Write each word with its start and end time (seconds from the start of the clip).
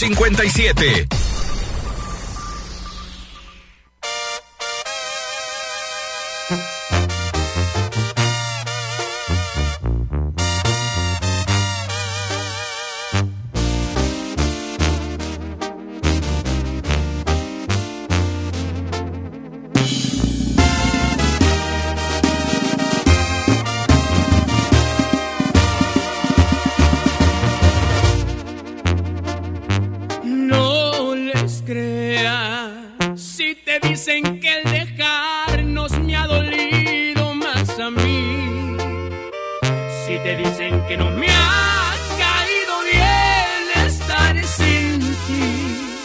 57. 0.00 0.89
dicen 40.60 40.84
que 40.86 40.96
no 40.96 41.10
me 41.10 41.26
ha 41.28 41.94
caído 42.18 42.82
bien 42.92 43.86
estar 43.86 44.44
sin 44.44 45.00
ti 45.26 45.96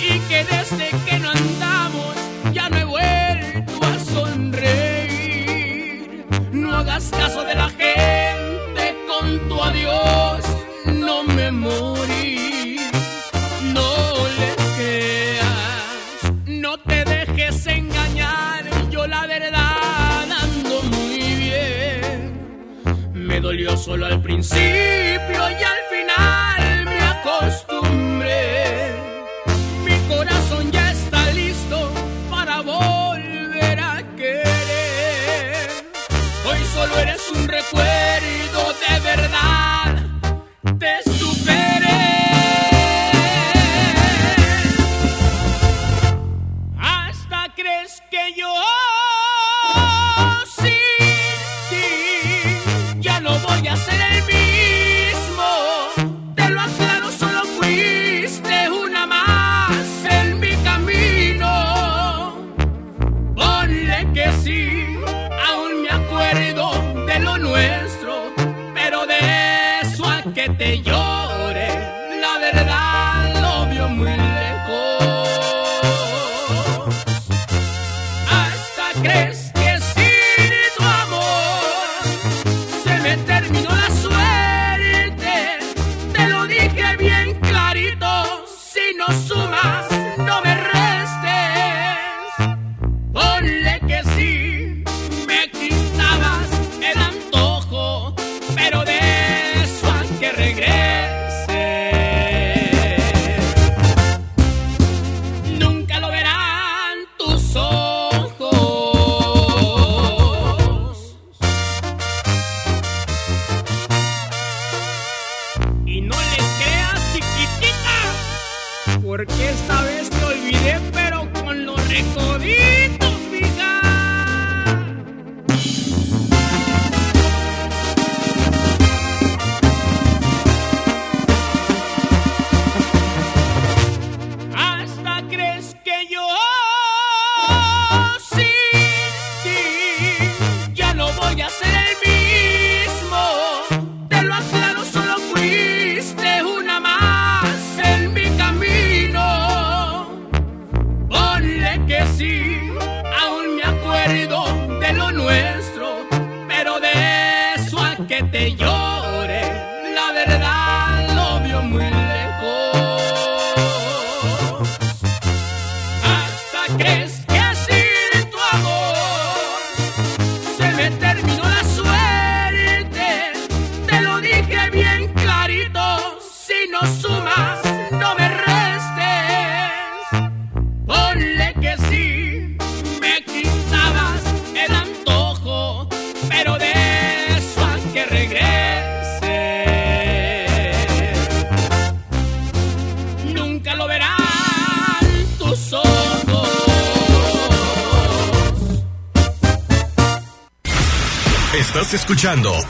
y 0.00 0.18
que 0.28 0.44
desde 0.44 0.90
que 1.06 1.18
no 1.18 1.30
andamos 1.30 2.14
ya 2.52 2.68
no 2.68 2.76
he 2.78 2.84
vuelto 2.84 3.86
a 3.86 3.98
sonreír. 4.12 5.24
No 6.52 6.76
hagas 6.76 7.10
caso 7.10 7.44
de 7.44 7.54
la 7.54 7.68
gente 7.70 8.96
con 9.08 9.48
tu 9.48 9.62
adiós, 9.62 10.44
no 10.86 11.24
me 11.24 11.50
moriré. 11.50 12.23
solo 23.76 24.06
al 24.06 24.20
principio 24.20 25.42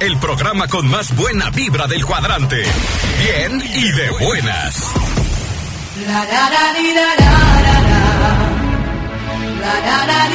el 0.00 0.18
programa 0.18 0.68
con 0.68 0.86
más 0.88 1.16
buena 1.16 1.48
vibra 1.48 1.86
del 1.86 2.04
cuadrante. 2.04 2.62
Bien 3.18 3.62
y 3.62 3.92
de 3.92 4.10
buenas. 4.10 4.92
La, 6.06 6.24
la, 6.24 6.50
la, 6.50 6.72
di, 6.78 6.92
la, 6.92 7.14
la, 7.16 7.32
la, 7.62 7.80
la. 7.80 8.34
La, 9.60 10.04
la, 10.06 10.28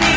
di, 0.00 0.11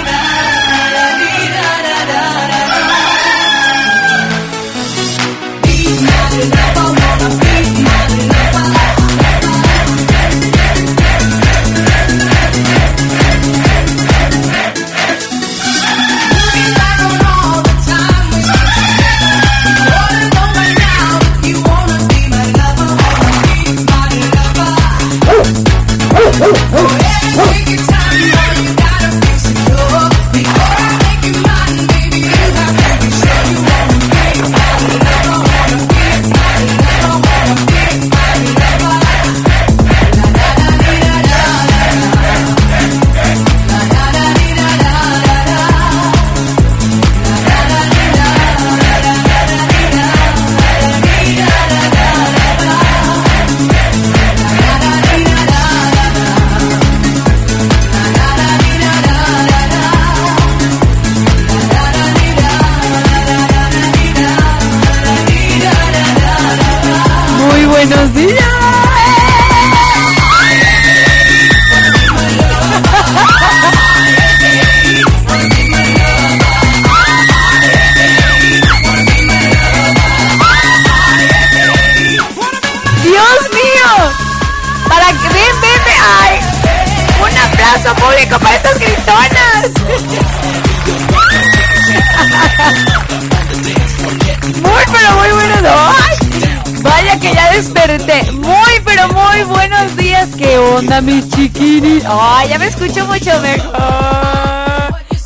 escucho 102.85 103.05
mucho 103.07 103.39
mejor. 103.41 103.73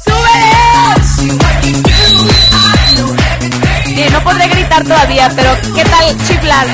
¡Súbele! 0.05 0.51
Bien, 3.95 4.13
no 4.13 4.23
podré 4.23 4.47
gritar 4.47 4.83
todavía, 4.83 5.29
pero 5.35 5.51
¿qué 5.75 5.83
tal 5.83 6.17
chiflar? 6.25 6.67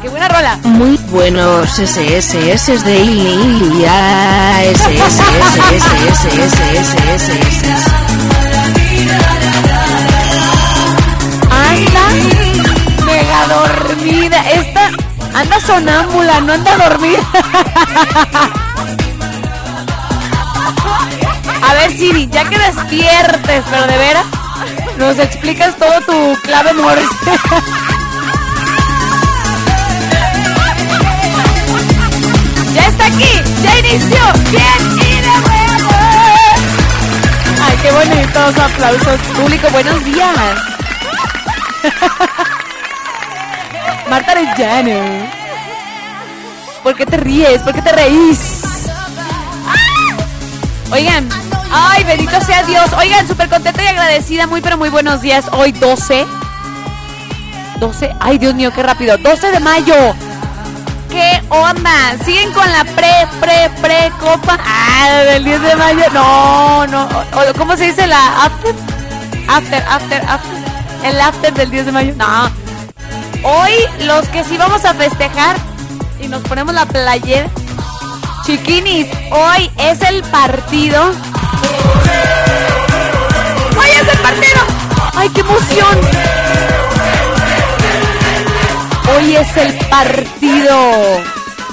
¡Qué 0.00 0.08
buena 0.08 0.28
rola! 0.28 0.58
Muy 0.62 0.96
buenos 1.10 1.68
SSS 1.70 2.84
de 2.84 3.00
Ilia. 3.00 4.62
SSS, 4.72 5.20
SSS, 5.70 6.56
SSS, 6.80 7.73
anda 15.54 15.66
sonámbula, 15.66 16.40
no 16.40 16.52
anda 16.52 16.76
dormida. 16.76 17.22
A 21.62 21.74
ver, 21.74 21.92
Siri, 21.96 22.28
ya 22.30 22.44
que 22.48 22.58
despiertes, 22.58 23.64
pero 23.70 23.86
de 23.86 23.96
veras, 23.98 24.26
nos 24.98 25.18
explicas 25.18 25.76
todo 25.76 26.00
tu 26.02 26.36
clave 26.42 26.72
Morse. 26.74 27.06
ya 32.74 32.86
está 32.86 33.06
aquí, 33.06 33.42
ya 33.62 33.78
inició, 33.78 34.20
bien 34.50 34.98
y 34.98 35.20
de 35.20 35.22
nuevo. 35.22 35.90
Ay, 37.62 37.76
qué 37.82 37.90
bonitos 37.92 38.58
aplausos. 38.58 39.20
Público, 39.36 39.68
buenos 39.70 40.04
días. 40.04 40.58
Marta 44.08 44.32
Arellano. 44.32 45.43
¿Por 46.84 46.94
qué 46.94 47.06
te 47.06 47.16
ríes? 47.16 47.62
¿Por 47.62 47.72
qué 47.72 47.80
te 47.80 47.92
reís? 47.92 48.62
Oigan, 50.92 51.26
ay, 51.72 52.04
bendito 52.04 52.38
sea 52.42 52.62
Dios. 52.62 52.92
Oigan, 52.92 53.26
súper 53.26 53.48
contenta 53.48 53.82
y 53.82 53.86
agradecida. 53.86 54.46
Muy, 54.46 54.60
pero 54.60 54.76
muy 54.76 54.90
buenos 54.90 55.22
días. 55.22 55.46
Hoy 55.52 55.72
12. 55.72 56.26
12. 57.80 58.14
Ay, 58.20 58.36
Dios 58.36 58.54
mío, 58.54 58.70
qué 58.74 58.82
rápido. 58.82 59.16
12 59.16 59.50
de 59.50 59.60
mayo. 59.60 59.94
¿Qué 61.08 61.42
onda? 61.48 62.18
¿Siguen 62.22 62.52
con 62.52 62.70
la 62.70 62.84
pre, 62.84 63.28
pre, 63.40 63.70
pre 63.80 64.12
copa? 64.20 64.58
Ah, 64.62 65.22
del 65.24 65.42
10 65.42 65.62
de 65.62 65.76
mayo. 65.76 66.04
No, 66.12 66.86
no. 66.86 67.08
¿Cómo 67.56 67.78
se 67.78 67.84
dice 67.84 68.06
la 68.06 68.44
after? 68.44 68.74
After, 69.48 69.82
after, 69.88 70.22
after. 70.28 70.58
El 71.02 71.18
after 71.18 71.54
del 71.54 71.70
10 71.70 71.86
de 71.86 71.92
mayo. 71.92 72.14
No. 72.14 72.50
Hoy 73.42 73.72
los 74.00 74.28
que 74.28 74.44
sí 74.44 74.58
vamos 74.58 74.84
a 74.84 74.92
festejar 74.92 75.56
nos 76.34 76.42
ponemos 76.48 76.74
la 76.74 76.84
playera. 76.84 77.48
Chiquinis, 78.44 79.06
hoy 79.30 79.70
es 79.78 80.00
el 80.02 80.20
partido. 80.24 81.12
¡Hoy 83.78 83.90
es 84.02 84.08
el 84.12 84.18
partido! 84.18 84.60
¡Ay, 85.14 85.28
qué 85.28 85.42
emoción! 85.42 86.00
Hoy 89.14 89.36
es 89.36 89.56
el 89.56 89.74
partido 89.88 91.22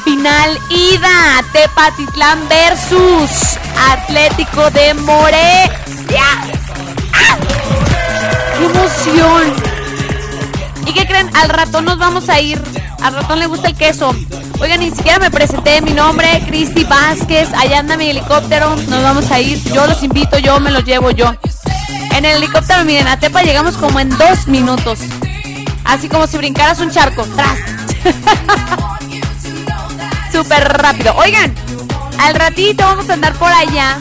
final 0.03 0.59
ida 0.69 1.43
Tepatitlán 1.53 2.47
versus 2.47 3.57
Atlético 3.89 4.69
de 4.69 4.93
Morelia. 4.93 5.71
¡Ah! 7.15 7.37
¡Qué 8.59 8.65
emoción! 8.65 9.55
¿Y 10.85 10.93
qué 10.93 11.07
creen? 11.07 11.31
Al 11.35 11.49
ratón 11.49 11.85
nos 11.85 11.97
vamos 11.97 12.29
a 12.29 12.39
ir. 12.39 12.61
Al 13.01 13.15
ratón 13.15 13.39
le 13.39 13.47
gusta 13.47 13.69
el 13.69 13.75
queso. 13.75 14.13
Oigan, 14.61 14.79
ni 14.79 14.91
siquiera 14.91 15.17
me 15.17 15.31
presenté. 15.31 15.81
Mi 15.81 15.91
nombre, 15.91 16.43
Cristi 16.45 16.83
Vázquez. 16.83 17.49
Allá 17.57 17.79
anda 17.79 17.97
mi 17.97 18.11
helicóptero. 18.11 18.75
Nos 18.87 19.01
vamos 19.01 19.31
a 19.31 19.39
ir. 19.39 19.59
Yo 19.73 19.87
los 19.87 20.03
invito, 20.03 20.37
yo 20.37 20.59
me 20.59 20.69
los 20.69 20.85
llevo 20.85 21.09
yo. 21.09 21.33
En 22.15 22.25
el 22.25 22.37
helicóptero, 22.37 22.85
miren, 22.85 23.07
a 23.07 23.19
Tepa 23.19 23.41
llegamos 23.41 23.75
como 23.75 23.99
en 23.99 24.09
dos 24.09 24.47
minutos. 24.47 24.99
Así 25.83 26.07
como 26.07 26.27
si 26.27 26.37
brincaras 26.37 26.79
un 26.79 26.91
charco. 26.91 27.25
¡Tras! 27.35 27.57
Súper 30.31 30.77
rápido. 30.77 31.15
Oigan, 31.15 31.55
al 32.19 32.35
ratito 32.35 32.83
vamos 32.83 33.09
a 33.09 33.13
andar 33.13 33.33
por 33.33 33.51
allá 33.51 33.97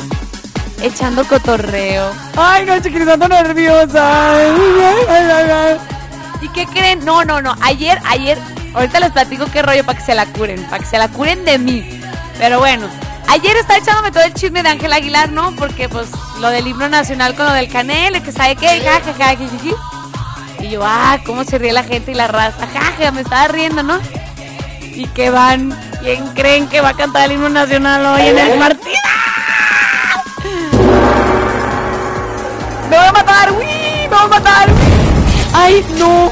echando 0.82 1.24
cotorreo. 1.24 2.12
Ay, 2.36 2.66
no, 2.66 2.78
chiquitita, 2.80 3.14
ando 3.14 3.28
nerviosa. 3.28 4.36
Ay, 4.36 4.52
ay, 5.08 5.50
ay. 5.50 5.76
¿Y 6.42 6.48
qué 6.48 6.66
creen? 6.66 7.02
No, 7.04 7.24
no, 7.24 7.40
no. 7.40 7.56
Ayer, 7.62 7.98
ayer, 8.06 8.38
ahorita 8.74 9.00
les 9.00 9.10
platico 9.10 9.46
qué 9.46 9.62
rollo 9.62 9.84
para 9.84 9.98
que 9.98 10.04
se 10.04 10.14
la 10.14 10.26
curen, 10.26 10.62
para 10.64 10.78
que 10.78 10.86
se 10.88 10.98
la 10.98 11.08
curen 11.08 11.44
de 11.44 11.58
mí. 11.58 12.00
Pero 12.38 12.58
bueno, 12.58 12.88
ayer 13.28 13.56
estaba 13.56 13.78
echándome 13.78 14.10
todo 14.10 14.24
el 14.24 14.34
chisme 14.34 14.62
de 14.62 14.70
Ángel 14.70 14.92
Aguilar, 14.92 15.30
¿no? 15.30 15.54
Porque 15.56 15.88
pues 15.88 16.08
lo 16.40 16.48
del 16.48 16.66
himno 16.66 16.88
nacional 16.88 17.34
con 17.34 17.46
lo 17.46 17.52
del 17.52 17.68
canel, 17.70 18.22
que 18.22 18.32
sabe 18.32 18.56
qué, 18.56 18.80
ja, 18.80 19.00
ja, 19.04 19.12
ja, 19.12 19.12
ja, 19.12 19.36
ja, 19.36 19.36
ja. 19.36 20.00
Y 20.62 20.68
yo, 20.70 20.82
ah, 20.84 21.18
cómo 21.24 21.44
se 21.44 21.58
ríe 21.58 21.72
la 21.72 21.84
gente 21.84 22.12
y 22.12 22.14
la 22.14 22.26
raza, 22.26 22.66
jaja, 22.66 23.10
me 23.12 23.22
estaba 23.22 23.48
riendo, 23.48 23.82
¿no? 23.82 23.98
Y 24.82 25.06
que 25.06 25.30
van, 25.30 25.74
¿quién 26.00 26.26
creen 26.34 26.68
que 26.68 26.80
va 26.80 26.90
a 26.90 26.94
cantar 26.94 27.26
el 27.26 27.32
himno 27.32 27.48
nacional 27.48 28.04
hoy 28.04 28.28
en 28.28 28.38
el 28.38 28.58
partido? 28.58 28.90
¡Me 32.90 32.96
voy 32.96 33.06
a 33.06 33.12
matar! 33.12 33.52
¡Uy! 33.52 33.64
¡Me 34.02 34.08
voy 34.08 34.18
a 34.18 34.26
matar! 34.26 34.68
¡Ay, 35.54 35.84
no! 35.98 36.29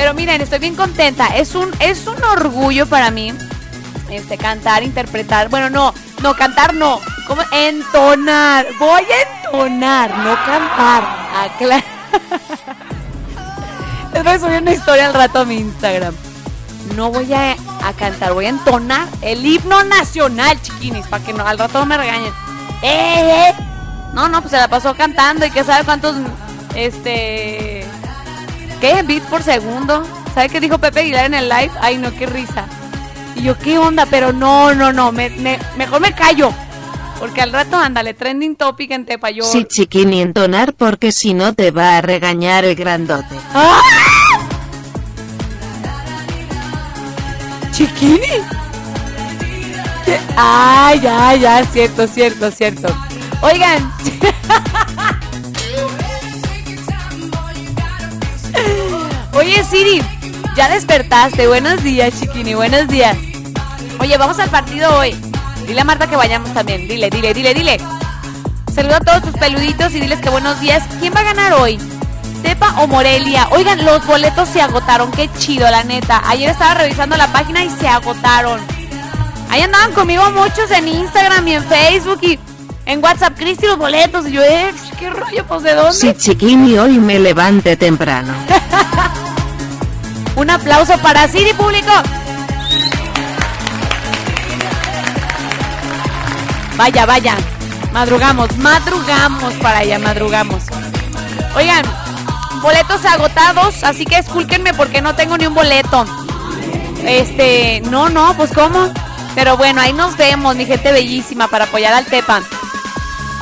Pero 0.00 0.14
miren, 0.14 0.40
estoy 0.40 0.60
bien 0.60 0.76
contenta. 0.76 1.26
Es 1.36 1.54
un, 1.54 1.70
es 1.78 2.06
un 2.06 2.16
orgullo 2.24 2.86
para 2.86 3.10
mí 3.10 3.34
este, 4.08 4.38
cantar, 4.38 4.82
interpretar. 4.82 5.50
Bueno, 5.50 5.68
no, 5.68 5.92
no, 6.22 6.34
cantar 6.34 6.72
no. 6.72 6.98
¿Cómo? 7.28 7.42
Entonar. 7.52 8.66
Voy 8.78 9.02
a 9.02 9.44
entonar, 9.44 10.08
no 10.20 10.34
cantar. 10.46 11.04
Acla- 11.36 11.84
Les 14.24 14.40
voy 14.40 14.54
una 14.56 14.72
historia 14.72 15.04
al 15.08 15.12
rato 15.12 15.40
a 15.40 15.44
mi 15.44 15.56
Instagram. 15.56 16.14
No 16.96 17.10
voy 17.10 17.30
a, 17.34 17.52
a 17.52 17.92
cantar, 17.92 18.32
voy 18.32 18.46
a 18.46 18.48
entonar 18.48 19.06
el 19.20 19.44
himno 19.44 19.84
nacional, 19.84 20.62
chiquinis, 20.62 21.06
para 21.08 21.22
que 21.22 21.34
no, 21.34 21.46
al 21.46 21.58
rato 21.58 21.78
no 21.78 21.84
me 21.84 21.98
regañen. 21.98 22.32
¡Eh, 22.80 23.50
eh! 23.50 23.54
No, 24.14 24.30
no, 24.30 24.40
pues 24.40 24.50
se 24.52 24.56
la 24.56 24.68
pasó 24.68 24.94
cantando 24.94 25.44
y 25.44 25.50
que 25.50 25.62
sabe 25.62 25.84
cuántos, 25.84 26.16
este... 26.74 27.86
¿Qué? 28.80 29.02
Beats 29.02 29.26
por 29.26 29.42
segundo. 29.42 30.02
¿Sabe 30.34 30.48
qué 30.48 30.60
dijo 30.60 30.78
Pepe 30.78 31.00
Aguilar 31.00 31.26
en 31.26 31.34
el 31.34 31.48
live? 31.48 31.70
Ay, 31.80 31.98
no, 31.98 32.12
qué 32.14 32.26
risa. 32.26 32.64
Y 33.36 33.42
yo, 33.42 33.58
¿qué 33.58 33.78
onda? 33.78 34.06
Pero 34.06 34.32
no, 34.32 34.74
no, 34.74 34.92
no, 34.92 35.12
me- 35.12 35.30
me- 35.30 35.58
mejor 35.76 36.00
me 36.00 36.12
callo. 36.14 36.52
Porque 37.18 37.42
al 37.42 37.52
rato, 37.52 37.76
ándale, 37.76 38.14
trending 38.14 38.56
topic 38.56 38.90
en 38.92 39.04
Tepa. 39.04 39.30
Yo... 39.30 39.44
Sí, 39.44 39.64
chiquini, 39.66 40.22
entonar 40.22 40.72
porque 40.72 41.12
si 41.12 41.34
no 41.34 41.52
te 41.52 41.70
va 41.70 41.98
a 41.98 42.00
regañar 42.00 42.64
el 42.64 42.74
grandote. 42.74 43.36
¡Ah! 43.54 43.80
¿Chiquini? 47.72 48.20
¿Qué? 50.04 50.18
Ah, 50.36 50.94
ya, 51.00 51.34
ya, 51.34 51.64
cierto, 51.66 52.06
cierto, 52.06 52.50
cierto. 52.50 52.88
Oigan. 53.42 53.92
Oye, 59.40 59.64
Siri, 59.64 60.02
ya 60.54 60.68
despertaste. 60.68 61.48
Buenos 61.48 61.82
días, 61.82 62.12
Chiquini, 62.20 62.52
buenos 62.52 62.88
días. 62.88 63.16
Oye, 63.98 64.18
vamos 64.18 64.38
al 64.38 64.50
partido 64.50 64.94
hoy. 64.98 65.16
Dile 65.66 65.80
a 65.80 65.84
Marta 65.84 66.06
que 66.06 66.14
vayamos 66.14 66.52
también. 66.52 66.86
Dile, 66.86 67.08
dile, 67.08 67.32
dile, 67.32 67.54
dile. 67.54 67.80
Saluda 68.74 68.98
a 68.98 69.00
todos 69.00 69.22
tus 69.22 69.40
peluditos 69.40 69.94
y 69.94 70.00
diles 70.00 70.20
que 70.20 70.28
buenos 70.28 70.60
días. 70.60 70.82
¿Quién 71.00 71.14
va 71.14 71.20
a 71.20 71.22
ganar 71.22 71.54
hoy? 71.54 71.78
Tepa 72.42 72.82
o 72.82 72.86
Morelia. 72.86 73.48
Oigan, 73.52 73.82
los 73.82 74.06
boletos 74.06 74.46
se 74.46 74.60
agotaron. 74.60 75.10
Qué 75.10 75.30
chido, 75.38 75.70
la 75.70 75.84
neta. 75.84 76.20
Ayer 76.26 76.50
estaba 76.50 76.74
revisando 76.74 77.16
la 77.16 77.32
página 77.32 77.64
y 77.64 77.70
se 77.70 77.88
agotaron. 77.88 78.60
Ahí 79.48 79.62
andaban 79.62 79.92
conmigo 79.92 80.22
muchos 80.32 80.70
en 80.70 80.86
Instagram 80.86 81.48
y 81.48 81.54
en 81.54 81.64
Facebook 81.64 82.18
y 82.20 82.38
en 82.84 83.02
WhatsApp. 83.02 83.38
Cristi, 83.38 83.66
los 83.66 83.78
boletos. 83.78 84.28
Y 84.28 84.32
yo, 84.32 84.42
eh, 84.42 84.70
qué 84.98 85.08
rollo, 85.08 85.46
pues 85.46 85.62
de 85.62 85.74
dónde. 85.74 85.94
Sí, 85.94 86.12
chiquini, 86.12 86.76
hoy 86.76 86.98
me 86.98 87.18
levante 87.18 87.78
temprano. 87.78 88.34
Un 90.40 90.48
aplauso 90.48 90.96
para 91.02 91.28
Siri 91.28 91.52
Público. 91.52 91.92
Vaya, 96.76 97.04
vaya. 97.04 97.36
Madrugamos, 97.92 98.56
madrugamos 98.56 99.52
para 99.60 99.80
allá, 99.80 99.98
madrugamos. 99.98 100.62
Oigan, 101.54 101.84
boletos 102.62 103.04
agotados, 103.04 103.84
así 103.84 104.06
que 104.06 104.16
escúlquenme 104.16 104.72
porque 104.72 105.02
no 105.02 105.14
tengo 105.14 105.36
ni 105.36 105.46
un 105.46 105.52
boleto. 105.52 106.06
Este, 107.04 107.82
no, 107.90 108.08
no, 108.08 108.34
pues 108.34 108.50
cómo. 108.54 108.90
Pero 109.34 109.58
bueno, 109.58 109.82
ahí 109.82 109.92
nos 109.92 110.16
vemos, 110.16 110.56
mi 110.56 110.64
gente 110.64 110.90
bellísima, 110.90 111.48
para 111.48 111.66
apoyar 111.66 111.92
al 111.92 112.06
Tepa. 112.06 112.40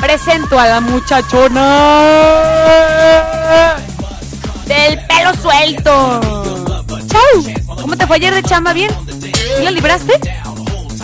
Presento 0.01 0.59
a 0.59 0.67
la 0.67 0.81
muchachona 0.81 1.77
del 4.67 4.99
pelo 5.07 5.33
suelto. 5.41 6.38
¡Chau! 7.09 7.77
¿Cómo 7.81 7.97
te 7.97 8.07
fue 8.07 8.17
ayer 8.17 8.35
de 8.35 8.43
chamba? 8.43 8.73
¿Bien? 8.73 8.91
¿Sí 9.09 9.65
lo 9.65 9.71
libraste? 9.71 10.19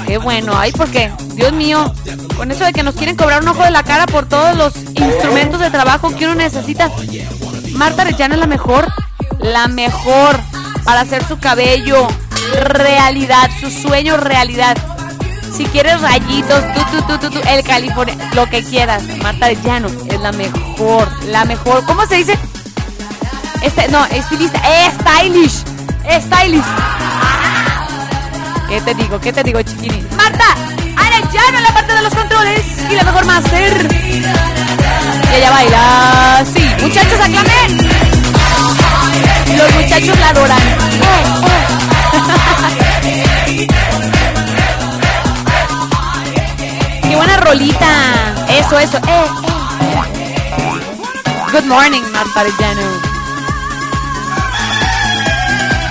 Qué 0.06 0.18
bueno, 0.18 0.52
ay, 0.56 0.70
porque, 0.72 1.10
Dios 1.34 1.52
mío, 1.52 1.92
con 2.36 2.50
eso 2.50 2.64
de 2.64 2.72
que 2.72 2.82
nos 2.82 2.94
quieren 2.94 3.16
cobrar 3.16 3.42
un 3.42 3.48
ojo 3.48 3.62
de 3.62 3.70
la 3.70 3.82
cara 3.82 4.06
por 4.06 4.28
todos 4.28 4.56
los 4.56 4.76
instrumentos 4.94 5.60
de 5.60 5.70
trabajo 5.70 6.14
que 6.14 6.26
uno 6.26 6.34
necesita. 6.34 6.90
Marta 7.72 8.02
Arellano 8.02 8.34
es 8.34 8.40
la 8.40 8.46
mejor, 8.46 8.86
la 9.40 9.66
mejor 9.66 10.38
para 10.84 11.00
hacer 11.00 11.24
su 11.26 11.38
cabello 11.38 12.06
realidad, 12.64 13.50
su 13.60 13.70
sueño 13.70 14.16
realidad. 14.16 14.76
Si 15.56 15.64
quieres 15.66 16.00
rayitos, 16.00 16.64
tú, 16.74 16.80
tú, 17.06 17.18
tú, 17.18 17.30
tú, 17.30 17.40
el 17.48 17.64
California, 17.64 18.16
lo 18.34 18.46
que 18.46 18.62
quieras. 18.62 19.02
Marta 19.22 19.46
Arellano 19.46 19.88
es 20.08 20.20
la 20.20 20.32
mejor, 20.32 21.08
la 21.26 21.44
mejor. 21.44 21.84
¿Cómo 21.86 22.04
se 22.06 22.16
dice? 22.16 22.38
Este, 23.62 23.88
no, 23.88 24.04
estilista, 24.06 24.60
eh, 24.68 24.92
stylish, 25.00 25.64
stylish. 26.20 26.64
¿Qué 28.68 28.80
te 28.80 28.94
digo? 28.94 29.20
¿Qué 29.20 29.32
te 29.32 29.42
digo, 29.42 29.60
chiquini? 29.62 30.02
Marta, 30.16 30.44
Arellano 30.96 31.58
en 31.58 31.64
la 31.64 31.70
parte 31.72 31.94
de 31.94 32.02
los 32.02 32.14
controles 32.14 32.62
y 32.90 32.94
la 32.94 33.04
mejor 33.04 33.24
máster. 33.24 33.88
Y 33.92 34.22
ella 35.36 35.50
baila, 35.50 36.44
sí, 36.52 36.68
muchachos 36.80 37.20
aclamen. 37.20 37.88
Los 39.56 39.74
muchachos 39.74 40.18
la 40.18 40.28
adoran. 40.30 40.58
Qué 47.02 47.16
buena 47.16 47.36
rolita. 47.38 47.86
Eso, 48.48 48.78
eso. 48.78 48.98
Eh, 48.98 49.02
eh. 49.06 49.26
Good 51.52 51.64
morning, 51.66 52.02
Marta 52.12 52.40
Arellano. 52.40 53.03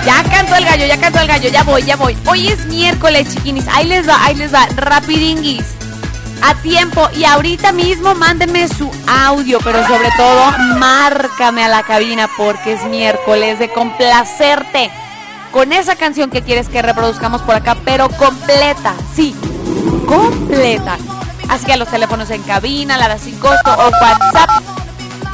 Ya 0.04 0.22
cantó 0.24 0.54
el 0.56 0.64
gallo, 0.66 0.86
ya 0.86 0.98
cantó 0.98 1.20
el 1.20 1.28
gallo, 1.28 1.48
ya 1.48 1.62
voy, 1.62 1.82
ya 1.82 1.96
voy. 1.96 2.16
Hoy 2.26 2.48
es 2.48 2.66
miércoles, 2.66 3.28
chiquinis. 3.32 3.66
Ahí 3.68 3.86
les 3.88 4.06
va, 4.06 4.22
ahí 4.22 4.34
les 4.34 4.52
va. 4.52 4.66
Rapidinguis. 4.76 5.64
A 6.42 6.54
tiempo. 6.56 7.08
Y 7.16 7.24
ahorita 7.24 7.72
mismo 7.72 8.14
mándenme 8.14 8.68
su 8.68 8.90
audio, 9.06 9.58
pero 9.64 9.86
sobre 9.86 10.10
todo, 10.16 10.52
márcame 10.76 11.64
a 11.64 11.68
la 11.68 11.82
cabina 11.84 12.28
porque 12.36 12.74
es 12.74 12.84
miércoles 12.84 13.58
de 13.58 13.70
complacerte 13.70 14.90
con 15.52 15.72
esa 15.72 15.96
canción 15.96 16.30
que 16.30 16.42
quieres 16.42 16.68
que 16.68 16.82
reproduzcamos 16.82 17.40
por 17.42 17.54
acá, 17.54 17.76
pero 17.84 18.10
completa. 18.10 18.94
Sí, 19.14 19.34
completa. 20.06 20.98
Así 21.48 21.64
que 21.64 21.72
a 21.72 21.76
los 21.76 21.88
teléfonos 21.88 22.28
en 22.30 22.42
cabina, 22.42 22.98
la 22.98 23.16
sin 23.18 23.38
costo 23.38 23.72
o 23.72 23.90
WhatsApp. 23.90 24.73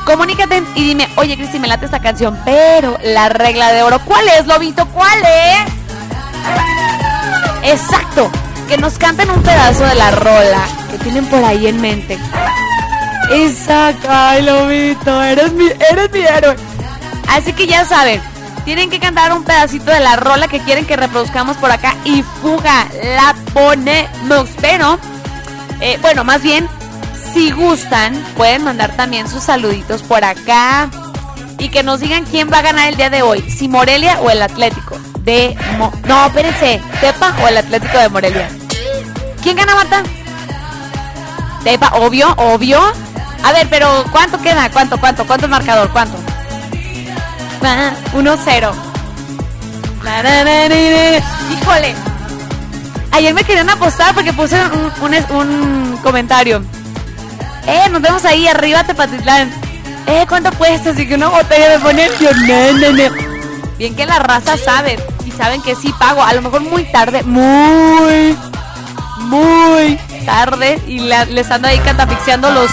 Comunícate 0.04 0.62
y 0.74 0.84
dime, 0.84 1.08
oye 1.16 1.36
Cristi, 1.36 1.58
me 1.58 1.68
late 1.68 1.84
esta 1.84 2.00
canción, 2.00 2.38
pero 2.44 2.98
la 3.02 3.28
regla 3.28 3.72
de 3.72 3.82
oro, 3.82 4.00
¿cuál 4.04 4.26
es, 4.28 4.46
Lobito? 4.46 4.86
¿Cuál 4.88 5.18
es? 5.24 5.72
Exacto, 7.62 8.30
que 8.68 8.78
nos 8.78 8.98
canten 8.98 9.30
un 9.30 9.42
pedazo 9.42 9.84
de 9.84 9.94
la 9.94 10.10
rola 10.10 10.66
que 10.90 10.98
tienen 10.98 11.26
por 11.26 11.44
ahí 11.44 11.66
en 11.66 11.80
mente. 11.80 12.18
Exacto, 13.30 14.08
ay 14.10 14.42
Lobito, 14.42 15.22
eres 15.22 15.52
mi, 15.52 15.66
eres 15.66 16.10
mi 16.12 16.20
héroe. 16.20 16.56
Así 17.28 17.52
que 17.52 17.66
ya 17.66 17.84
saben, 17.84 18.20
tienen 18.64 18.90
que 18.90 18.98
cantar 18.98 19.32
un 19.32 19.44
pedacito 19.44 19.92
de 19.92 20.00
la 20.00 20.16
rola 20.16 20.48
que 20.48 20.60
quieren 20.60 20.86
que 20.86 20.96
reproduzcamos 20.96 21.56
por 21.58 21.70
acá 21.70 21.94
y 22.04 22.24
fuga, 22.42 22.88
la 23.16 23.34
ponemos, 23.52 24.48
pero, 24.60 24.98
eh, 25.80 25.98
bueno, 26.02 26.24
más 26.24 26.42
bien 26.42 26.68
si 27.32 27.50
gustan, 27.50 28.14
pueden 28.36 28.64
mandar 28.64 28.96
también 28.96 29.28
sus 29.28 29.44
saluditos 29.44 30.02
por 30.02 30.24
acá. 30.24 30.88
Y 31.58 31.68
que 31.68 31.82
nos 31.82 32.00
digan 32.00 32.24
quién 32.24 32.50
va 32.50 32.58
a 32.58 32.62
ganar 32.62 32.88
el 32.88 32.96
día 32.96 33.10
de 33.10 33.22
hoy. 33.22 33.42
Si 33.50 33.68
Morelia 33.68 34.18
o 34.20 34.30
el 34.30 34.40
Atlético. 34.42 34.98
De 35.24 35.56
Mo- 35.78 35.92
No, 36.06 36.26
espérense. 36.26 36.80
Tepa 37.00 37.34
o 37.42 37.48
el 37.48 37.58
Atlético 37.58 37.98
de 37.98 38.08
Morelia. 38.08 38.48
¿Quién 39.42 39.56
gana, 39.56 39.74
Marta? 39.74 40.02
Tepa, 41.62 41.88
obvio, 41.96 42.32
obvio. 42.38 42.80
A 43.42 43.52
ver, 43.52 43.66
pero 43.68 44.04
¿cuánto 44.10 44.40
queda? 44.40 44.70
¿Cuánto, 44.70 44.98
cuánto? 44.98 45.26
¿Cuánto 45.26 45.46
es 45.46 45.50
marcador? 45.50 45.90
¿Cuánto? 45.90 46.16
Ah, 47.62 47.92
1-0. 48.14 48.72
Na, 50.02 50.22
na, 50.22 50.44
na, 50.44 50.68
na, 50.68 50.68
na. 50.68 51.18
Híjole. 51.52 51.94
Ayer 53.12 53.34
me 53.34 53.44
querían 53.44 53.68
apostar 53.68 54.14
porque 54.14 54.32
puse 54.32 54.56
un 55.30 55.98
comentario. 56.02 56.62
Eh, 57.66 57.88
nos 57.90 58.02
vemos 58.02 58.24
ahí 58.24 58.46
arriba, 58.48 58.84
Tepatitlán. 58.84 59.50
Eh, 60.06 60.24
¿cuánto 60.28 60.50
cuesta? 60.52 60.90
Así 60.90 61.06
que 61.06 61.14
una 61.14 61.28
botella 61.28 61.68
de 61.70 61.78
no. 61.78 61.84
Bien 63.78 63.94
que 63.94 64.06
la 64.06 64.18
raza 64.18 64.56
sabe. 64.56 64.98
Y 65.24 65.30
saben 65.30 65.62
que 65.62 65.74
sí 65.76 65.92
pago. 65.98 66.22
A 66.22 66.32
lo 66.34 66.42
mejor 66.42 66.60
muy 66.62 66.84
tarde. 66.90 67.22
Muy, 67.22 68.36
muy 69.18 69.98
tarde. 70.26 70.82
Y 70.86 71.00
la- 71.00 71.24
les 71.26 71.50
ando 71.50 71.68
ahí 71.68 71.78
catafixiando 71.78 72.50
los. 72.50 72.70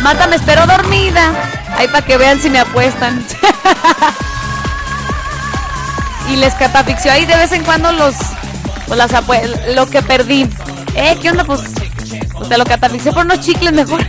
Mata, 0.00 0.26
me 0.26 0.36
espero 0.36 0.66
dormida. 0.66 1.32
Ahí 1.76 1.88
para 1.88 2.04
que 2.04 2.16
vean 2.16 2.40
si 2.40 2.50
me 2.50 2.60
apuestan. 2.60 3.24
y 6.30 6.36
les 6.36 6.54
catafixio 6.54 7.12
ahí 7.12 7.26
de 7.26 7.36
vez 7.36 7.52
en 7.52 7.64
cuando 7.64 7.92
los. 7.92 8.14
Pues 8.86 8.98
las 8.98 9.12
apue- 9.12 9.74
lo 9.74 9.88
que 9.88 10.02
perdí. 10.02 10.48
Eh, 10.94 11.18
¿qué 11.20 11.30
onda? 11.30 11.44
Pues. 11.44 11.60
Te 12.44 12.58
lo 12.58 12.64
catafixio 12.64 13.12
por 13.12 13.24
unos 13.24 13.40
chicles 13.40 13.72
mejor. 13.72 14.00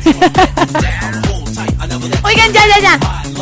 Oigan, 2.23 2.53
ya, 2.53 2.61
ya, 2.67 2.79
ya. 2.81 2.99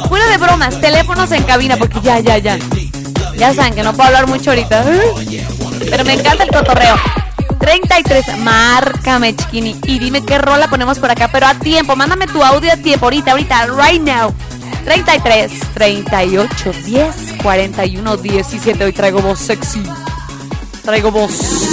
Fuera 0.07 0.27
de 0.27 0.37
bromas, 0.37 0.79
teléfonos 0.79 1.31
en 1.31 1.43
cabina, 1.43 1.77
porque 1.77 2.01
ya, 2.01 2.19
ya, 2.19 2.37
ya. 2.37 2.57
Ya 3.37 3.53
saben 3.53 3.73
que 3.73 3.83
no 3.83 3.93
puedo 3.93 4.07
hablar 4.07 4.27
mucho 4.27 4.51
ahorita. 4.51 4.83
Pero 5.89 6.05
me 6.05 6.13
encanta 6.13 6.43
el 6.43 6.51
cotorreo. 6.51 6.95
33, 7.59 8.39
márcame, 8.39 9.35
chiquini. 9.35 9.75
Y 9.85 9.99
dime 9.99 10.23
qué 10.23 10.37
rola 10.37 10.67
ponemos 10.67 10.99
por 10.99 11.09
acá. 11.09 11.29
Pero 11.31 11.47
a 11.47 11.53
tiempo, 11.55 11.95
mándame 11.95 12.27
tu 12.27 12.43
audio 12.43 12.71
a 12.71 12.77
tiempo, 12.77 13.05
ahorita, 13.05 13.31
ahorita, 13.31 13.67
right 13.67 14.01
now. 14.01 14.33
33, 14.83 15.51
38, 15.73 16.71
10, 16.85 17.15
41, 17.41 18.17
17. 18.17 18.83
Hoy 18.83 18.93
traigo 18.93 19.21
voz 19.21 19.39
sexy. 19.39 19.81
Traigo 20.83 21.11
voz. 21.11 21.72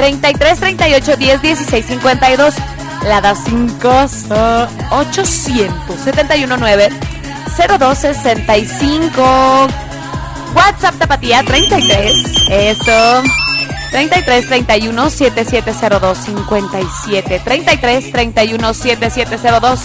33, 0.00 0.58
38, 0.58 1.16
10, 1.16 1.42
16, 1.42 1.84
52. 1.84 2.54
La 3.06 3.20
da 3.20 3.34
5, 3.34 4.08
871, 4.92 6.56
9, 6.56 6.88
0265. 7.68 9.68
WhatsApp 10.54 10.98
Tapatía 10.98 11.42
33. 11.42 12.14
Eso. 12.48 13.22
33 13.90 14.46
31 14.46 15.10
7702 15.10 16.18
57. 16.18 17.40
33 17.44 18.12
31 18.12 18.72
7702 18.72 19.80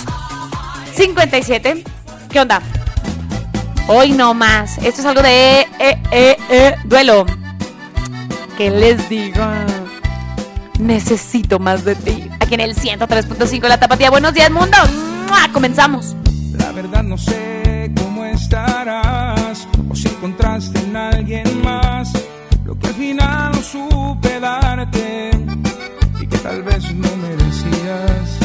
57. 0.95 1.83
¿Qué 2.31 2.39
onda? 2.39 2.61
Hoy 3.89 4.13
no 4.13 4.33
más. 4.33 4.77
Esto 4.77 5.01
es 5.01 5.07
algo 5.07 5.21
de 5.21 5.59
eh, 5.59 5.67
eh, 6.11 6.37
eh, 6.49 6.75
duelo. 6.85 7.25
¿Qué 8.57 8.69
les 8.69 9.09
digo? 9.09 9.43
Necesito 10.79 11.59
más 11.59 11.85
de 11.85 11.95
ti. 11.95 12.29
Aquí 12.39 12.53
en 12.55 12.59
el 12.59 12.75
103.5 12.75 13.67
La 13.67 13.79
Tapatía. 13.79 14.09
Buenos 14.09 14.33
días, 14.33 14.51
mundo. 14.51 14.77
¡Mua! 15.27 15.51
Comenzamos. 15.53 16.15
La 16.57 16.71
verdad 16.71 17.03
no 17.03 17.17
sé 17.17 17.91
cómo 17.97 18.25
estarás 18.25 19.67
o 19.89 19.95
si 19.95 20.07
encontraste 20.07 20.79
en 20.79 20.95
alguien 20.95 21.61
más 21.63 22.11
lo 22.65 22.77
que 22.77 22.87
al 22.87 22.93
final 22.93 23.51
no 23.53 23.61
supe 23.61 24.39
darte 24.39 25.31
y 26.19 26.27
que 26.27 26.37
tal 26.39 26.63
vez 26.63 26.93
no 26.93 27.09
merecías. 27.17 28.39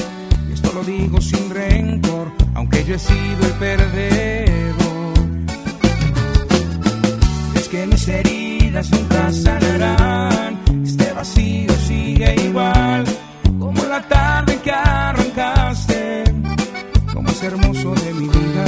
Y 0.49 0.53
esto 0.53 0.73
lo 0.73 0.83
digo 0.85 1.21
sin 1.21 1.51
rencor, 1.51 2.33
aunque 2.55 2.85
yo 2.85 2.95
he 2.95 2.99
sido 2.99 3.47
el 3.47 3.53
perdedor. 3.55 5.15
Es 7.55 7.69
que 7.69 7.87
mis 7.87 8.09
heridas 8.09 8.91
nunca 8.91 9.33
sanarán, 9.33 10.61
este 10.85 11.13
vacío 11.13 11.70
igual 12.29 13.05
como 13.59 13.83
la 13.85 14.03
tarde 14.07 14.59
que 14.63 14.71
arrancaste 14.71 16.25
lo 17.15 17.23
más 17.23 17.43
hermoso 17.43 17.95
de 17.95 18.13
mi 18.15 18.29
vida. 18.29 18.65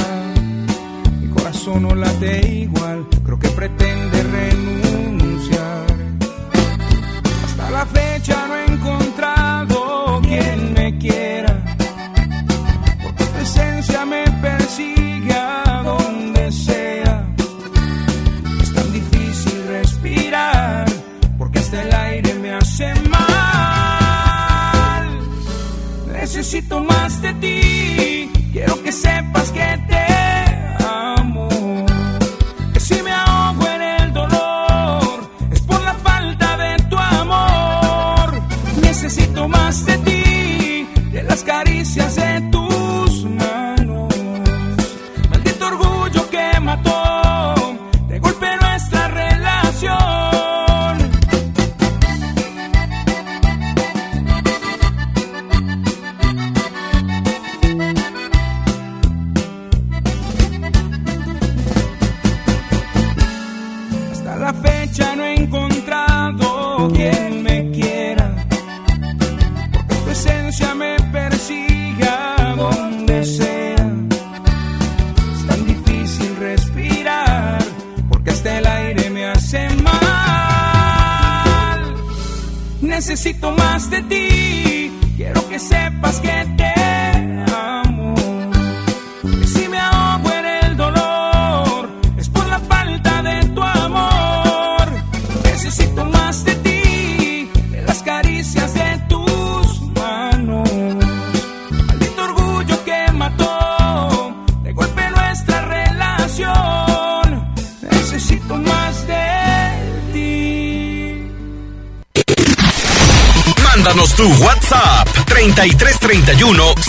Mi 1.21 1.27
corazón 1.29 1.83
no 1.83 1.95
late 1.95 2.47
igual, 2.47 3.05
creo 3.23 3.39
que 3.39 3.49
pretende 3.49 4.23
renunciar. 4.23 4.52
Necesito 26.53 26.81
más 26.81 27.19
de 27.23 27.33
ti, 27.33 28.31
quiero 28.51 28.83
que 28.83 28.91
sepas 28.91 29.49
que 29.49 29.79
te 29.87 30.22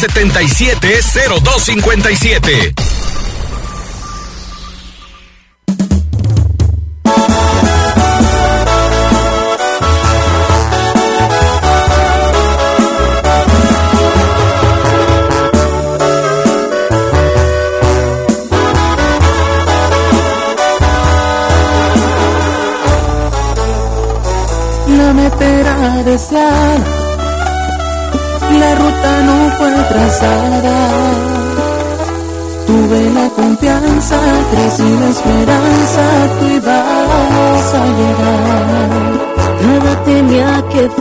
770257. 0.08 2.83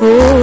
Tenía 0.03 0.42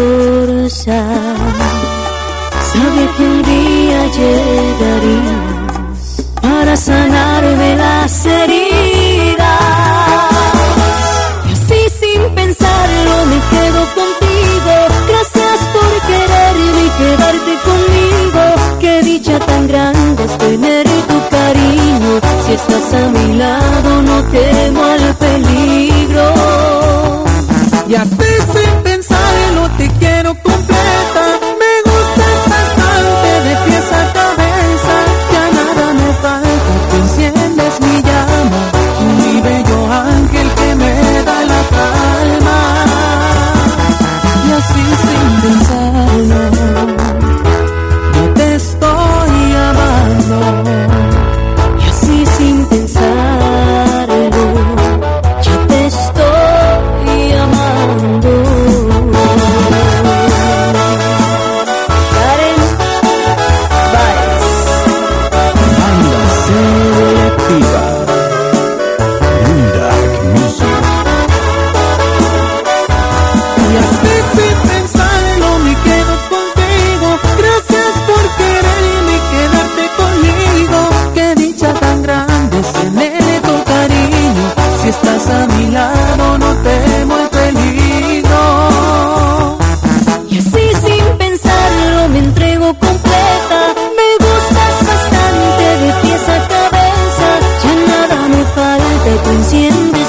falta, 99.11 99.91
tú 99.91 100.00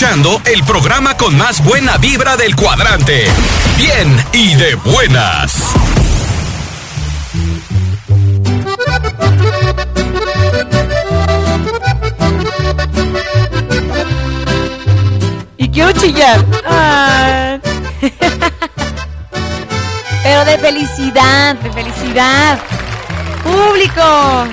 escuchando 0.00 0.40
el 0.44 0.62
programa 0.62 1.16
con 1.16 1.36
más 1.36 1.60
buena 1.64 1.96
vibra 1.96 2.36
del 2.36 2.54
cuadrante. 2.54 3.24
Bien 3.76 4.16
y 4.32 4.54
de 4.54 4.76
buenas. 4.76 5.74
Y 15.56 15.68
quiero 15.68 15.90
chillar. 15.90 16.44
Ay. 16.64 17.60
Pero 20.22 20.44
de 20.44 20.58
felicidad, 20.58 21.56
de 21.56 21.72
felicidad. 21.72 22.60
Público. 23.42 24.46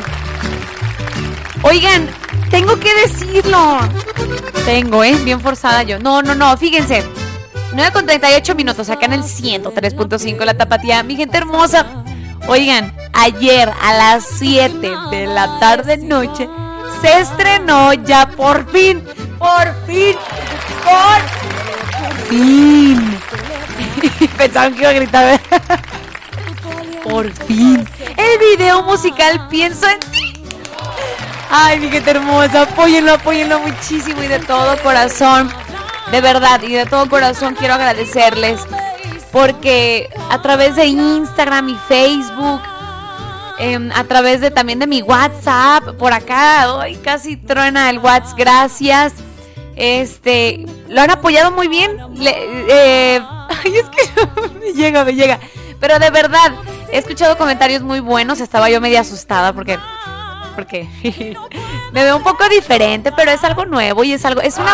Oigan, 1.62 2.10
tengo 2.50 2.80
que 2.80 2.92
decirlo. 2.96 3.80
Tengo, 4.66 5.04
¿eh? 5.04 5.16
Bien 5.24 5.40
forzada 5.40 5.84
yo. 5.84 6.00
No, 6.00 6.24
no, 6.24 6.34
no, 6.34 6.58
fíjense. 6.58 7.04
9 7.74 7.92
con 7.94 8.06
38 8.06 8.56
minutos 8.56 8.90
acá 8.90 9.06
en 9.06 9.14
el 9.14 9.22
103.5 9.22 10.44
la 10.44 10.56
tapatía. 10.56 11.04
Mi 11.04 11.16
gente 11.16 11.38
hermosa. 11.38 11.86
Oigan, 12.48 12.92
ayer 13.14 13.72
a 13.82 13.94
las 13.94 14.26
7 14.40 14.92
de 15.12 15.28
la 15.28 15.60
tarde 15.60 15.98
noche 15.98 16.50
se 17.02 17.20
estrenó 17.20 17.94
ya 17.94 18.28
por 18.28 18.70
fin, 18.72 19.04
por 19.38 19.74
fin, 19.86 20.16
por 20.84 21.22
fin. 22.30 23.20
Pensaban 24.38 24.74
que 24.74 24.82
iba 24.82 24.90
a 24.90 24.94
gritar. 24.94 25.42
Por 27.04 27.32
fin. 27.32 27.88
El 28.18 28.40
video 28.40 28.82
musical 28.82 29.48
Pienso 29.48 29.86
en. 29.88 30.05
Ay, 31.58 31.80
mi 31.80 31.90
gente 31.90 32.12
hermosa, 32.12 32.64
apóyenlo, 32.64 33.14
apóyenlo 33.14 33.62
muchísimo 33.62 34.22
y 34.22 34.28
de 34.28 34.40
todo 34.40 34.78
corazón. 34.84 35.50
De 36.12 36.20
verdad, 36.20 36.62
y 36.62 36.74
de 36.74 36.86
todo 36.86 37.10
corazón 37.10 37.56
quiero 37.58 37.76
agradecerles 37.76 38.60
porque 39.32 40.10
a 40.30 40.42
través 40.42 40.76
de 40.76 40.86
Instagram 40.88 41.70
y 41.70 41.78
Facebook, 41.88 42.62
em, 43.58 43.90
a 43.94 44.04
través 44.04 44.42
de 44.42 44.52
también 44.52 44.80
de 44.80 44.88
mi 44.88 45.02
WhatsApp, 45.02 45.96
por 45.98 46.12
acá, 46.12 46.74
hoy 46.74 46.98
casi 46.98 47.38
truena 47.38 47.90
el 47.90 48.00
WhatsApp, 48.00 48.38
gracias. 48.38 49.14
Este, 49.78 50.66
lo 50.90 51.02
han 51.02 51.12
apoyado 51.12 51.52
muy 51.52 51.70
bien. 51.70 51.98
Eh, 52.20 53.22
ay, 53.64 53.78
es 53.78 53.86
que 53.86 54.60
me 54.60 54.74
llega, 54.74 55.06
me 55.06 55.14
llega. 55.14 55.40
Pero 55.80 56.00
de 56.00 56.10
verdad, 56.10 56.52
he 56.92 56.98
escuchado 56.98 57.38
comentarios 57.38 57.82
muy 57.82 58.02
buenos. 58.02 58.42
Estaba 58.42 58.70
yo 58.70 58.82
media 58.82 59.02
asustada 59.02 59.54
porque 59.54 59.80
porque 60.56 60.88
me 61.92 62.04
veo 62.04 62.18
un 62.18 62.24
poco 62.24 62.48
diferente, 62.50 63.12
pero 63.12 63.32
es 63.32 63.44
algo 63.44 63.66
nuevo 63.66 64.04
y 64.04 64.14
es 64.14 64.24
algo, 64.26 64.42
es 64.42 64.58
una, 64.58 64.74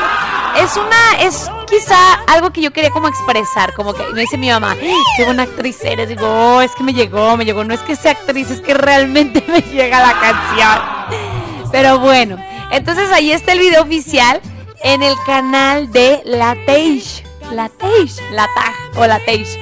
es 0.57 0.75
una, 0.77 1.21
es 1.21 1.49
quizá 1.69 2.13
algo 2.27 2.51
que 2.51 2.61
yo 2.61 2.71
quería 2.71 2.91
como 2.91 3.07
expresar, 3.07 3.73
como 3.73 3.93
que 3.93 4.03
me 4.13 4.21
dice 4.21 4.37
mi 4.37 4.49
mamá, 4.49 4.75
"Ay, 4.79 4.93
qué 5.17 5.25
buena 5.25 5.43
actriz 5.43 5.77
eres, 5.83 6.07
digo, 6.09 6.25
"Oh, 6.27 6.61
es 6.61 6.71
que 6.75 6.83
me 6.83 6.93
llegó, 6.93 7.35
me 7.37 7.45
llegó, 7.45 7.63
no 7.63 7.73
es 7.73 7.81
que 7.81 7.95
sea 7.95 8.11
actriz, 8.11 8.49
es 8.51 8.61
que 8.61 8.73
realmente 8.73 9.43
me 9.47 9.61
llega 9.61 9.99
la 9.99 10.13
canción. 10.19 11.71
Pero 11.71 11.99
bueno, 11.99 12.37
entonces 12.71 13.11
ahí 13.11 13.31
está 13.31 13.53
el 13.53 13.59
video 13.59 13.83
oficial 13.83 14.41
en 14.83 15.03
el 15.03 15.15
canal 15.25 15.91
de 15.91 16.21
La 16.25 16.55
Teish, 16.65 17.23
La 17.51 17.69
Teish, 17.69 18.17
La 18.31 18.47
Taj 18.53 18.97
o 19.01 19.05
La 19.07 19.19
Teish. 19.19 19.57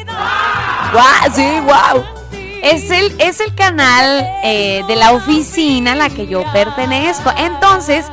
¡Guau! 0.92 1.34
Sí, 1.36 1.48
wow. 1.66 2.19
Es 2.62 2.90
el, 2.92 3.16
es 3.20 3.40
el 3.40 3.56
canal 3.56 4.28
eh, 4.44 4.84
de 4.88 4.96
la 4.96 5.14
oficina 5.14 5.94
a 5.94 5.96
la 5.96 6.10
que 6.10 6.28
yo 6.28 6.44
pertenezco. 6.52 7.32
Entonces, 7.38 8.06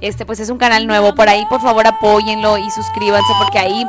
este 0.00 0.26
pues 0.26 0.40
es 0.40 0.50
un 0.50 0.58
canal 0.58 0.86
nuevo. 0.86 1.14
Por 1.14 1.28
ahí, 1.28 1.44
por 1.48 1.60
favor, 1.60 1.86
apóyenlo 1.86 2.58
y 2.58 2.70
suscríbanse 2.70 3.32
porque 3.38 3.58
ahí, 3.58 3.86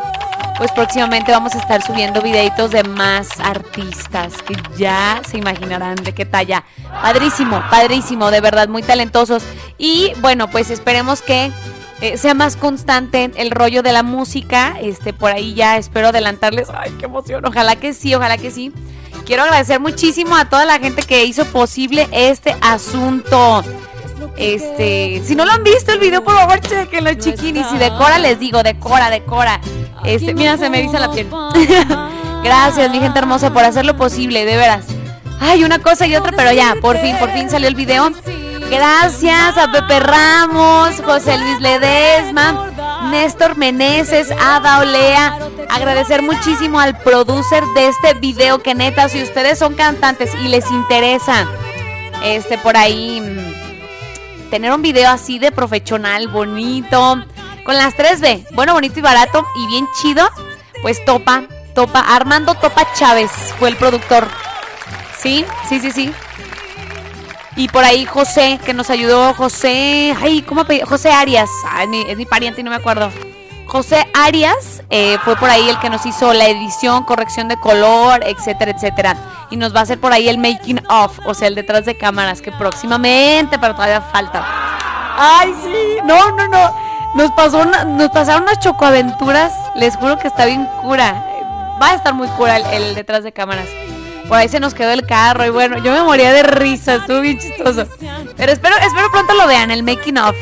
pues 0.58 0.72
próximamente 0.72 1.32
vamos 1.32 1.56
a 1.56 1.60
estar 1.60 1.82
subiendo 1.82 2.22
videitos 2.22 2.72
de 2.72 2.84
más 2.84 3.28
artistas 3.42 4.34
que 4.44 4.56
ya 4.78 5.22
se 5.28 5.38
imaginarán 5.38 5.96
de 5.96 6.14
qué 6.14 6.26
talla. 6.26 6.64
Padrísimo, 7.02 7.62
padrísimo, 7.70 8.32
de 8.32 8.40
verdad, 8.40 8.70
muy 8.70 8.84
talentosos. 8.84 9.44
Y 9.78 10.14
bueno, 10.22 10.50
pues 10.50 10.70
esperemos 10.70 11.22
que 11.22 11.52
eh, 12.02 12.18
sea 12.18 12.34
más 12.34 12.56
constante 12.56 13.32
el 13.36 13.52
rollo 13.52 13.84
de 13.84 13.92
la 13.92 14.04
música. 14.04 14.78
Este, 14.82 15.12
por 15.12 15.32
ahí 15.32 15.54
ya 15.54 15.78
espero 15.78 16.10
adelantarles. 16.10 16.70
Ay, 16.74 16.92
qué 17.00 17.06
emoción. 17.06 17.46
Ojalá 17.46 17.76
que 17.76 17.94
sí, 17.94 18.16
ojalá 18.16 18.38
que 18.38 18.52
sí. 18.52 18.72
Quiero 19.26 19.44
agradecer 19.44 19.80
muchísimo 19.80 20.36
a 20.36 20.46
toda 20.46 20.66
la 20.66 20.78
gente 20.80 21.02
que 21.02 21.26
hizo 21.26 21.46
posible 21.46 22.08
este 22.12 22.56
asunto. 22.62 23.64
Este, 24.38 25.22
si 25.26 25.36
no 25.36 25.46
lo 25.46 25.52
han 25.52 25.64
visto 25.64 25.92
el 25.94 26.00
video, 26.00 26.24
por 26.24 26.36
favor, 26.36 26.60
chequenlo, 26.60 27.14
chiquinis. 27.16 27.66
Y 27.74 27.78
decora, 27.78 28.20
les 28.20 28.40
digo, 28.40 28.62
decora, 28.62 29.10
decora. 29.10 29.60
Este, 30.04 30.34
mira, 30.34 30.58
se 30.58 30.70
me 30.70 30.82
dice 30.82 31.00
la 31.00 31.12
piel. 31.12 31.28
Gracias, 32.44 32.92
mi 32.92 33.00
gente 33.00 33.18
hermosa, 33.18 33.52
por 33.52 33.64
hacerlo 33.64 33.98
posible, 33.98 34.46
de 34.46 34.58
veras. 34.58 34.86
Ay, 35.40 35.64
una 35.64 35.80
cosa 35.80 36.06
y 36.06 36.16
otra, 36.16 36.32
pero 36.36 36.52
ya, 36.52 36.76
por 36.82 36.98
fin, 36.98 37.18
por 37.18 37.32
fin 37.32 37.50
salió 37.50 37.68
el 37.68 37.76
video. 37.76 38.12
Gracias 38.70 39.58
a 39.58 39.72
Pepe 39.72 40.00
Ramos, 40.00 41.02
José 41.04 41.38
Luis 41.38 41.60
Ledesma, 41.60 42.72
Néstor 43.06 43.58
Meneses, 43.58 44.32
Ada 44.32 44.80
Olea, 44.80 45.38
agradecer 45.70 46.22
muchísimo 46.22 46.80
al 46.80 46.98
producer 46.98 47.64
de 47.76 47.88
este 47.88 48.14
video 48.16 48.62
que 48.62 48.76
neta, 48.76 49.10
si 49.10 49.22
ustedes 49.22 49.60
son 49.60 49.76
cantantes 49.76 50.34
y 50.36 50.48
les 50.48 50.70
interesa, 50.72 51.48
este, 52.24 52.58
por 52.58 52.78
ahí, 52.78 53.22
mm, 53.22 54.50
tener 54.50 54.72
un 54.72 54.82
video 54.82 55.10
así 55.10 55.40
de 55.40 55.52
profesional, 55.52 56.28
bonito, 56.28 57.24
con 57.64 57.76
las 57.76 57.96
3B, 57.96 58.46
bueno, 58.54 58.74
bonito 58.74 59.00
y 59.00 59.02
barato 59.02 59.46
y 59.56 59.68
bien 59.68 59.88
chido, 60.02 60.28
pues 60.82 61.04
topa, 61.06 61.44
topa, 61.74 62.00
Armando 62.00 62.56
Topa 62.56 62.92
Chávez 62.94 63.32
fue 63.60 63.70
el 63.70 63.76
productor. 63.76 64.28
Sí, 65.18 65.46
sí, 65.68 65.80
sí, 65.80 65.92
sí. 65.92 66.14
Y 67.56 67.70
por 67.70 67.84
ahí 67.86 68.06
José, 68.06 68.60
que 68.66 68.74
nos 68.74 68.90
ayudó, 68.90 69.34
José, 69.34 70.14
ay, 70.22 70.42
¿cómo? 70.42 70.64
José 70.86 71.12
Arias, 71.12 71.50
es 72.08 72.18
mi 72.18 72.26
pariente 72.26 72.62
y 72.62 72.64
no 72.64 72.70
me 72.70 72.76
acuerdo. 72.76 73.10
José 73.66 74.06
Arias 74.14 74.84
eh, 74.90 75.18
fue 75.24 75.36
por 75.38 75.50
ahí 75.50 75.68
el 75.70 75.80
que 75.80 75.90
nos 75.90 76.06
hizo 76.06 76.34
la 76.34 76.48
edición, 76.48 77.04
corrección 77.04 77.48
de 77.48 77.58
color, 77.60 78.24
etcétera, 78.26 78.72
etcétera. 78.72 79.16
Y 79.50 79.56
nos 79.58 79.74
va 79.74 79.80
a 79.80 79.84
hacer 79.84 80.00
por 80.00 80.12
ahí 80.12 80.28
el 80.28 80.38
making 80.38 80.82
of, 80.90 81.18
o 81.26 81.34
sea, 81.34 81.48
el 81.48 81.56
detrás 81.56 81.86
de 81.86 81.98
cámaras, 81.98 82.42
que 82.42 82.52
próximamente, 82.52 83.58
pero 83.58 83.74
todavía 83.74 84.02
falta. 84.02 84.46
Ay, 85.18 85.54
sí, 85.64 85.98
no, 86.04 86.32
no, 86.32 86.48
no. 86.48 86.76
Nos, 87.16 87.32
pasó 87.32 87.60
una- 87.60 87.86
nos 87.86 88.10
pasaron 88.12 88.44
unas 88.44 88.60
chocoaventuras, 88.60 89.54
les 89.76 89.96
juro 89.96 90.18
que 90.20 90.28
está 90.28 90.46
bien 90.46 90.68
cura. 90.82 91.26
Va 91.82 91.92
a 91.92 91.96
estar 91.96 92.14
muy 92.14 92.28
cura 92.30 92.58
el, 92.58 92.66
el 92.66 92.96
detrás 92.96 93.24
de 93.24 93.32
cámaras. 93.32 93.68
Por 94.28 94.38
ahí 94.38 94.50
se 94.50 94.60
nos 94.60 94.74
quedó 94.74 94.92
el 94.92 95.06
carro 95.06 95.46
y 95.46 95.50
bueno, 95.50 95.78
yo 95.84 95.92
me 95.92 96.02
moría 96.02 96.34
de 96.34 96.44
risa, 96.44 96.96
estuvo 96.96 97.22
bien 97.22 97.38
chistoso. 97.38 97.88
Pero 98.36 98.52
espero, 98.52 98.76
espero 98.78 99.12
pronto 99.12 99.34
lo 99.36 99.48
vean, 99.48 99.72
el 99.72 99.84
making 99.84 100.18
of. 100.18 100.36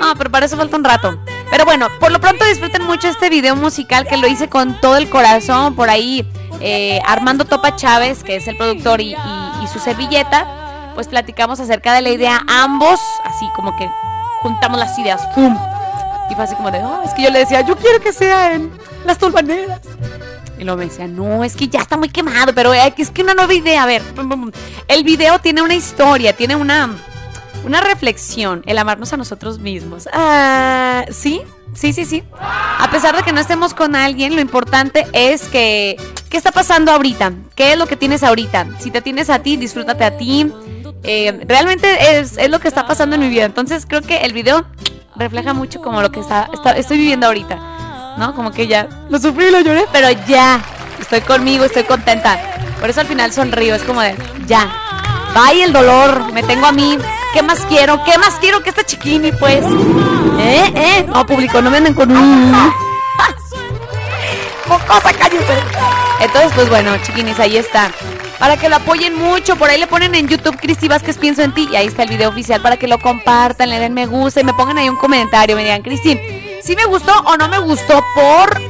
Ah, 0.00 0.14
pero 0.16 0.30
para 0.30 0.46
eso 0.46 0.56
falta 0.56 0.76
un 0.76 0.84
rato. 0.84 1.18
Pero 1.50 1.64
bueno, 1.64 1.88
por 1.98 2.12
lo 2.12 2.20
pronto 2.20 2.44
disfruten 2.44 2.84
mucho 2.84 3.08
este 3.08 3.28
video 3.28 3.56
musical 3.56 4.06
que 4.06 4.16
lo 4.16 4.26
hice 4.26 4.48
con 4.48 4.80
todo 4.80 4.96
el 4.96 5.10
corazón. 5.10 5.74
Por 5.74 5.90
ahí 5.90 6.26
eh, 6.60 7.00
Armando 7.06 7.44
Topa 7.44 7.76
Chávez, 7.76 8.22
que 8.22 8.36
es 8.36 8.46
el 8.46 8.56
productor 8.56 9.00
y, 9.00 9.16
su 9.72 9.78
servilleta, 9.78 10.92
pues 10.94 11.06
platicamos 11.06 11.60
acerca 11.60 11.94
de 11.94 12.00
la 12.00 12.10
idea 12.10 12.42
ambos, 12.48 12.98
así 13.24 13.48
como 13.54 13.76
que 13.76 13.88
juntamos 14.42 14.80
las 14.80 14.98
ideas. 14.98 15.24
¡Pum! 15.34 15.56
Y 16.28 16.34
fue 16.34 16.44
así 16.44 16.56
como 16.56 16.72
de, 16.72 16.82
oh, 16.82 17.02
es 17.04 17.14
que 17.14 17.22
yo 17.22 17.30
le 17.30 17.38
decía, 17.40 17.60
yo 17.60 17.76
quiero 17.76 18.00
que 18.00 18.12
sea 18.12 18.54
en 18.54 18.72
las 19.04 19.18
tolvaneras. 19.18 19.80
Y 20.60 20.64
luego 20.64 20.78
me 20.78 20.84
decía, 20.84 21.08
no, 21.08 21.42
es 21.42 21.56
que 21.56 21.68
ya 21.68 21.80
está 21.80 21.96
muy 21.96 22.10
quemado, 22.10 22.54
pero 22.54 22.74
eh, 22.74 22.92
es 22.98 23.10
que 23.10 23.22
una 23.22 23.32
nueva 23.34 23.54
idea. 23.54 23.82
A 23.82 23.86
ver, 23.86 24.02
el 24.88 25.04
video 25.04 25.38
tiene 25.38 25.62
una 25.62 25.74
historia, 25.74 26.34
tiene 26.34 26.54
una, 26.54 26.90
una 27.64 27.80
reflexión, 27.80 28.62
el 28.66 28.76
amarnos 28.76 29.10
a 29.14 29.16
nosotros 29.16 29.58
mismos. 29.58 30.06
Ah, 30.12 31.06
sí, 31.10 31.40
sí, 31.74 31.94
sí, 31.94 32.04
sí. 32.04 32.22
A 32.38 32.90
pesar 32.92 33.16
de 33.16 33.22
que 33.22 33.32
no 33.32 33.40
estemos 33.40 33.72
con 33.72 33.96
alguien, 33.96 34.34
lo 34.36 34.42
importante 34.42 35.06
es 35.14 35.48
que, 35.48 35.96
¿qué 36.28 36.36
está 36.36 36.52
pasando 36.52 36.92
ahorita? 36.92 37.32
¿Qué 37.54 37.72
es 37.72 37.78
lo 37.78 37.86
que 37.86 37.96
tienes 37.96 38.22
ahorita? 38.22 38.66
Si 38.80 38.90
te 38.90 39.00
tienes 39.00 39.30
a 39.30 39.38
ti, 39.38 39.56
disfrútate 39.56 40.04
a 40.04 40.18
ti. 40.18 40.52
Eh, 41.02 41.40
realmente 41.48 42.18
es, 42.18 42.36
es 42.36 42.50
lo 42.50 42.60
que 42.60 42.68
está 42.68 42.86
pasando 42.86 43.14
en 43.16 43.22
mi 43.22 43.30
vida. 43.30 43.46
Entonces 43.46 43.86
creo 43.88 44.02
que 44.02 44.18
el 44.18 44.34
video 44.34 44.66
refleja 45.16 45.54
mucho 45.54 45.80
como 45.80 46.02
lo 46.02 46.12
que 46.12 46.20
está- 46.20 46.50
estoy 46.76 46.98
viviendo 46.98 47.26
ahorita. 47.26 47.69
¿No? 48.16 48.34
Como 48.34 48.50
que 48.50 48.66
ya 48.66 48.88
lo 49.08 49.18
sufrí 49.18 49.50
lo 49.50 49.60
lloré, 49.60 49.86
pero 49.92 50.10
ya 50.26 50.60
estoy 51.00 51.20
conmigo, 51.20 51.64
estoy 51.64 51.84
contenta. 51.84 52.38
Por 52.80 52.90
eso 52.90 53.00
al 53.00 53.06
final 53.06 53.32
sonrío, 53.32 53.74
es 53.74 53.82
como 53.82 54.00
de 54.00 54.16
ya. 54.46 54.70
Vaya 55.34 55.64
el 55.64 55.72
dolor, 55.72 56.32
me 56.32 56.42
tengo 56.42 56.66
a 56.66 56.72
mí. 56.72 56.98
¿Qué 57.32 57.42
más 57.42 57.60
quiero? 57.66 58.02
¿Qué 58.04 58.18
más 58.18 58.34
quiero 58.40 58.62
que 58.62 58.70
esta 58.70 58.84
chiquini, 58.84 59.32
pues? 59.32 59.64
¿Eh? 60.38 60.72
¿Eh? 60.74 61.04
No, 61.06 61.24
público, 61.26 61.62
no 61.62 61.70
me 61.70 61.76
anden 61.76 61.94
con 61.94 62.10
un. 62.10 62.52
Mocosa, 64.66 65.12
cállate. 65.12 65.62
Entonces, 66.20 66.52
pues 66.54 66.68
bueno, 66.68 66.96
chiquinis, 67.02 67.38
ahí 67.38 67.56
está. 67.56 67.90
Para 68.40 68.56
que 68.56 68.68
lo 68.68 68.76
apoyen 68.76 69.18
mucho, 69.18 69.56
por 69.56 69.68
ahí 69.68 69.78
le 69.78 69.86
ponen 69.86 70.14
en 70.14 70.26
YouTube 70.26 70.58
Cristi 70.58 70.88
Vázquez 70.88 71.18
Pienso 71.18 71.42
en 71.42 71.52
ti 71.52 71.68
y 71.70 71.76
ahí 71.76 71.86
está 71.86 72.04
el 72.04 72.08
video 72.08 72.30
oficial 72.30 72.62
para 72.62 72.78
que 72.78 72.88
lo 72.88 72.98
compartan, 72.98 73.68
le 73.68 73.78
den 73.78 73.92
me 73.92 74.06
gusta 74.06 74.40
y 74.40 74.44
me 74.44 74.54
pongan 74.54 74.78
ahí 74.78 74.88
un 74.88 74.96
comentario, 74.96 75.56
me 75.56 75.62
digan, 75.62 75.82
Cristi, 75.82 76.18
si 76.62 76.76
me 76.76 76.84
gustó 76.86 77.12
o 77.26 77.36
no 77.36 77.48
me 77.48 77.58
gustó 77.58 78.02
por... 78.14 78.60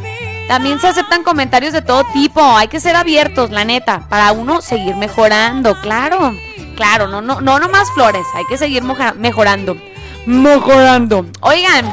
También 0.49 0.81
se 0.81 0.89
aceptan 0.89 1.23
comentarios 1.23 1.73
de 1.73 1.81
todo 1.81 2.03
tipo, 2.13 2.43
hay 2.43 2.67
que 2.67 2.81
ser 2.81 2.97
abiertos, 2.97 3.51
la 3.51 3.65
neta, 3.65 4.09
para 4.09 4.33
uno 4.33 4.61
seguir 4.61 4.97
mejorando, 4.97 5.81
claro, 5.81 6.35
claro, 6.75 7.07
no, 7.07 7.23
no, 7.23 7.41
no, 7.41 7.61
no 7.61 7.69
más 7.69 7.89
flores, 7.93 8.27
hay 8.35 8.45
que 8.47 8.59
seguir 8.59 8.83
mejorando, 8.83 9.77
mejorando. 10.27 11.27
Oigan, 11.41 11.89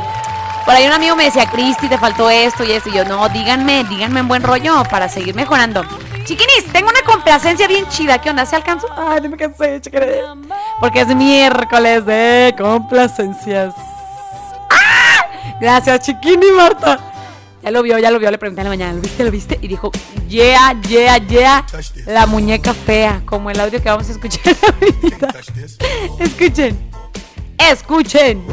por 0.66 0.76
ahí 0.76 0.86
un 0.86 0.92
amigo 0.92 1.16
me 1.16 1.26
decía, 1.26 1.46
Cristi, 1.50 1.88
te 1.88 1.98
faltó 1.98 2.30
esto 2.30 2.64
y 2.64 2.72
esto. 2.72 2.90
Y 2.90 2.94
yo, 2.94 3.06
no, 3.06 3.30
díganme, 3.30 3.86
díganme 3.86 4.20
en 4.20 4.28
buen 4.28 4.44
rollo 4.44 4.84
para 4.90 5.08
seguir 5.08 5.34
mejorando. 5.34 5.86
Chiquinis, 6.26 6.66
tengo 6.74 6.90
una 6.90 7.04
complacencia 7.04 7.70
bien 7.70 7.88
chida. 7.88 8.20
¿Qué 8.20 8.30
onda? 8.30 8.46
¿Se 8.46 8.58
alcanzó? 8.58 8.88
Ay, 8.98 9.22
no 9.22 9.30
me 9.30 9.38
cansé, 9.38 9.80
chiquinis. 9.80 10.08
Porque 10.82 11.02
es 11.02 11.08
miércoles 11.16 12.06
de 12.06 12.54
complacencias. 12.58 13.74
Gracias, 15.60 16.02
chiquini, 16.02 16.52
Marta. 16.56 17.00
Ya 17.64 17.72
lo 17.72 17.82
vio, 17.84 17.98
ya 17.98 18.12
lo 18.12 18.20
vio. 18.20 18.30
Le 18.32 18.38
pregunté 18.38 18.62
en 18.62 18.66
la 18.66 18.70
mañana, 18.70 18.94
¿lo 18.94 19.02
viste, 19.02 19.24
lo 19.24 19.32
viste? 19.32 19.58
Y 19.62 19.68
dijo, 19.68 19.92
yeah, 20.28 20.80
yeah, 20.88 21.18
yeah. 21.18 21.66
La 22.06 22.26
muñeca 22.26 22.74
fea, 22.74 23.22
como 23.26 23.50
el 23.50 23.60
audio 23.60 23.82
que 23.82 23.90
vamos 23.90 24.08
a 24.08 24.12
escuchar 24.12 24.56
ahorita. 24.82 25.34
Escuchen. 26.20 26.92
Escuchen. 27.58 28.46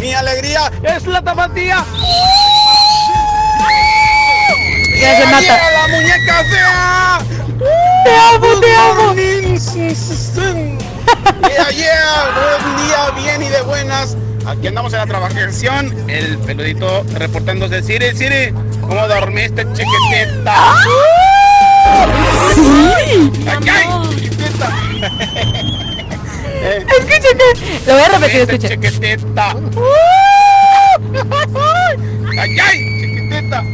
Mi 0.00 0.12
alegría 0.12 0.70
es 0.82 1.06
la 1.06 1.22
tapatía. 1.22 1.84
Gracias, 5.00 5.30
Nata. 5.30 5.40
yeah, 5.40 5.70
la 5.70 5.88
muñeca 5.88 6.44
fea. 6.44 7.20
Te 8.04 8.16
amo, 8.16 8.60
te 8.60 8.74
amo. 8.74 9.14
Yeah, 9.14 11.70
yeah, 11.76 12.30
buen 12.34 12.76
día, 12.76 13.10
bien 13.16 13.42
y 13.42 13.48
de 13.48 13.62
buenas. 13.62 14.16
Aquí 14.46 14.66
andamos 14.66 14.92
en 14.92 14.98
la 15.00 15.06
trabajación. 15.06 15.94
El 16.08 16.38
peludito 16.38 17.04
reportándose. 17.14 17.82
Siri, 17.82 18.16
Siri, 18.16 18.52
¿cómo 18.80 19.06
dormiste, 19.08 19.64
chiquitita? 19.72 20.54
Sí. 22.54 23.30
Ay, 23.46 23.68
ay, 23.70 23.86
chiquitita. 24.18 24.68
Eh, 26.62 26.84
Escuchen, 26.98 27.38
lo 27.86 27.94
voy 27.94 28.02
a 28.02 28.08
repetir, 28.08 28.46
¿dormiste, 28.46 28.66
escuchen. 28.66 28.92
Chiquitita. 28.92 29.56
Ay, 32.38 32.58
ay, 32.60 32.78
chiquitita. 33.00 33.64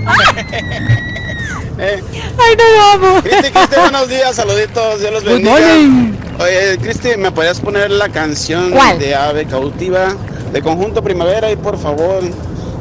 Eh, 1.78 2.00
Ay, 2.38 2.56
no 2.56 2.64
lo 2.76 2.82
amo. 3.08 3.22
Cristi, 3.22 3.50
Cristi, 3.50 3.76
buenos 3.80 4.08
días, 4.08 4.36
saluditos, 4.36 5.00
Dios 5.00 5.12
los 5.14 5.24
Good 5.24 5.32
bendiga. 5.32 5.50
morning. 5.58 6.12
Oye, 6.38 6.78
Cristi, 6.80 7.16
¿me 7.16 7.32
podrías 7.32 7.58
poner 7.58 7.90
la 7.90 8.08
canción 8.08 8.70
¿Cuál? 8.70 8.98
de 9.00 9.16
Ave 9.16 9.46
Cautiva 9.46 10.14
de 10.52 10.62
Conjunto 10.62 11.02
Primavera 11.02 11.50
y 11.50 11.56
por 11.56 11.78
favor, 11.78 12.22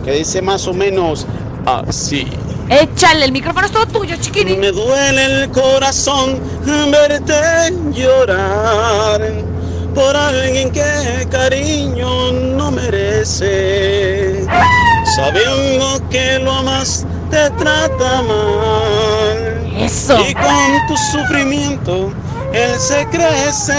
que 0.04 0.12
dice 0.12 0.41
más 0.41 0.67
o 0.67 0.73
menos 0.73 1.25
así? 1.65 2.28
Échale, 2.69 3.25
el 3.25 3.32
micrófono 3.32 3.67
es 3.67 3.71
todo 3.71 3.86
tuyo, 3.86 4.15
chiquini. 4.19 4.56
Me 4.58 4.71
duele 4.71 5.43
el 5.43 5.49
corazón 5.51 6.39
verte 6.91 7.34
llorar 7.91 9.21
por 9.93 10.15
alguien 10.15 10.71
que 10.71 11.28
cariño 11.30 12.32
no 12.32 12.71
merece. 12.71 14.45
Sabiendo 15.15 16.01
que 16.10 16.39
lo 16.39 16.51
amas 16.51 17.06
te 17.30 17.49
trata 17.51 18.21
mal. 18.23 19.73
Eso. 19.78 20.17
Y 20.28 20.34
con 20.34 20.88
tu 20.88 20.97
sufrimiento 20.97 22.12
él 22.54 22.80
se 22.80 23.06
crece. 23.08 23.73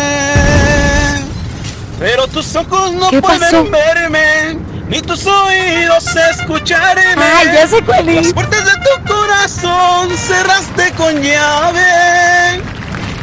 Pero 1.98 2.26
tus 2.28 2.54
ojos 2.56 2.92
no 2.92 3.08
¿Qué 3.10 3.22
pueden 3.22 3.40
pasó? 3.40 3.64
verme, 3.70 4.58
ni 4.88 5.00
tus 5.00 5.26
oídos 5.26 6.04
escucharme. 6.32 7.02
Ay, 7.16 7.48
ya 7.54 7.66
sé 7.66 7.82
cuál 7.82 8.08
es. 8.08 8.16
Las 8.26 8.32
puertas 8.34 8.64
de 8.64 8.72
tu 8.72 9.12
corazón 9.14 10.10
cerraste 10.16 10.92
con 10.92 11.14
llave. 11.22 12.62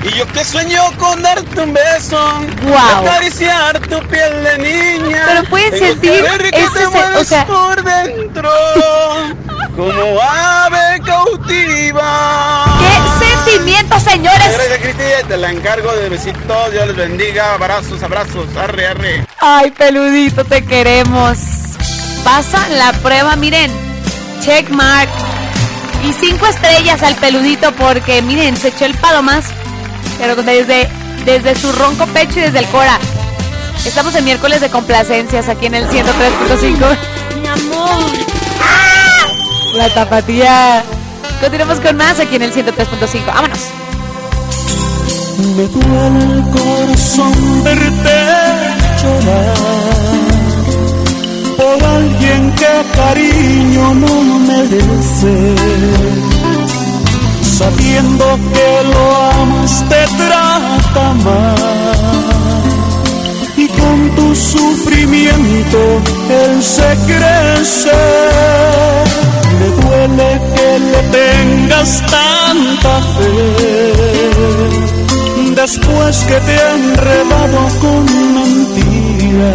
Y 0.04 0.10
yo 0.18 0.26
que 0.28 0.44
sueño 0.44 0.82
con 0.98 1.22
darte 1.22 1.62
un 1.62 1.74
beso, 1.74 2.18
Guau. 2.64 3.08
acariciar 3.08 3.80
tu 3.88 4.00
piel 4.08 4.44
de 4.44 4.58
niña. 4.58 5.24
Pero 5.28 5.44
pueden 5.50 5.80
sentir 5.80 6.26
ese 6.52 6.86
o 7.18 7.24
sea- 7.24 7.46
por 7.46 7.82
dentro, 7.84 8.52
como 9.78 10.20
ave 10.22 11.00
cautiva. 11.06 12.66
¡Qué 12.80 13.03
sentimiento, 13.54 14.00
señores! 14.00 14.54
Gracias, 14.54 14.80
Cristi. 14.80 15.28
Te 15.28 15.38
la 15.38 15.52
encargo 15.52 15.92
de 15.94 16.10
besitos. 16.10 16.72
Dios 16.72 16.88
les 16.88 16.96
bendiga. 16.96 17.54
Abrazos, 17.54 18.02
abrazos. 18.04 18.48
Arre, 18.58 18.88
arre. 18.88 19.26
Ay, 19.40 19.72
peludito, 19.72 20.44
te 20.46 20.64
queremos. 20.66 21.38
Pasa 22.24 22.68
la 22.70 22.94
prueba, 22.94 23.36
miren. 23.36 23.72
Check 24.44 24.70
mark. 24.70 25.10
Y 26.04 26.14
cinco 26.14 26.48
estrellas 26.48 27.02
al 27.04 27.16
peludito 27.16 27.72
porque, 27.74 28.22
miren, 28.22 28.58
se 28.58 28.70
echó 28.70 28.86
el 28.86 28.96
palomas. 28.96 29.46
Pero 30.18 30.36
desde, 30.36 30.90
desde 31.26 31.56
su 31.56 31.72
ronco 31.72 32.06
pecho 32.08 32.40
y 32.40 32.44
desde 32.44 32.60
el 32.60 32.66
cora. 32.68 33.00
Estamos 33.86 34.16
en 34.16 34.24
miércoles 34.26 34.62
de 34.62 34.70
complacencias 34.70 35.50
aquí 35.50 35.66
en 35.66 35.76
el 35.76 35.88
103.5. 35.88 36.98
Mi 37.42 37.48
amor. 37.48 38.12
La 39.74 39.94
tapatía. 39.94 40.84
Continuamos 41.44 41.80
con 41.82 41.98
más 41.98 42.22
aquí 42.22 42.38
en 42.38 42.44
el 42.44 42.54
103.5. 42.54 43.26
Vámonos. 43.26 43.60
Me 45.58 45.68
duele 45.68 46.24
el 46.36 46.44
corazón 46.52 47.34
verte 47.66 48.18
llorar 49.04 49.58
por 51.58 51.84
alguien 51.84 52.50
que 52.56 52.86
cariño 52.96 53.94
no 53.94 54.40
merece. 54.40 55.36
Sabiendo 57.42 58.40
que 58.54 58.84
lo 58.94 59.04
amas 59.42 59.84
te 59.90 60.02
trata 60.16 61.14
mal 61.26 62.64
y 63.58 63.68
con 63.68 64.16
tu 64.16 64.34
sufrimiento 64.34 66.02
él 66.30 66.64
se 66.64 66.98
crece. 67.06 67.92
Me 69.60 69.68
duele 69.82 70.30
que 70.56 70.70
le 70.80 71.02
tengas 71.18 71.92
tanta 72.02 72.94
fe 73.16 73.34
después 75.56 76.16
que 76.26 76.38
te 76.42 76.54
he 76.56 76.70
enredado 76.74 77.62
con 77.82 78.06
mentiras. 78.34 79.54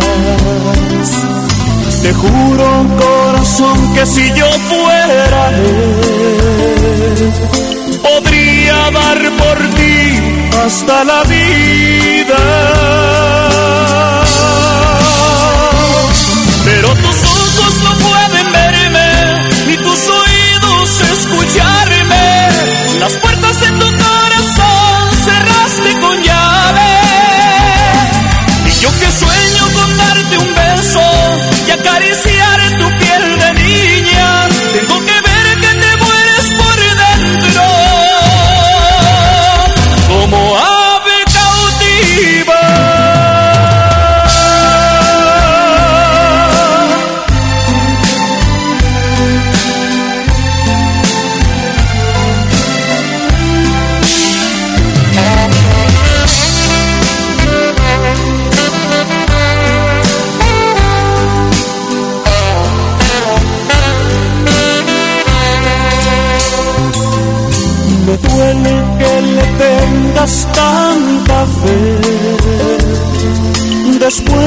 Te 2.02 2.10
juro, 2.14 2.86
corazón, 2.98 3.94
que 3.94 4.06
si 4.06 4.32
yo 4.32 4.50
fuera 4.70 5.50
él, 5.50 7.32
podría 8.02 8.90
dar 8.90 9.18
por 9.42 9.58
ti 9.76 10.02
hasta 10.64 11.04
la 11.04 11.22
vida. 11.24 13.47
Corazón 24.38 24.77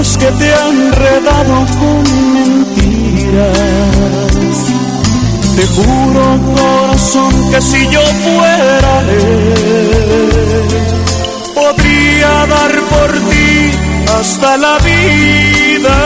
Después 0.01 0.17
que 0.17 0.31
te 0.39 0.51
han 0.55 0.81
enredado 0.81 1.65
con 1.79 2.01
mentiras 2.33 3.57
Te 5.55 5.63
juro 5.75 6.23
corazón 6.55 7.51
que 7.51 7.61
si 7.61 7.87
yo 7.87 8.01
fuera 8.23 9.01
él 9.01 9.53
Podría 11.53 12.47
dar 12.47 12.81
por 12.89 13.11
ti 13.29 13.71
hasta 14.19 14.57
la 14.57 14.79
vida 14.79 15.97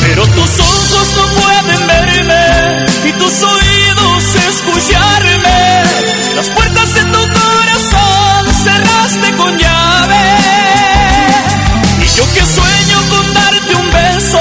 pero 0.00 0.26
tus 0.26 0.60
ojos 0.60 1.06
no 1.16 1.24
pueden 1.40 1.86
verme 1.86 2.44
y 3.08 3.12
tus 3.12 3.42
oídos 3.42 4.34
escucharme. 4.48 6.01
Con 9.36 9.58
llave. 9.58 10.16
Y 12.02 12.16
yo 12.16 12.24
que 12.34 12.40
sueño 12.46 12.98
con 13.10 13.34
darte 13.34 13.74
un 13.76 13.90
beso 13.90 14.38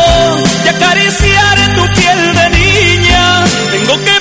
y 0.65 0.67
acariciar 0.69 1.75
tu 1.75 1.83
piel 1.95 2.33
de 2.33 2.49
niña, 2.49 3.43
tengo 3.71 4.03
que 4.03 4.20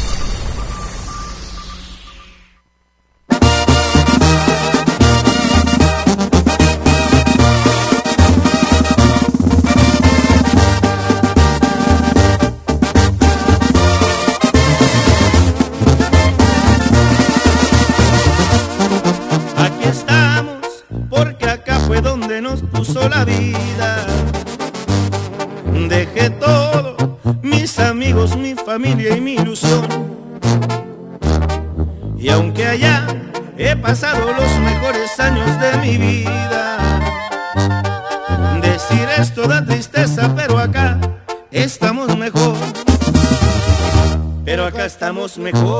Estamos 45.37 45.70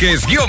Que 0.00 0.12
es 0.12 0.26
Dios. 0.26 0.39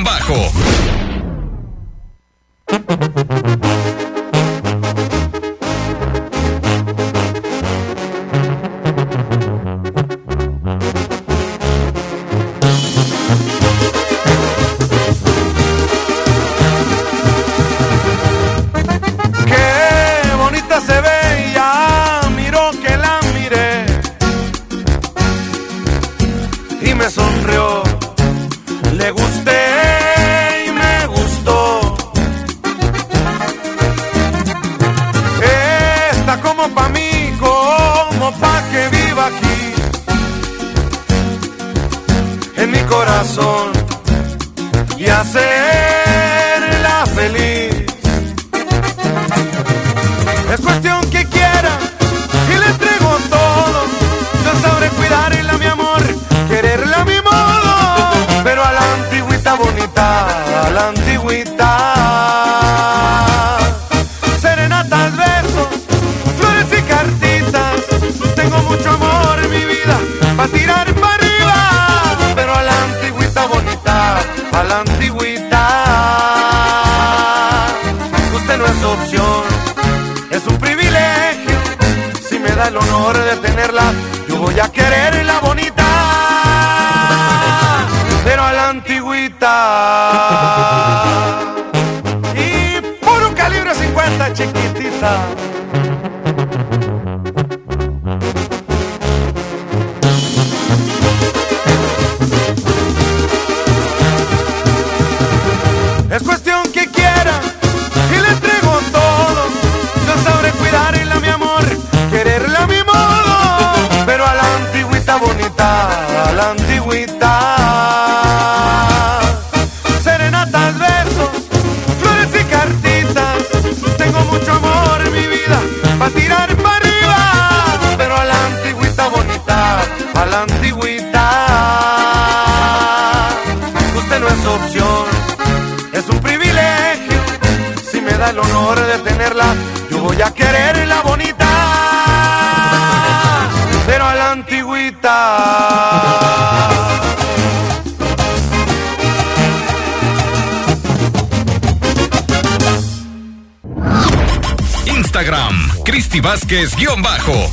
Vázquez-Bajo. 156.51 157.49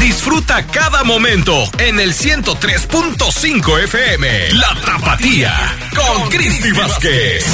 Disfruta 0.00 0.66
cada 0.66 1.04
momento 1.04 1.52
en 1.76 2.00
el 2.00 2.14
103.5 2.14 3.84
FM. 3.84 4.52
La 4.54 4.74
Tapatía 4.80 5.76
con 5.94 6.30
Cristi 6.30 6.72
Vázquez. 6.72 7.44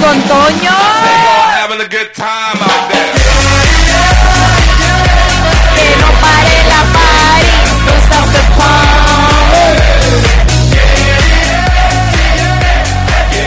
Con 0.00 0.22
Toño. 0.22 1.31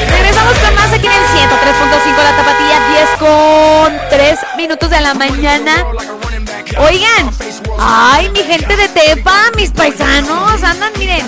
Regresamos 0.10 0.58
con 0.58 0.76
más 0.76 0.92
aquí 0.92 1.06
en 1.06 1.14
el 1.14 1.24
103.5 1.24 2.18
La 2.24 2.36
Tapatía, 2.36 2.78
10 2.90 3.10
con 3.20 4.10
3 4.10 4.40
minutos 4.58 4.90
de 4.90 5.02
la 5.02 5.14
mañana. 5.14 5.86
Oigan, 6.80 7.30
ay, 7.80 8.30
mi 8.30 8.40
gente 8.40 8.76
de 8.76 8.88
Tepa, 8.90 9.52
mis 9.56 9.72
paisanos, 9.72 10.64
andan, 10.64 10.92
miren, 10.98 11.26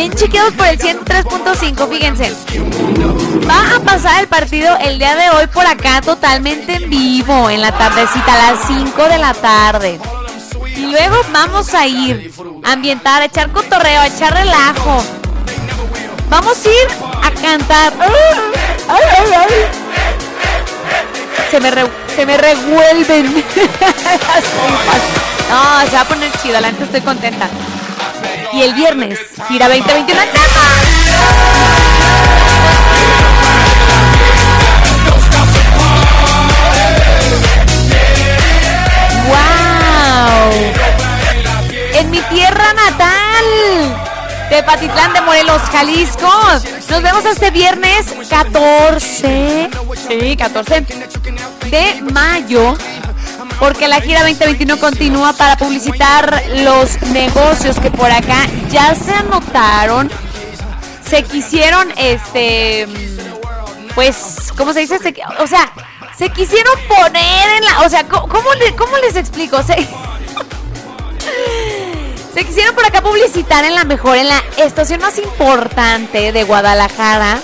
bien 0.00 0.14
chiqueados 0.14 0.54
por 0.54 0.66
el 0.66 0.78
103.5, 0.78 1.88
fíjense. 1.90 2.32
Va 3.46 3.76
a 3.76 3.80
pasar 3.80 4.22
el 4.22 4.28
partido 4.28 4.74
el 4.80 4.98
día 4.98 5.14
de 5.14 5.28
hoy 5.28 5.46
por 5.48 5.66
acá 5.66 6.00
totalmente 6.00 6.76
en 6.76 6.88
vivo, 6.88 7.50
en 7.50 7.60
la 7.60 7.70
tardecita, 7.70 8.32
a 8.32 8.52
las 8.52 8.66
5 8.66 9.04
de 9.08 9.18
la 9.18 9.34
tarde. 9.34 10.00
Y 10.74 10.86
luego 10.86 11.16
vamos 11.32 11.74
a 11.74 11.86
ir 11.86 12.32
a 12.64 12.72
ambientar, 12.72 13.20
a 13.20 13.26
echar 13.26 13.52
cotorreo, 13.52 14.00
a 14.00 14.06
echar 14.06 14.32
relajo. 14.32 15.04
Vamos 16.30 16.56
a 16.64 16.68
ir 16.68 16.88
a 17.22 17.30
cantar. 17.32 17.92
Se 21.50 21.60
me, 21.60 21.70
se 22.16 22.24
me 22.24 22.38
revuelven. 22.38 23.34
no, 25.50 25.80
se 25.90 25.94
va 25.94 26.00
a 26.00 26.04
poner 26.08 26.32
chido, 26.40 26.58
la 26.58 26.70
neta 26.70 26.84
estoy 26.84 27.02
contenta. 27.02 27.50
Y 28.52 28.62
el 28.62 28.74
viernes, 28.74 29.18
gira 29.48 29.68
2021 29.68 30.22
en 30.22 30.28
¡Wow! 39.28 40.50
En 41.94 42.10
mi 42.10 42.20
tierra 42.22 42.72
natal, 42.72 43.44
Tepatitlán 44.48 45.12
de 45.12 45.20
Morelos, 45.20 45.62
Jalisco. 45.70 46.28
Nos 46.88 47.02
vemos 47.02 47.24
este 47.24 47.52
viernes 47.52 48.06
14. 48.28 49.70
Sí, 50.08 50.36
14 50.36 50.86
de 51.70 52.02
mayo. 52.12 52.76
Porque 53.60 53.86
la 53.88 54.00
gira 54.00 54.22
2021 54.22 54.78
continúa 54.78 55.34
para 55.34 55.58
publicitar 55.58 56.42
los 56.56 57.00
negocios 57.02 57.78
que 57.78 57.90
por 57.90 58.10
acá 58.10 58.46
ya 58.70 58.94
se 58.94 59.12
anotaron. 59.12 60.10
Se 61.06 61.22
quisieron, 61.24 61.92
este, 61.98 62.88
pues, 63.94 64.50
¿cómo 64.56 64.72
se 64.72 64.80
dice? 64.80 64.96
O 65.40 65.46
sea, 65.46 65.70
se 66.16 66.30
quisieron 66.30 66.72
poner 66.88 67.48
en 67.58 67.64
la, 67.66 67.82
o 67.82 67.88
sea, 67.90 68.04
¿cómo, 68.04 68.28
cómo 68.28 68.48
cómo 68.78 68.96
les 68.98 69.16
explico? 69.16 69.62
Se, 69.62 69.74
se 72.34 72.44
quisieron 72.44 72.74
por 72.74 72.86
acá 72.86 73.02
publicitar 73.02 73.64
en 73.66 73.74
la 73.74 73.84
mejor, 73.84 74.16
en 74.16 74.28
la 74.28 74.42
estación 74.56 75.02
más 75.02 75.18
importante 75.18 76.32
de 76.32 76.44
Guadalajara. 76.44 77.38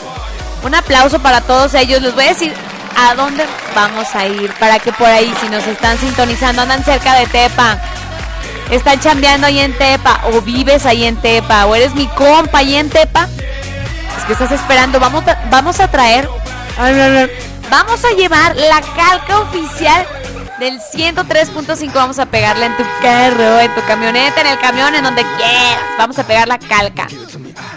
Un 0.62 0.74
aplauso 0.74 1.18
para 1.20 1.42
todos 1.42 1.74
ellos. 1.74 2.00
Les 2.00 2.14
voy 2.14 2.24
a 2.24 2.28
decir 2.28 2.54
a 2.96 3.14
dónde 3.14 3.46
vamos 3.74 4.14
a 4.14 4.26
ir 4.26 4.52
para 4.54 4.78
que 4.78 4.92
por 4.92 5.06
ahí, 5.06 5.32
si 5.40 5.48
nos 5.48 5.66
están 5.66 5.98
sintonizando, 5.98 6.62
andan 6.62 6.82
cerca 6.84 7.14
de 7.14 7.26
Tepa, 7.26 7.78
están 8.70 8.98
chambeando 9.00 9.46
ahí 9.46 9.60
en 9.60 9.76
Tepa, 9.76 10.22
o 10.32 10.40
vives 10.40 10.86
ahí 10.86 11.04
en 11.04 11.16
Tepa, 11.16 11.66
o 11.66 11.74
eres 11.74 11.94
mi 11.94 12.06
compa 12.08 12.58
ahí 12.58 12.76
en 12.76 12.88
Tepa. 12.88 13.28
Es 14.16 14.24
que 14.24 14.32
estás 14.32 14.50
esperando. 14.50 14.98
Vamos 14.98 15.24
vamos 15.50 15.78
a 15.78 15.88
traer. 15.88 16.28
Vamos 17.70 18.04
a 18.04 18.14
llevar 18.16 18.56
la 18.56 18.80
calca 18.80 19.40
oficial 19.40 20.06
del 20.58 20.80
103.5. 20.80 21.92
Vamos 21.92 22.18
a 22.18 22.26
pegarla 22.26 22.66
en 22.66 22.76
tu 22.76 22.84
carro, 23.02 23.60
en 23.60 23.74
tu 23.74 23.82
camioneta, 23.82 24.40
en 24.40 24.46
el 24.48 24.58
camión, 24.58 24.94
en 24.94 25.04
donde 25.04 25.22
quieras. 25.22 25.80
Vamos 25.98 26.18
a 26.18 26.26
pegar 26.26 26.48
la 26.48 26.58
calca. 26.58 27.06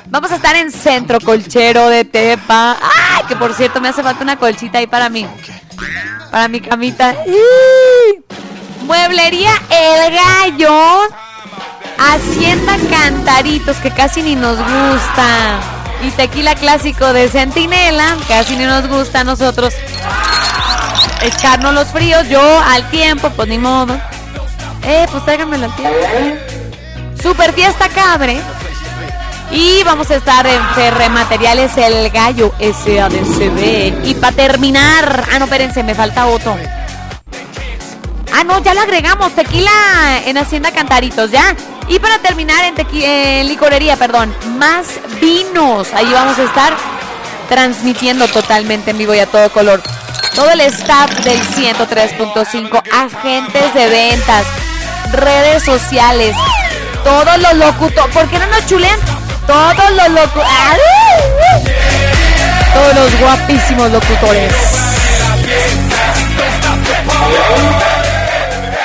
Vamos 0.08 0.32
a 0.32 0.36
estar 0.36 0.56
en 0.56 0.72
Centro 0.72 1.20
Colchero 1.20 1.90
de 1.90 2.06
Tepa. 2.06 2.78
¡Ay! 2.82 3.24
Que 3.28 3.36
por 3.36 3.54
cierto, 3.54 3.80
me 3.82 3.90
hace 3.90 4.04
falta 4.04 4.24
una 4.24 4.38
colchita 4.38 4.80
ahí 4.80 4.88
para 4.88 5.10
mí. 5.10 5.28
Para 6.32 6.48
mi 6.48 6.62
camita. 6.62 7.16
Mueblería 8.86 9.52
El 9.70 10.14
Gallo. 10.14 11.02
Hacienda 11.98 12.78
Cantaritos, 12.90 13.78
que 13.78 13.92
casi 13.92 14.22
ni 14.22 14.36
nos 14.36 14.58
gusta. 14.58 15.60
Y 16.02 16.12
tequila 16.12 16.56
clásico 16.56 17.12
de 17.12 17.28
Centinela, 17.28 18.16
casi 18.28 18.56
ni 18.56 18.64
nos 18.64 18.88
gusta 18.88 19.20
a 19.20 19.24
nosotros. 19.26 19.74
Echarnos 21.22 21.74
los 21.74 21.88
fríos, 21.88 22.28
yo 22.30 22.41
al 22.59 22.89
tiempo, 22.89 23.30
pues 23.32 23.47
ni 23.47 23.57
modo. 23.57 23.99
Eh, 24.84 25.05
pues 25.11 25.24
tráiganmelo 25.26 25.65
al 25.65 25.76
tiempo. 25.76 25.97
Super 27.22 27.53
fiesta 27.53 27.89
cabre. 27.89 28.39
Y 29.51 29.84
vamos 29.84 30.09
a 30.11 30.15
estar 30.15 30.45
en 30.45 30.63
Ferre 30.76 31.09
Materiales 31.09 31.76
El 31.76 32.09
Gallo 32.11 32.53
SADCB. 32.59 34.05
Y 34.05 34.15
para 34.15 34.36
terminar, 34.36 35.26
ah, 35.32 35.39
no, 35.39 35.45
espérense, 35.45 35.84
me 35.84 35.95
falta 35.95 36.28
otro. 36.28 36.55
Ah, 38.32 38.43
no, 38.43 38.63
ya 38.63 38.74
lo 38.74 38.82
agregamos. 38.82 39.34
Tequila 39.34 40.22
en 40.26 40.38
Hacienda 40.38 40.72
Cantaritos, 40.72 41.32
ya. 41.32 41.55
Y 41.88 41.99
para 41.99 42.20
terminar, 42.20 42.63
en, 42.63 42.76
en 43.03 43.47
licorería, 43.47 43.97
perdón, 43.97 44.34
más 44.57 44.86
vinos. 45.20 45.88
Ahí 45.93 46.11
vamos 46.13 46.38
a 46.38 46.43
estar 46.43 46.78
transmitiendo 47.49 48.28
totalmente 48.28 48.91
en 48.91 48.99
vivo 48.99 49.15
y 49.15 49.20
a 49.20 49.26
todo 49.26 49.49
color. 49.51 49.82
Todo 50.36 50.52
el 50.52 50.62
staff 50.62 51.12
del 51.24 51.40
103.5, 51.42 52.82
agentes 52.92 53.74
de 53.74 53.90
ventas, 53.90 54.46
redes 55.12 55.64
sociales, 55.64 56.36
todos 57.04 57.38
los 57.40 57.54
locutores. 57.56 58.14
¿Por 58.14 58.28
qué 58.30 58.40
no 58.40 58.48
nos 58.48 58.66
chulean? 58.66 59.00
Todos 59.46 59.92
los 59.92 60.10
locutores. 60.10 60.50
Todos 62.74 62.96
los 62.96 63.20
guapísimos 63.20 63.92
locutores. 63.92 64.54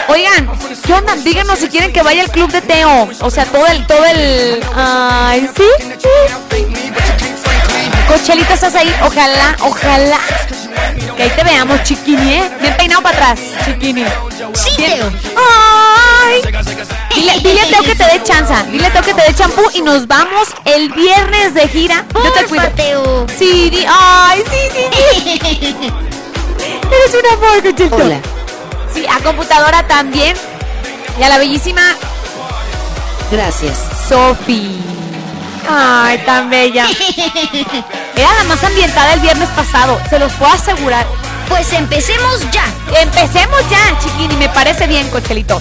Oigan, 0.08 0.50
¿qué 0.86 0.92
onda? 0.92 1.16
Díganos 1.16 1.58
si 1.58 1.68
quieren 1.68 1.92
que 1.92 2.02
vaya 2.02 2.22
al 2.22 2.30
club 2.30 2.50
de 2.50 2.60
Teo. 2.62 3.08
O 3.20 3.30
sea, 3.30 3.44
todo 3.44 3.66
el, 3.66 3.86
todo 3.86 4.04
el. 4.04 4.64
Ay, 4.74 5.48
sí. 5.56 5.68
Cochelito, 8.08 8.54
estás 8.54 8.74
ahí. 8.74 8.94
Ojalá, 9.02 9.56
ojalá. 9.60 10.18
Que 11.16 11.22
ahí 11.22 11.30
te 11.30 11.44
veamos, 11.44 11.82
chiquini, 11.84 12.32
¿eh? 12.34 12.50
Bien 12.60 12.76
peinado 12.76 13.02
para 13.02 13.16
atrás, 13.32 13.40
chiquini. 13.64 14.04
Sí, 14.54 14.70
Teo. 14.76 15.10
Ay. 15.36 16.42
Dile, 17.14 17.32
dile 17.40 17.60
a 17.60 17.66
Teo 17.66 17.82
que 17.82 17.94
te 17.94 18.04
dé 18.04 18.22
chanza. 18.22 18.62
Dile 18.64 18.86
a 18.86 18.92
Teo 18.92 19.02
que 19.02 19.14
te 19.14 19.22
dé 19.22 19.34
champú 19.34 19.62
y 19.74 19.82
nos 19.82 20.06
vamos 20.06 20.48
el 20.64 20.90
viernes 20.92 21.54
de 21.54 21.68
gira. 21.68 22.04
Yo 22.14 22.32
te 22.32 22.44
cuido. 22.46 22.68
Teo. 22.76 23.26
Sí, 23.38 23.70
di- 23.70 23.86
ay, 23.88 24.42
sí, 24.50 24.58
sí, 24.74 25.40
sí. 25.40 25.40
Eres 26.94 27.14
un 27.14 27.32
amor, 27.38 27.62
Cochelito. 27.62 27.96
Hola. 27.96 28.18
Sí, 28.92 29.06
a 29.06 29.18
computadora 29.22 29.86
también. 29.86 30.36
Y 31.18 31.22
a 31.22 31.28
la 31.28 31.38
bellísima 31.38 31.82
Gracias. 33.30 33.76
Sofi. 34.08 34.80
Ay, 35.68 36.18
tan 36.18 36.50
bella. 36.50 36.86
Era 38.16 38.34
la 38.38 38.44
más 38.44 38.62
ambientada 38.62 39.14
el 39.14 39.20
viernes 39.20 39.48
pasado, 39.50 40.00
se 40.08 40.18
los 40.18 40.32
puedo 40.34 40.52
asegurar. 40.52 41.06
Pues 41.48 41.72
empecemos 41.72 42.40
ya. 42.50 42.64
Empecemos 43.00 43.58
ya, 43.70 43.98
chiquini, 43.98 44.36
me 44.36 44.48
parece 44.48 44.86
bien, 44.86 45.08
Cochelito. 45.10 45.60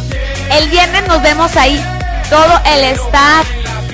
El 0.52 0.70
viernes 0.70 1.08
nos 1.08 1.22
vemos 1.22 1.56
ahí. 1.56 1.84
Todo 2.30 2.62
el 2.66 2.84
staff. 2.86 3.48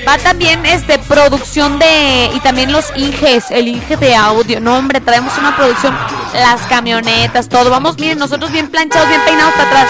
Va 0.08 0.18
también 0.18 0.66
este 0.66 0.98
producción 0.98 1.78
de 1.78 2.32
y 2.34 2.40
también 2.40 2.72
los 2.72 2.86
Inges, 2.96 3.52
el 3.52 3.68
Inge 3.68 3.98
de 3.98 4.16
audio. 4.16 4.60
No, 4.62 4.78
hombre, 4.78 5.02
traemos 5.02 5.38
una 5.38 5.56
producción, 5.56 5.96
las 6.34 6.62
camionetas, 6.68 7.50
todo. 7.50 7.70
Vamos, 7.70 7.98
miren, 8.00 8.18
nosotros 8.18 8.52
bien 8.52 8.70
planchados, 8.70 9.10
bien 9.10 9.22
peinados 9.22 9.54
para 9.54 9.68
atrás. 9.68 9.88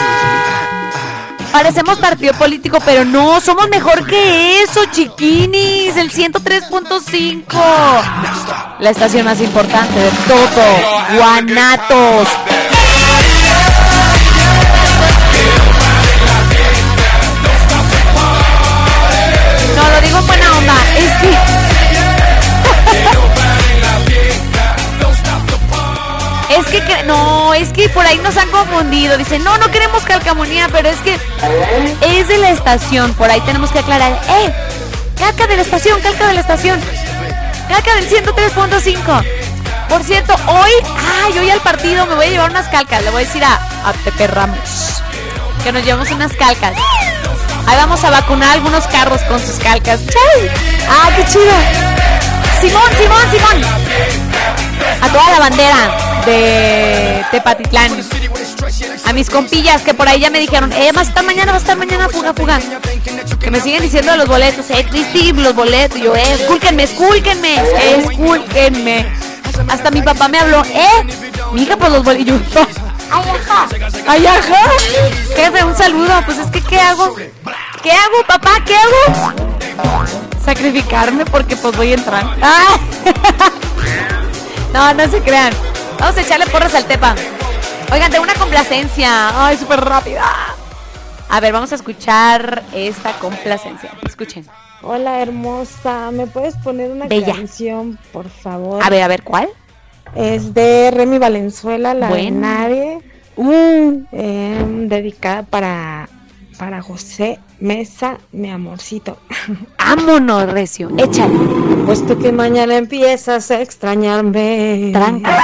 Parecemos 1.52 1.98
partido 1.98 2.34
político, 2.36 2.78
pero 2.86 3.04
no, 3.04 3.42
somos 3.42 3.68
mejor 3.70 4.06
que 4.06 4.62
eso, 4.64 4.82
chiquinis. 4.92 5.96
El 5.98 6.12
103.5. 6.12 7.44
La 8.80 8.90
estación 8.92 9.26
más 9.26 9.42
importante 9.42 10.00
de 10.00 10.12
todo. 10.28 11.18
Guanatos. 11.18 12.28
No, 19.76 19.90
lo 19.90 20.02
digo 20.02 20.20
en 20.20 20.28
buena 20.28 20.58
onda. 20.58 20.74
Es 20.98 21.12
que. 21.22 21.30
Es 26.50 26.66
que, 26.66 26.82
cre- 26.84 27.06
es 27.54 27.72
que 27.74 27.90
por 27.90 28.06
ahí 28.06 28.18
nos 28.20 28.38
han 28.38 28.50
confundido. 28.50 29.18
Dicen, 29.18 29.44
no, 29.44 29.58
no 29.58 29.72
queremos 29.72 30.04
calcamonía, 30.04 30.68
pero 30.72 30.90
es 30.90 30.98
que 31.00 31.18
es 32.02 32.28
de 32.28 32.38
la 32.38 32.50
estación. 32.52 33.14
Por 33.14 33.30
ahí 33.30 33.42
tenemos 33.42 33.72
que 33.72 33.80
aclarar. 33.80 34.20
¡Eh! 34.30 34.54
Calca 35.18 35.48
de 35.48 35.56
la 35.58 35.62
estación, 35.62 36.00
calca 36.02 36.28
de 36.28 36.34
la 36.34 36.42
estación. 36.42 36.80
Calca 37.68 37.96
del 37.96 38.10
103.5. 38.10 39.24
Por 39.90 40.04
cierto, 40.04 40.36
hoy, 40.48 40.72
ay, 41.26 41.38
hoy 41.40 41.50
al 41.50 41.62
partido 41.62 42.06
me 42.06 42.16
voy 42.16 42.28
a 42.28 42.30
llevar 42.30 42.50
unas 42.52 42.68
calcas. 42.68 43.04
Le 43.04 43.12
voy 43.12 43.24
a 43.24 43.26
decir 43.26 43.44
a, 43.44 43.56
a 43.56 43.94
Pepe 44.04 44.28
Ramos 44.28 45.02
que 45.64 45.72
nos 45.72 45.84
llevemos 45.84 46.10
unas 46.12 46.34
calcas. 46.34 46.74
Ahí 47.68 47.78
vamos 47.78 48.04
a 48.04 48.10
vacunar 48.10 48.52
algunos 48.52 48.88
carros 48.88 49.22
con 49.24 49.40
sus 49.40 49.58
calcas. 49.60 50.00
¡Chau! 50.06 50.50
¡Ah, 50.90 51.10
qué 51.16 51.26
chido! 51.26 51.54
Simón, 52.62 52.92
Simón, 52.98 53.32
Simón. 53.32 53.64
A 55.02 55.08
toda 55.10 55.32
la 55.32 55.40
bandera 55.40 56.09
de 56.26 57.26
Tepatitlán. 57.32 57.92
A 59.06 59.14
mis 59.14 59.30
compillas 59.30 59.82
que 59.82 59.94
por 59.94 60.08
ahí 60.08 60.20
ya 60.20 60.30
me 60.30 60.40
dijeron, 60.40 60.72
eh, 60.74 60.92
va 60.96 61.02
a 61.02 61.04
estar 61.04 61.24
mañana, 61.24 61.52
va 61.52 61.58
a 61.58 61.62
estar 61.62 61.78
mañana, 61.78 62.10
fuga, 62.10 62.34
fuga. 62.34 62.60
Que 63.40 63.52
me 63.52 63.60
siguen 63.62 63.82
diciendo 63.82 64.12
de 64.12 64.18
los 64.18 64.28
boletos, 64.28 64.70
eh, 64.70 64.86
Cristi, 64.90 65.34
los 65.34 65.56
boletos. 65.56 65.98
Y 65.98 66.04
yo, 66.04 66.16
eh, 66.16 66.34
escúlquenme, 66.34 66.84
escúlquenme, 66.84 67.56
escúlquenme. 67.98 69.06
Hasta 69.68 69.92
mi 69.92 70.02
papá 70.02 70.28
me 70.28 70.40
habló, 70.40 70.64
eh, 70.66 71.06
mija, 71.54 71.78
por 71.78 71.90
los 71.92 72.04
boletos. 72.04 72.28
Y 72.28 72.30
yo, 72.30 72.40
ay, 73.12 73.24
ajá, 73.30 73.68
ay, 74.08 74.26
ajá. 74.26 74.72
Jefe, 75.36 75.64
un 75.64 75.76
saludo. 75.76 76.22
Pues 76.26 76.38
es 76.38 76.48
que, 76.48 76.62
¿qué 76.62 76.80
hago? 76.80 77.16
¿Qué 77.82 77.92
hago, 77.92 78.24
papá? 78.28 78.64
¿Qué 78.66 78.76
hago? 78.76 79.34
Sacrificarme 80.44 81.26
porque 81.26 81.56
pues 81.56 81.76
voy 81.76 81.92
a 81.92 81.96
entrar. 81.96 82.26
Ah. 82.42 82.78
No, 84.72 84.94
no 84.94 85.10
se 85.10 85.20
crean. 85.22 85.52
Vamos 86.00 86.18
a 86.18 86.22
echarle 86.22 86.46
porras 86.48 86.74
al 86.76 86.86
Tepa. 86.86 87.16
Oigan, 87.92 88.12
de 88.12 88.20
una 88.20 88.34
complacencia. 88.36 89.46
Ay, 89.48 89.58
súper 89.58 89.80
rápida. 89.82 90.24
A 91.30 91.40
ver, 91.40 91.54
vamos 91.54 91.72
a 91.72 91.76
escuchar 91.76 92.64
esta 92.74 93.14
complacencia. 93.20 93.92
Escuchen. 94.06 94.46
Hola 94.82 95.22
hermosa, 95.22 96.10
¿me 96.12 96.26
puedes 96.26 96.56
poner 96.58 96.90
una 96.90 97.08
Bella. 97.08 97.34
canción, 97.36 98.00
por 98.14 98.30
favor? 98.30 98.82
A 98.82 98.90
ver, 98.90 99.04
a 99.04 99.08
ver, 99.10 99.24
¿cuál? 99.24 99.50
Es 100.16 100.54
de 100.54 100.90
Remy 100.92 101.18
Valenzuela, 101.18 101.94
la 101.94 102.08
de 102.08 102.14
Bueno. 102.14 102.40
Nadie. 102.40 103.00
Em, 104.12 104.88
dedicada 104.88 105.44
para, 105.44 106.10
para 106.58 106.82
José 106.82 107.40
Mesa, 107.60 108.18
mi 108.32 108.50
amorcito. 108.50 109.18
Vámonos, 109.78 110.50
Recio. 110.52 110.90
Échale. 110.98 111.36
Puesto 111.86 112.18
que 112.18 112.32
mañana 112.32 112.78
empiezas 112.78 113.52
a 113.52 113.62
extrañarme. 113.62 114.92
Tranca. 114.94 115.44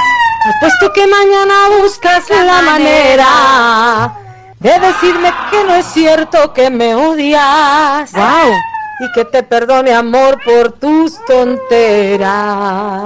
Puesto 0.60 0.92
que 0.92 1.06
mañana 1.06 1.54
buscas 1.80 2.28
la 2.30 2.62
manera 2.62 4.12
de 4.60 4.78
decirme 4.78 5.32
que 5.50 5.64
no 5.64 5.74
es 5.74 5.86
cierto 5.86 6.52
que 6.52 6.70
me 6.70 6.94
odias. 6.94 8.12
Wow. 8.12 8.52
Y 9.00 9.12
que 9.12 9.24
te 9.26 9.42
perdone 9.42 9.92
amor 9.92 10.38
por 10.44 10.72
tus 10.72 11.22
tonteras. 11.26 13.02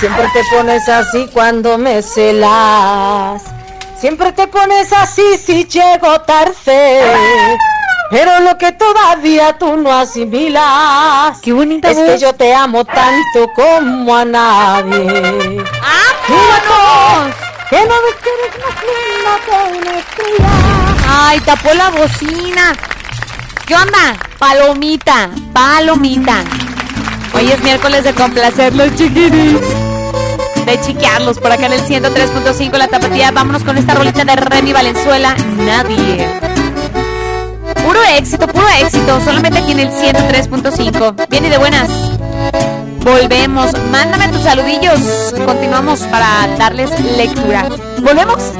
Siempre 0.00 0.28
te 0.32 0.42
pones 0.50 0.88
así 0.88 1.28
cuando 1.32 1.76
me 1.76 2.02
celas. 2.02 3.42
Siempre 3.98 4.32
te 4.32 4.46
pones 4.46 4.92
así 4.92 5.36
si 5.44 5.64
llego 5.64 6.20
tarde. 6.22 7.58
Pero 8.14 8.38
lo 8.42 8.56
que 8.58 8.70
todavía 8.70 9.58
tú 9.58 9.76
no 9.76 9.92
asimilas 9.92 11.36
Qué 11.42 11.52
bonita 11.52 11.90
es 11.90 11.96
voz. 11.96 12.06
que 12.06 12.18
yo 12.20 12.32
te 12.32 12.54
amo 12.54 12.84
tanto 12.84 13.48
como 13.56 14.14
a 14.14 14.24
nadie. 14.24 15.60
¡Vámonos! 16.28 17.34
Que 17.68 17.80
no 17.84 17.94
ves 18.04 18.14
que 18.22 18.30
eres 18.38 18.54
más 18.62 18.76
linda 18.84 19.34
que 19.44 19.78
una 19.78 19.98
estrella. 19.98 20.48
Ay, 21.08 21.40
tapó 21.40 21.74
la 21.74 21.90
bocina. 21.90 22.72
¿Qué 23.66 23.74
onda? 23.74 24.16
Palomita, 24.38 25.30
palomita. 25.52 26.44
Hoy 27.34 27.50
es 27.50 27.60
miércoles 27.64 28.04
de 28.04 28.14
complacerlos, 28.14 28.94
chiquiris. 28.94 29.58
De 30.64 30.80
chiquearlos 30.82 31.40
por 31.40 31.50
acá 31.50 31.66
en 31.66 31.72
el 31.72 31.80
103.5 31.80 32.78
La 32.78 32.86
Tapatía. 32.86 33.32
Vámonos 33.32 33.64
con 33.64 33.76
esta 33.76 33.94
rolita 33.94 34.24
de 34.24 34.36
Remy 34.36 34.72
Valenzuela. 34.72 35.34
Nadie. 35.56 36.63
Puro 37.94 38.06
éxito, 38.18 38.48
puro 38.48 38.66
éxito. 38.82 39.20
Solamente 39.20 39.60
aquí 39.60 39.70
en 39.70 39.78
el 39.78 39.88
103.5. 39.88 41.28
Bien 41.28 41.44
y 41.44 41.48
de 41.48 41.58
buenas. 41.58 41.88
Volvemos. 43.04 43.70
Mándame 43.92 44.26
tus 44.28 44.42
saludillos. 44.42 45.32
Continuamos 45.46 46.00
para 46.00 46.48
darles 46.58 46.90
lectura. 47.16 47.68
¿Volvemos? 48.02 48.52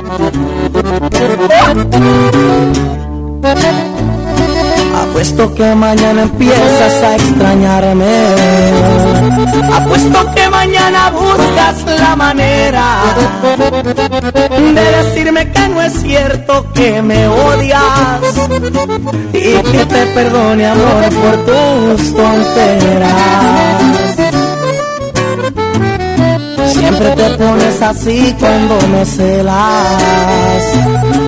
Apuesto 5.15 5.55
que 5.55 5.75
mañana 5.77 6.23
empiezas 6.23 7.03
a 7.05 7.15
extrañarme. 7.15 8.05
Apuesto 9.73 10.35
que 10.35 10.51
mañana 10.51 11.11
buscas 11.11 11.85
la 12.01 12.17
manera 12.17 13.15
de 14.51 14.83
decirme 15.05 15.53
que 15.53 15.69
no 15.69 15.81
es 15.83 15.93
cierto 16.03 16.67
que 16.73 17.01
me 17.01 17.29
odias 17.29 18.49
y 19.33 19.55
que 19.71 19.87
te 19.87 20.07
perdone 20.07 20.67
amor 20.67 21.05
por 21.11 21.37
tus 21.45 22.13
tonteras. 22.13 23.15
Siempre 26.85 27.11
te 27.17 27.31
pones 27.39 27.81
así 27.81 28.37
cuando 28.39 28.79
me 28.89 29.07
celas. 29.07 29.97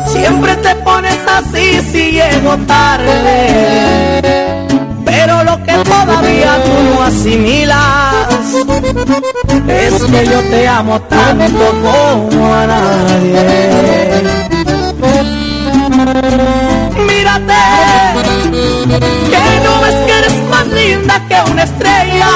Siempre 0.06 0.54
te 0.56 0.74
pones 0.76 1.16
así 1.26 1.80
si 1.90 2.12
llego 2.12 2.58
tarde. 2.66 4.20
Pero 5.06 5.44
lo 5.44 5.56
que 5.62 5.72
todavía 5.72 6.62
tú 6.62 6.72
no 6.92 7.02
asimilas 7.04 8.34
es 9.66 10.04
que 10.04 10.26
yo 10.26 10.40
te 10.42 10.68
amo 10.68 11.00
tanto 11.00 11.70
como 11.82 12.54
a 12.54 12.66
nadie. 12.66 14.22
Mírate, 17.08 17.62
que 19.30 19.60
no 19.64 19.80
ves 19.80 19.94
que 20.04 20.18
eres 20.18 20.36
más 20.50 20.66
linda 20.66 21.22
que 21.26 21.50
una 21.50 21.62
estrella. 21.62 22.28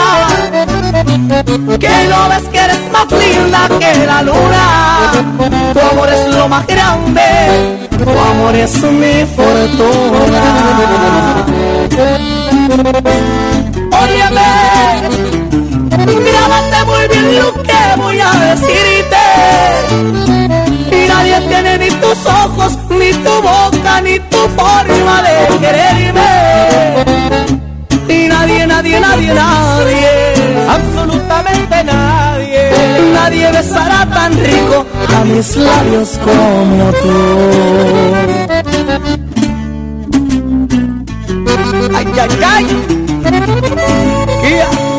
Que 1.00 2.08
no 2.10 2.28
ves 2.28 2.42
que 2.52 2.58
eres 2.58 2.78
más 2.92 3.06
linda 3.10 3.68
que 3.78 4.06
la 4.06 4.22
luna. 4.22 5.12
Tu 5.72 5.80
amor 5.80 6.08
es 6.10 6.34
lo 6.34 6.48
más 6.48 6.66
grande, 6.66 7.22
tu 7.96 8.10
amor 8.10 8.54
es 8.54 8.82
mi 8.82 9.24
fortuna. 9.34 10.42
Óyeme, 14.02 14.50
grábate 16.28 16.84
muy 16.84 17.08
bien 17.08 17.38
lo 17.38 17.62
que 17.62 17.96
voy 17.96 18.20
a 18.20 18.30
decirte. 18.50 19.24
Y 20.90 21.08
nadie 21.08 21.40
tiene 21.48 21.78
ni 21.78 21.90
tus 21.92 22.26
ojos, 22.26 22.76
ni 22.90 23.12
tu 23.12 23.34
boca, 23.40 24.00
ni 24.02 24.18
tu 24.18 24.38
forma 24.56 25.22
de 25.22 25.58
quererme. 25.60 26.30
Y 28.08 28.28
nadie, 28.28 28.66
nadie, 28.66 29.00
nadie, 29.00 29.32
nadie, 29.32 30.39
nadie, 31.84 32.70
nadie 33.12 33.50
besará 33.52 34.06
tan 34.06 34.32
rico 34.32 34.86
a 35.16 35.24
mis 35.24 35.56
labios 35.56 36.18
como 36.24 36.92
tú. 37.02 37.16
Ay, 41.96 42.06
ay, 42.18 42.28
ay. 42.54 42.66
Yeah. 44.42 44.89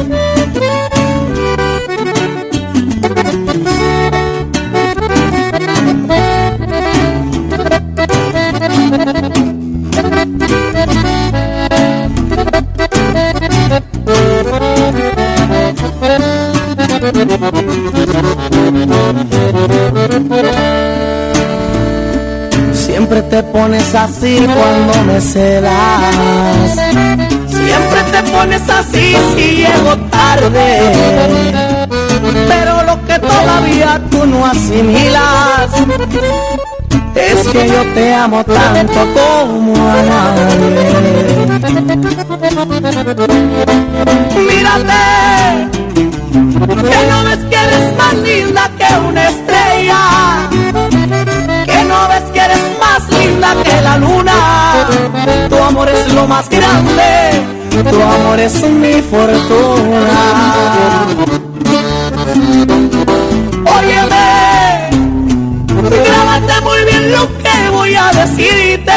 Siempre 22.74 23.22
te 23.24 23.44
pones 23.44 23.94
así 23.94 24.48
cuando 24.48 25.04
me 25.04 25.22
celas. 25.22 26.16
Siempre 27.48 28.04
te 28.12 28.24
pones 28.32 28.68
así 28.70 29.16
si 29.36 29.56
llego 29.58 29.98
tarde. 30.10 30.92
Pero 32.48 32.84
lo 32.84 33.06
que 33.06 33.20
todavía 33.20 34.02
tú 34.10 34.26
no 34.26 34.46
asimilas 34.46 35.70
es 37.16 37.48
que 37.50 37.68
yo 37.68 37.84
te 37.94 38.14
amo 38.14 38.44
tanto 38.44 39.08
como 39.14 39.76
a 39.76 40.02
nadie. 40.04 41.42
Mírate, 44.48 45.81
que 46.90 47.08
no 47.10 47.24
ves 47.24 47.40
que 47.50 47.56
eres 47.56 47.98
más 47.98 48.14
linda 48.16 48.70
que 48.78 49.08
una 49.08 49.30
estrella. 49.30 50.50
Que 51.66 51.84
no 51.84 52.08
ves 52.08 52.24
que 52.34 52.40
eres 52.40 52.62
más 52.80 53.10
linda 53.20 53.56
que 53.64 53.82
la 53.82 53.98
luna. 53.98 54.34
Tu 55.50 55.58
amor 55.58 55.90
es 55.90 56.14
lo 56.14 56.28
más 56.28 56.50
grande, 56.50 57.44
tu 57.90 58.02
amor 58.02 58.40
es 58.40 58.64
mi 58.64 59.02
fortuna. 59.02 60.18
Óyeme, 63.78 64.90
grábate 66.08 66.62
muy 66.62 66.84
bien 66.86 67.12
lo 67.12 67.28
que 67.44 67.70
voy 67.72 67.96
a 67.96 68.12
decirte. 68.12 68.92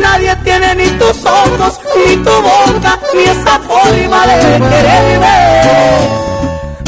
Nadie 0.00 0.34
ni 0.74 0.86
tus 0.98 1.24
ojos, 1.24 1.80
ni 1.96 2.16
tu 2.16 2.30
boca, 2.30 2.98
ni 3.14 3.22
esa 3.24 3.58
forma 3.60 4.26
de 4.26 4.58
quererme. 4.68 5.38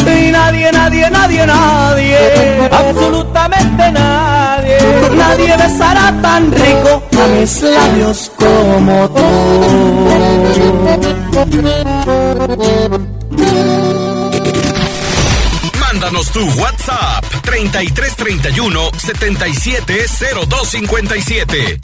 Y 0.07 0.31
nadie, 0.31 0.71
nadie, 0.71 1.09
nadie, 1.11 1.47
nadie, 1.47 2.69
absolutamente 2.71 3.91
nadie. 3.91 4.79
Nadie 5.17 5.57
besará 5.57 6.13
tan 6.21 6.53
rico 6.53 7.03
a 7.13 7.27
mis 7.29 7.63
labios 7.63 8.31
como 8.37 9.09
Mándanos 15.81 16.31
tu 16.31 16.41
WhatsApp 16.61 17.25
3331 17.43 18.91
770257. 18.99 21.81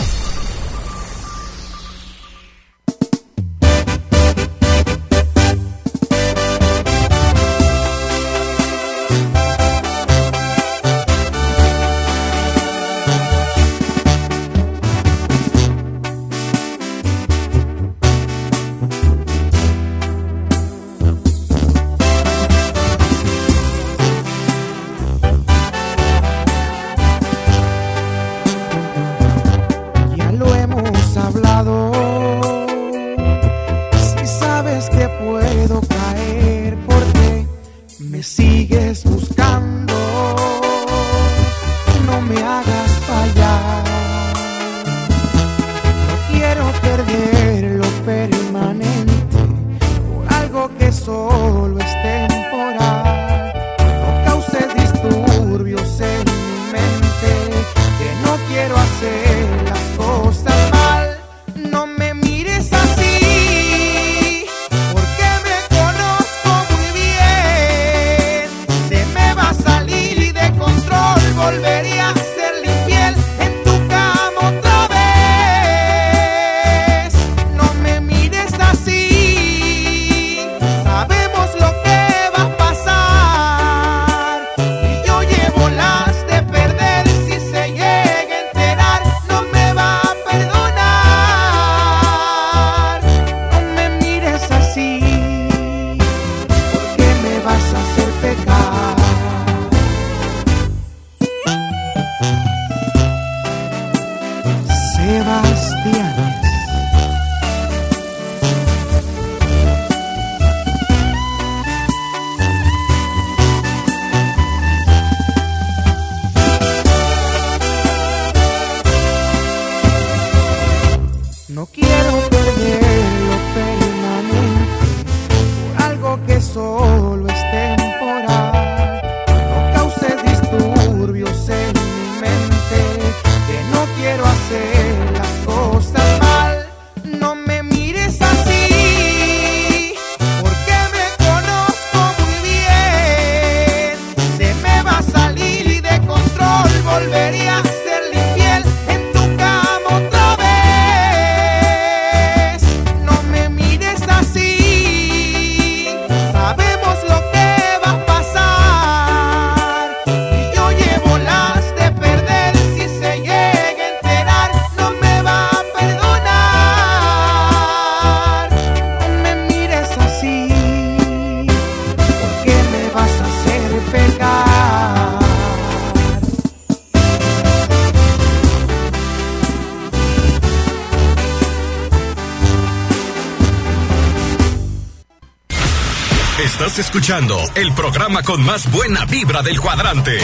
Con 188.18 188.42
más 188.44 188.68
buena 188.70 189.04
vibra 189.06 189.40
del 189.40 189.61
cuadrante. 189.61 190.18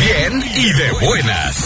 Bien 0.00 0.42
y 0.56 0.72
de 0.72 0.90
buenas. 0.92 1.56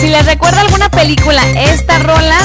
Si 0.00 0.08
les 0.08 0.24
recuerda 0.26 0.60
alguna 0.60 0.88
película, 0.88 1.42
esta 1.50 1.98
rola, 1.98 2.38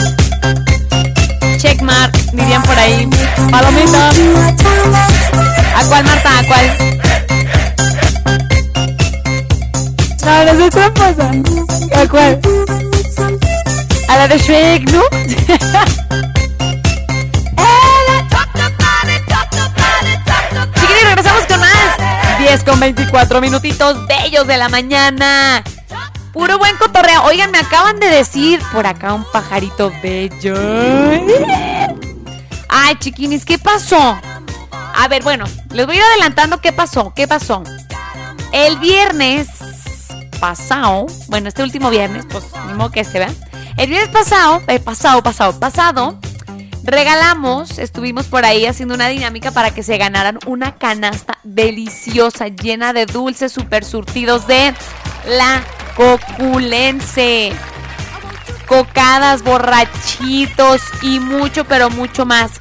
checkmark, 1.57 2.13
dirían 2.33 2.63
por 2.63 2.77
ahí. 2.79 3.07
Palomita. 3.51 4.09
¿A 5.75 5.83
cuál, 5.85 6.03
Marta? 6.03 6.39
¿A 6.39 6.43
cuál? 6.45 6.77
No, 10.25 10.53
no 10.53 10.69
tramposa. 10.69 11.31
¿A 11.95 12.07
cuál? 12.07 12.39
A 14.09 14.17
la 14.17 14.27
de 14.27 14.37
Shrek, 14.39 14.91
¿no? 14.91 15.03
con 22.77 22.81
24 22.81 23.41
minutitos 23.41 24.05
bellos 24.05 24.45
de 24.45 24.57
la 24.57 24.69
mañana. 24.69 25.63
Puro 26.31 26.59
buen 26.59 26.75
cotorreo. 26.77 27.23
Oigan, 27.23 27.49
me 27.49 27.57
acaban 27.57 27.99
de 27.99 28.07
decir 28.07 28.61
por 28.71 28.85
acá 28.85 29.13
un 29.13 29.23
pajarito 29.31 29.91
bello. 30.03 30.55
Ay, 32.69 32.95
chiquinis, 32.99 33.45
¿qué 33.45 33.57
pasó? 33.57 34.19
A 34.95 35.07
ver, 35.07 35.23
bueno, 35.23 35.45
les 35.71 35.85
voy 35.87 35.95
a 35.95 35.99
ir 35.99 36.03
adelantando 36.03 36.61
qué 36.61 36.71
pasó, 36.71 37.13
qué 37.15 37.27
pasó. 37.27 37.63
El 38.51 38.77
viernes 38.77 39.47
pasado, 40.39 41.07
bueno, 41.27 41.47
este 41.47 41.63
último 41.63 41.89
viernes, 41.89 42.25
pues 42.29 42.43
ni 42.67 42.73
modo 42.73 42.91
que 42.91 42.99
este, 42.99 43.19
¿verdad? 43.19 43.35
El 43.77 43.89
viernes 43.89 44.09
pasado, 44.09 44.61
eh, 44.67 44.79
pasado, 44.79 45.23
pasado, 45.23 45.59
pasado, 45.59 46.19
regalamos, 46.87 47.79
estuvimos 47.79 48.27
por 48.27 48.45
ahí 48.45 48.65
haciendo 48.65 48.95
una 48.95 49.09
dinámica 49.09 49.51
para 49.51 49.71
que 49.71 49.83
se 49.83 49.97
ganaran 49.97 50.39
una 50.45 50.75
canasta 50.75 51.37
deliciosa, 51.43 52.47
llena 52.47 52.93
de 52.93 53.05
dulces 53.05 53.51
super 53.51 53.83
surtidos 53.83 54.47
de 54.47 54.73
la 55.27 55.61
coculense. 55.95 57.51
Cocadas, 58.67 59.43
borrachitos 59.43 60.81
y 61.01 61.19
mucho, 61.19 61.65
pero 61.65 61.89
mucho 61.89 62.25
más. 62.25 62.51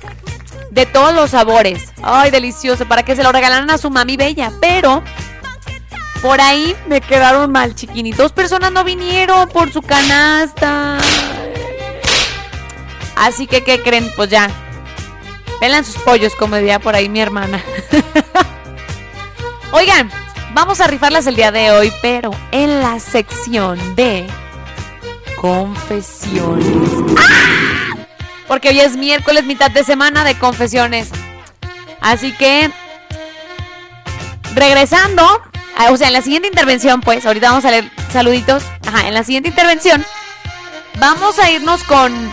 De 0.70 0.86
todos 0.86 1.14
los 1.14 1.30
sabores. 1.30 1.92
Ay, 2.02 2.30
delicioso. 2.30 2.86
Para 2.86 3.02
que 3.02 3.16
se 3.16 3.22
lo 3.22 3.32
regalaran 3.32 3.70
a 3.70 3.78
su 3.78 3.90
mami 3.90 4.16
bella. 4.16 4.52
Pero 4.60 5.02
por 6.22 6.40
ahí 6.40 6.76
me 6.86 7.00
quedaron 7.00 7.50
mal, 7.50 7.74
chiquini. 7.74 8.12
Dos 8.12 8.32
personas 8.32 8.70
no 8.72 8.84
vinieron 8.84 9.48
por 9.48 9.72
su 9.72 9.82
canasta. 9.82 10.98
Así 13.16 13.46
que, 13.46 13.64
¿qué 13.64 13.82
creen? 13.82 14.10
Pues 14.14 14.30
ya. 14.30 14.50
Pelan 15.58 15.84
sus 15.84 15.96
pollos, 15.96 16.34
como 16.34 16.56
diría 16.56 16.78
por 16.78 16.94
ahí 16.94 17.08
mi 17.08 17.20
hermana. 17.20 17.64
Oigan, 19.72 20.10
vamos 20.52 20.80
a 20.80 20.86
rifarlas 20.86 21.26
el 21.26 21.34
día 21.34 21.50
de 21.50 21.70
hoy, 21.70 21.92
pero 22.02 22.30
en 22.52 22.80
la 22.82 23.00
sección 23.00 23.96
de 23.96 24.26
confesiones. 25.40 26.66
¡Ah! 27.18 27.96
Porque 28.46 28.68
hoy 28.68 28.80
es 28.80 28.96
miércoles, 28.96 29.44
mitad 29.44 29.70
de 29.70 29.82
semana 29.82 30.22
de 30.24 30.38
confesiones. 30.38 31.08
Así 32.00 32.32
que, 32.32 32.70
regresando, 34.54 35.42
o 35.90 35.96
sea, 35.96 36.08
en 36.08 36.12
la 36.12 36.22
siguiente 36.22 36.48
intervención, 36.48 37.00
pues, 37.00 37.24
ahorita 37.26 37.48
vamos 37.48 37.64
a 37.64 37.70
leer 37.70 37.90
saluditos. 38.12 38.62
Ajá, 38.86 39.08
en 39.08 39.14
la 39.14 39.24
siguiente 39.24 39.48
intervención, 39.48 40.04
vamos 40.98 41.38
a 41.38 41.50
irnos 41.50 41.82
con 41.84 42.32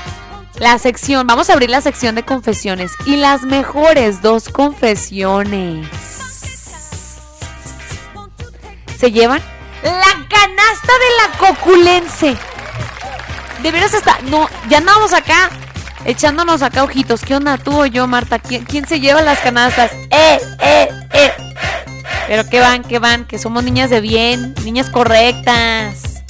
la 0.59 0.77
sección, 0.77 1.27
vamos 1.27 1.49
a 1.49 1.53
abrir 1.53 1.69
la 1.69 1.81
sección 1.81 2.15
de 2.15 2.23
confesiones 2.23 2.91
y 3.05 3.17
las 3.17 3.43
mejores 3.43 4.21
dos 4.21 4.49
confesiones. 4.49 5.87
Se 8.97 9.11
llevan 9.11 9.41
la 9.83 10.27
canasta 10.29 10.93
de 10.93 11.09
la 11.19 11.37
coculense. 11.37 12.37
De 13.61 13.71
veras 13.71 13.93
está, 13.93 14.19
no, 14.29 14.47
ya 14.69 14.77
andamos 14.77 15.13
acá 15.13 15.49
echándonos 16.05 16.61
acá 16.61 16.83
ojitos. 16.83 17.21
¿Qué 17.21 17.35
onda 17.35 17.57
tú 17.57 17.81
o 17.81 17.85
yo, 17.85 18.07
Marta? 18.07 18.39
¿Quién, 18.39 18.65
quién 18.65 18.87
se 18.87 18.99
lleva 18.99 19.21
las 19.21 19.39
canastas? 19.39 19.91
Eh, 20.11 20.39
eh, 20.61 20.89
eh. 21.13 21.31
Pero 22.27 22.49
que 22.49 22.59
van, 22.59 22.83
que 22.83 22.99
van, 22.99 23.25
que 23.25 23.37
somos 23.37 23.63
niñas 23.63 23.89
de 23.89 24.01
bien, 24.01 24.53
niñas 24.63 24.89
correctas. 24.89 26.23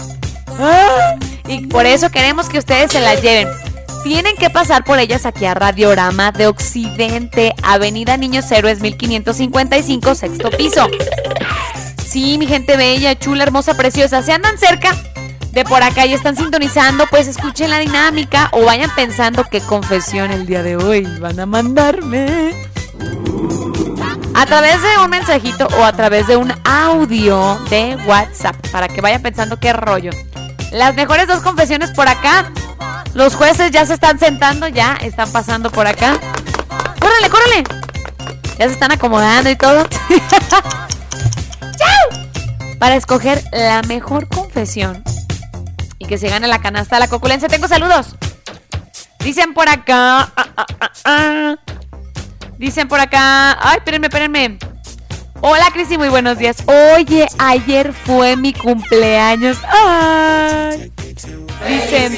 Ah, 0.59 1.15
Y 1.47 1.67
por 1.67 1.85
eso 1.85 2.09
queremos 2.09 2.49
que 2.49 2.59
ustedes 2.59 2.91
se 2.91 2.99
las 2.99 3.21
lleven. 3.21 3.47
Tienen 4.03 4.35
que 4.35 4.49
pasar 4.49 4.83
por 4.83 4.99
ellas 4.99 5.25
aquí 5.25 5.45
a 5.45 5.53
Radiorama 5.53 6.31
de 6.33 6.47
Occidente, 6.47 7.53
Avenida 7.63 8.17
Niños 8.17 8.51
Héroes 8.51 8.81
1555, 8.81 10.15
sexto 10.15 10.49
piso. 10.51 10.87
Sí, 12.05 12.37
mi 12.37 12.45
gente 12.45 12.75
bella, 12.75 13.17
chula, 13.17 13.43
hermosa, 13.43 13.75
preciosa. 13.75 14.21
Si 14.21 14.31
andan 14.31 14.57
cerca 14.57 14.93
de 15.51 15.63
por 15.63 15.81
acá 15.83 16.05
y 16.05 16.13
están 16.13 16.35
sintonizando, 16.35 17.05
pues 17.09 17.27
escuchen 17.27 17.69
la 17.69 17.79
dinámica 17.79 18.49
o 18.51 18.65
vayan 18.65 18.93
pensando 18.93 19.45
qué 19.45 19.61
confesión 19.61 20.31
el 20.31 20.45
día 20.45 20.63
de 20.63 20.75
hoy 20.75 21.07
van 21.19 21.39
a 21.39 21.45
mandarme. 21.45 22.51
A 24.35 24.45
través 24.45 24.81
de 24.81 25.03
un 25.03 25.11
mensajito 25.11 25.67
o 25.79 25.83
a 25.83 25.93
través 25.93 26.27
de 26.27 26.35
un 26.35 26.53
audio 26.65 27.57
de 27.69 27.95
WhatsApp 28.05 28.55
para 28.71 28.89
que 28.89 28.99
vayan 28.99 29.21
pensando 29.21 29.59
qué 29.59 29.71
rollo. 29.71 30.11
Las 30.71 30.95
mejores 30.95 31.27
dos 31.27 31.39
confesiones 31.41 31.91
por 31.91 32.07
acá. 32.07 32.51
Los 33.13 33.35
jueces 33.35 33.69
ya 33.71 33.85
se 33.85 33.93
están 33.93 34.17
sentando, 34.17 34.67
ya 34.67 34.95
están 35.01 35.31
pasando 35.31 35.71
por 35.71 35.85
acá. 35.85 36.19
¡Córrele, 36.99 37.29
córrele! 37.29 37.63
Ya 38.57 38.67
se 38.67 38.73
están 38.73 38.91
acomodando 38.91 39.49
y 39.49 39.55
todo. 39.55 39.85
¡Chao! 41.77 42.09
Para 42.79 42.95
escoger 42.95 43.43
la 43.51 43.83
mejor 43.83 44.27
confesión 44.27 45.03
y 45.99 46.05
que 46.05 46.17
se 46.17 46.27
gane 46.27 46.47
la 46.47 46.59
canasta 46.59 46.95
de 46.95 47.01
la 47.01 47.07
coculencia. 47.07 47.47
Tengo 47.47 47.67
saludos. 47.67 48.15
Dicen 49.19 49.53
por 49.53 49.69
acá. 49.69 50.31
ah, 50.35 50.55
ah, 50.57 50.91
ah. 51.05 51.55
Dicen 52.57 52.87
por 52.87 52.99
acá. 52.99 53.57
Ay, 53.61 53.77
espérenme, 53.77 54.07
espérenme. 54.07 54.57
Hola, 55.41 55.67
Cristi, 55.71 55.97
muy 55.97 56.09
buenos 56.09 56.37
días. 56.39 56.63
Oye, 56.95 57.27
ayer 57.37 57.93
fue 57.93 58.35
mi 58.37 58.53
cumpleaños. 58.53 59.57
Ay. 59.69 60.91
Dicen. 61.67 62.17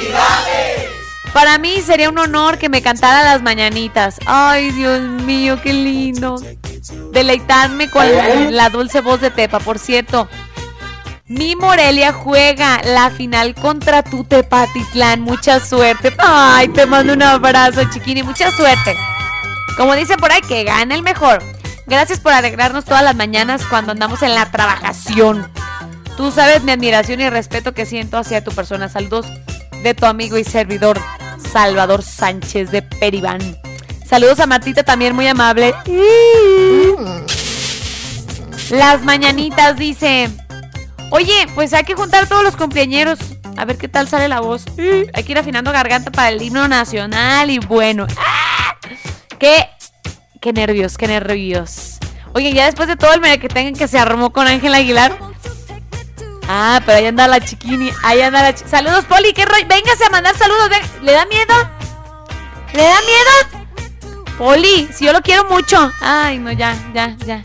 Para 1.33 1.57
mí 1.57 1.81
sería 1.81 2.09
un 2.09 2.17
honor 2.17 2.57
que 2.57 2.69
me 2.69 2.81
cantara 2.81 3.23
las 3.23 3.41
mañanitas. 3.41 4.17
Ay, 4.25 4.71
Dios 4.71 5.01
mío, 5.01 5.59
qué 5.61 5.73
lindo. 5.73 6.41
Deleitarme 7.11 7.89
con 7.89 8.05
la 8.51 8.69
dulce 8.69 9.01
voz 9.01 9.19
de 9.19 9.31
Tepa. 9.31 9.59
Por 9.59 9.77
cierto, 9.77 10.29
mi 11.27 11.55
Morelia 11.55 12.13
juega 12.13 12.81
la 12.83 13.09
final 13.09 13.53
contra 13.53 14.01
tu 14.01 14.23
Tepatitlán. 14.23 15.21
Mucha 15.21 15.59
suerte. 15.59 16.13
Ay, 16.19 16.69
te 16.69 16.85
mando 16.85 17.13
un 17.13 17.23
abrazo, 17.23 17.83
chiquini. 17.91 18.23
Mucha 18.23 18.51
suerte. 18.51 18.95
Como 19.75 19.93
dicen 19.95 20.17
por 20.17 20.31
ahí, 20.31 20.41
que 20.41 20.63
gane 20.63 20.95
el 20.95 21.03
mejor. 21.03 21.43
Gracias 21.85 22.19
por 22.19 22.31
alegrarnos 22.31 22.85
todas 22.85 23.03
las 23.03 23.15
mañanas 23.15 23.61
cuando 23.69 23.91
andamos 23.91 24.21
en 24.23 24.35
la 24.35 24.49
trabajación. 24.51 25.51
Tú 26.17 26.31
sabes 26.31 26.63
mi 26.63 26.71
admiración 26.71 27.19
y 27.19 27.29
respeto 27.29 27.73
que 27.73 27.85
siento 27.85 28.17
hacia 28.17 28.43
tu 28.43 28.51
persona. 28.51 28.87
Saludos 28.87 29.25
de 29.83 29.93
tu 29.93 30.05
amigo 30.05 30.37
y 30.37 30.43
servidor 30.43 30.99
Salvador 31.51 32.03
Sánchez 32.03 32.71
de 32.71 32.81
Peribán. 32.81 33.39
Saludos 34.05 34.39
a 34.39 34.45
Martita 34.45 34.83
también 34.83 35.13
muy 35.13 35.27
amable. 35.27 35.73
Las 38.69 39.03
mañanitas 39.03 39.75
dice. 39.77 40.29
Oye, 41.11 41.47
pues 41.53 41.73
hay 41.73 41.83
que 41.83 41.95
juntar 41.95 42.27
todos 42.27 42.43
los 42.43 42.55
cumpleañeros. 42.55 43.19
A 43.57 43.65
ver 43.65 43.77
qué 43.77 43.87
tal 43.87 44.07
sale 44.07 44.27
la 44.27 44.39
voz. 44.39 44.65
Hay 45.13 45.23
que 45.23 45.31
ir 45.31 45.37
afinando 45.37 45.71
garganta 45.71 46.11
para 46.11 46.29
el 46.29 46.41
himno 46.41 46.67
nacional 46.67 47.49
y 47.49 47.59
bueno. 47.59 48.07
¡Ah! 48.17 48.77
Qué, 49.37 49.69
qué 50.39 50.53
nervios, 50.53 50.97
qué 50.97 51.07
nervios. 51.07 51.99
Oye, 52.33 52.53
ya 52.53 52.65
después 52.65 52.87
de 52.87 52.95
todo 52.95 53.13
el 53.13 53.21
medio 53.21 53.39
que 53.39 53.49
tengan 53.49 53.75
que 53.75 53.87
se 53.87 53.97
armó 53.97 54.31
con 54.31 54.47
Ángel 54.47 54.73
Aguilar. 54.73 55.17
Ah, 56.47 56.79
pero 56.85 56.97
ahí 56.99 57.05
anda 57.07 57.27
la 57.27 57.39
chiquini. 57.39 57.91
Ahí 58.03 58.21
anda 58.21 58.41
la 58.43 58.53
chi- 58.53 58.65
Saludos, 58.67 59.05
Poli. 59.05 59.33
¿Qué 59.33 59.45
rollo? 59.45 59.65
Véngase 59.67 60.05
a 60.05 60.09
mandar 60.09 60.35
saludos. 60.37 60.69
¿Le 61.01 61.11
da 61.11 61.25
miedo? 61.25 61.53
¿Le 62.73 62.83
da 62.83 62.97
miedo? 63.01 63.65
Poli, 64.37 64.87
si 64.93 65.05
yo 65.05 65.13
lo 65.13 65.21
quiero 65.21 65.45
mucho. 65.45 65.91
Ay, 66.01 66.37
no, 66.39 66.51
ya, 66.51 66.75
ya, 66.93 67.15
ya. 67.25 67.41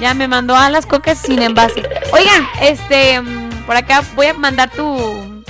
Ya 0.00 0.14
me 0.14 0.26
mandó 0.28 0.56
a 0.56 0.68
las 0.70 0.84
cocas 0.86 1.18
sin 1.18 1.40
envase. 1.42 1.82
Oigan, 2.12 2.46
este, 2.60 3.20
mm, 3.20 3.64
por 3.66 3.76
acá 3.76 4.02
voy 4.14 4.26
a 4.26 4.34
mandar 4.34 4.70
tu 4.70 5.44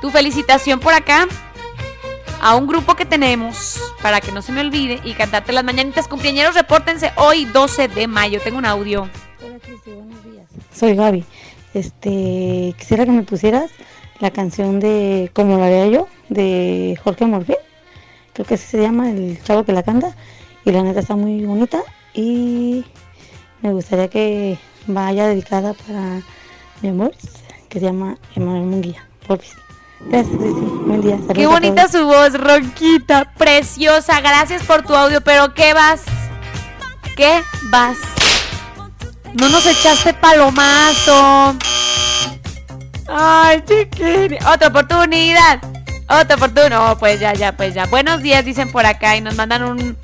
tu 0.00 0.10
felicitación 0.10 0.80
por 0.80 0.92
acá 0.92 1.26
a 2.42 2.54
un 2.56 2.66
grupo 2.66 2.94
que 2.94 3.06
tenemos 3.06 3.80
para 4.02 4.20
que 4.20 4.30
no 4.30 4.42
se 4.42 4.52
me 4.52 4.60
olvide 4.60 5.00
y 5.02 5.14
cantarte 5.14 5.52
las 5.52 5.64
mañanitas. 5.64 6.06
Cumpleañeros, 6.08 6.54
repórtense 6.54 7.12
hoy 7.16 7.46
12 7.46 7.88
de 7.88 8.06
mayo. 8.06 8.40
Tengo 8.42 8.58
un 8.58 8.66
audio. 8.66 9.08
Soy 10.72 10.94
Gaby. 10.94 11.24
Este, 11.74 12.74
quisiera 12.78 13.04
que 13.04 13.10
me 13.10 13.22
pusieras 13.22 13.70
la 14.20 14.30
canción 14.30 14.80
de 14.80 15.30
Como 15.32 15.56
lo 15.56 15.64
haría 15.64 15.86
yo, 15.88 16.08
de 16.28 16.98
Jorge 17.02 17.26
Morfil. 17.26 17.56
Creo 18.32 18.46
que 18.46 18.54
así 18.54 18.66
se 18.66 18.82
llama 18.82 19.10
el 19.10 19.42
chavo 19.42 19.64
que 19.64 19.72
la 19.72 19.82
canta. 19.82 20.14
Y 20.64 20.70
la 20.72 20.82
neta 20.82 21.00
está 21.00 21.16
muy 21.16 21.44
bonita. 21.44 21.82
Y 22.14 22.84
me 23.62 23.72
gustaría 23.72 24.08
que 24.08 24.58
vaya 24.86 25.26
dedicada 25.26 25.74
para 25.74 26.22
mi 26.82 26.88
amor, 26.88 27.12
que 27.68 27.80
se 27.80 27.86
llama 27.86 28.16
Emanuel 28.34 28.64
Munguía. 28.64 29.08
Porfis. 29.26 29.56
Gracias, 30.00 30.36
Cristi. 30.36 30.60
Buen 30.86 31.00
día. 31.00 31.16
Saludos 31.16 31.34
Qué 31.34 31.46
bonita 31.46 31.88
su 31.88 32.04
voz, 32.04 32.34
Ronquita, 32.34 33.32
preciosa. 33.36 34.20
Gracias 34.20 34.62
por 34.64 34.82
tu 34.82 34.94
audio, 34.94 35.20
pero 35.22 35.54
¿qué 35.54 35.72
vas? 35.72 36.02
¿Qué 37.16 37.42
vas? 37.70 37.98
No 39.34 39.48
nos 39.48 39.66
echaste 39.66 40.14
palomazo. 40.14 41.56
Ay, 43.08 43.62
chiquini. 43.66 44.36
Otra 44.46 44.68
oportunidad. 44.68 45.60
Otra 46.08 46.36
oportunidad. 46.36 46.70
No, 46.70 46.98
pues 46.98 47.18
ya, 47.18 47.34
ya, 47.34 47.52
pues 47.56 47.74
ya. 47.74 47.86
Buenos 47.86 48.22
días, 48.22 48.44
dicen 48.44 48.70
por 48.70 48.86
acá 48.86 49.16
y 49.16 49.20
nos 49.20 49.34
mandan 49.34 49.64
un. 49.64 49.96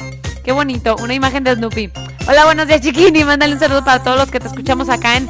Qué 0.42 0.52
bonito, 0.52 0.96
una 0.96 1.14
imagen 1.14 1.44
de 1.44 1.54
Snoopy. 1.54 1.92
Hola, 2.26 2.44
buenos 2.44 2.66
días, 2.66 2.80
chiquini. 2.80 3.22
Mándale 3.22 3.54
un 3.54 3.60
saludo 3.60 3.84
para 3.84 4.02
todos 4.02 4.16
los 4.16 4.30
que 4.30 4.40
te 4.40 4.48
escuchamos 4.48 4.88
acá 4.88 5.16
en 5.16 5.28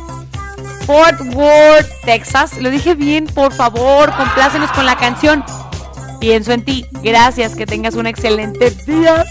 Fort 0.86 1.20
Worth, 1.34 1.90
Texas. 2.05 2.57
Lo 2.59 2.70
dije 2.70 2.94
bien, 2.94 3.26
por 3.26 3.53
favor, 3.53 4.14
complácenos 4.16 4.70
con 4.72 4.86
la 4.86 4.96
canción. 4.96 5.44
Pienso 6.20 6.53
en 6.53 6.64
ti. 6.64 6.86
Gracias, 7.03 7.55
que 7.55 7.66
tengas 7.66 7.94
un 7.96 8.07
excelente 8.07 8.70
día. 8.86 9.26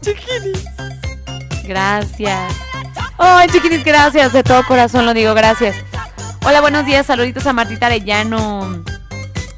Chiquinis. 0.00 0.64
Gracias. 1.64 2.54
Ay, 3.18 3.48
chiquinis, 3.48 3.84
gracias. 3.84 4.32
De 4.32 4.42
todo 4.42 4.64
corazón 4.64 5.06
lo 5.06 5.14
digo, 5.14 5.34
gracias. 5.34 5.76
Hola, 6.44 6.60
buenos 6.60 6.84
días. 6.86 7.06
Saluditos 7.06 7.46
a 7.46 7.52
Martita 7.52 7.86
Arellano. 7.86 8.82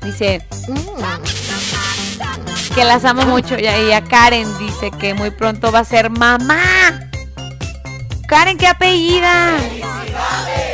Dice 0.03 0.47
que 2.75 2.85
las 2.85 3.05
amo 3.05 3.23
mucho. 3.23 3.59
Y 3.59 3.67
a- 3.67 3.79
y 3.83 3.93
a 3.93 4.03
Karen 4.05 4.47
dice 4.59 4.91
que 4.93 5.15
muy 5.15 5.31
pronto 5.31 5.73
va 5.73 5.81
a 5.81 5.85
ser 5.85 6.11
mamá. 6.11 6.59
Karen, 8.29 8.59
qué 8.59 8.67
apellida. 8.69 9.57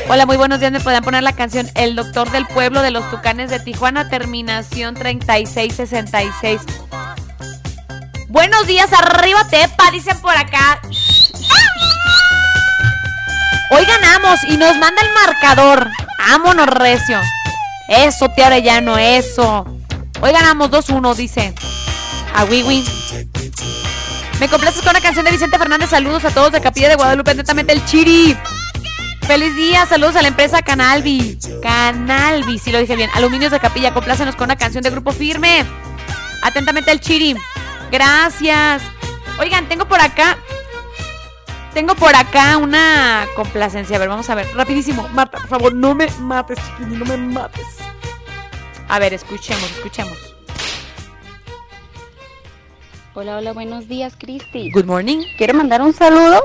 Hola, 0.09 0.26
muy 0.26 0.37
buenos 0.37 0.59
días. 0.61 0.72
Me 0.72 0.80
podrían 0.80 1.05
poner 1.05 1.22
la 1.22 1.33
canción 1.35 1.70
El 1.74 1.95
Doctor 1.97 2.30
del 2.30 2.47
Pueblo 2.47 2.83
de 2.83 2.91
los 2.91 3.09
Tucanes 3.11 3.51
de 3.51 3.61
Tijuana, 3.61 4.09
terminación 4.09 4.95
3666. 4.95 6.61
Buenos 8.28 8.66
días, 8.66 8.91
arriba 8.93 9.47
Tepa, 9.49 9.91
dicen 9.91 10.18
por 10.20 10.37
acá. 10.37 10.80
Hoy 13.75 13.87
ganamos 13.87 14.45
y 14.45 14.59
nos 14.59 14.77
manda 14.77 15.01
el 15.01 15.09
marcador. 15.14 15.91
Vámonos, 16.18 16.66
recio. 16.66 17.18
Eso, 17.89 18.29
tía 18.29 18.49
Arellano, 18.49 18.99
eso. 18.99 19.64
Hoy 20.20 20.31
ganamos 20.31 20.70
2-1, 20.70 21.14
dice. 21.14 21.55
A 22.35 22.45
Wiwi. 22.45 22.85
Me 24.41 24.49
complaces 24.49 24.83
con 24.83 24.91
una 24.91 25.01
canción 25.01 25.25
de 25.25 25.31
Vicente 25.31 25.57
Fernández. 25.57 25.89
Saludos 25.89 26.23
a 26.27 26.31
todos 26.31 26.53
de 26.53 26.61
Capilla 26.61 26.91
de 26.91 26.97
Guadalupe. 26.97 27.31
Atentamente 27.31 27.73
el 27.73 27.83
Chiri. 27.87 28.37
Feliz 29.23 29.57
día, 29.57 29.87
saludos 29.87 30.16
a 30.16 30.23
la 30.23 30.29
empresa 30.29 30.61
Canalvi. 30.61 31.39
Canalvi, 31.62 32.59
si 32.59 32.73
lo 32.73 32.79
dije 32.79 32.95
bien. 32.95 33.09
Aluminios 33.14 33.53
de 33.53 33.61
Capilla, 33.61 33.95
complácenos 33.95 34.37
con 34.37 34.45
una 34.45 34.57
canción 34.57 34.83
de 34.83 34.91
Grupo 34.91 35.12
Firme. 35.12 35.64
Atentamente 36.43 36.91
el 36.91 37.01
Chiri. 37.01 37.37
Gracias. 37.91 38.83
Oigan, 39.39 39.66
tengo 39.66 39.87
por 39.87 40.01
acá. 40.01 40.37
Tengo 41.75 41.95
por 41.95 42.14
acá 42.14 42.59
una 42.59 43.27
complacencia. 43.35 43.97
A 43.97 43.99
ver, 43.99 44.09
vamos 44.09 44.29
a 44.29 44.35
ver. 44.35 44.47
Rapidísimo. 44.55 45.09
Marta, 45.14 45.39
por 45.39 45.49
favor, 45.49 45.75
no 45.75 45.95
me 45.95 46.07
mates, 46.20 46.59
chiquini, 46.59 46.97
no 46.97 47.05
me 47.07 47.16
mates. 47.16 47.66
A 48.89 48.99
ver, 48.99 49.14
escuchemos, 49.14 49.62
escuchemos. 49.70 50.18
Hola, 53.14 53.39
hola, 53.39 53.53
buenos 53.53 53.89
días, 53.89 54.14
Cristi. 54.18 54.70
Good 54.70 54.85
morning. 54.85 55.23
Quiero 55.39 55.55
mandar 55.55 55.81
un 55.83 55.95
saludo 55.95 56.45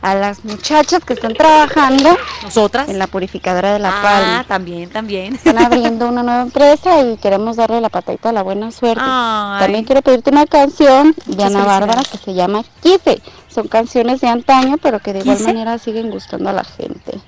a 0.00 0.14
las 0.16 0.44
muchachas 0.44 1.04
que 1.04 1.12
están 1.12 1.34
trabajando. 1.34 2.16
¿Nosotras? 2.42 2.88
En 2.88 2.98
la 2.98 3.06
purificadora 3.06 3.72
de 3.72 3.78
La 3.78 3.90
Ah, 3.90 4.02
Palma. 4.02 4.44
también, 4.48 4.90
también. 4.90 5.34
Están 5.36 5.58
abriendo 5.58 6.08
una 6.08 6.24
nueva 6.24 6.42
empresa 6.42 7.00
y 7.02 7.16
queremos 7.18 7.56
darle 7.56 7.80
la 7.80 7.88
patadita 7.88 8.30
de 8.30 8.34
la 8.34 8.42
buena 8.42 8.72
suerte. 8.72 9.02
Ay. 9.04 9.60
También 9.62 9.84
quiero 9.84 10.02
pedirte 10.02 10.30
una 10.30 10.46
canción 10.46 11.14
de 11.26 11.44
Ana 11.44 11.64
Bárbara 11.64 12.02
que 12.10 12.18
se 12.18 12.34
llama 12.34 12.64
Quise. 12.82 13.22
Son 13.54 13.68
canciones 13.68 14.20
de 14.20 14.28
antaño, 14.28 14.78
pero 14.78 15.00
que 15.00 15.12
de 15.12 15.20
igual 15.20 15.40
manera 15.40 15.78
siguen 15.78 16.10
gustando 16.10 16.48
a 16.48 16.52
la 16.54 16.64
gente. 16.64 17.20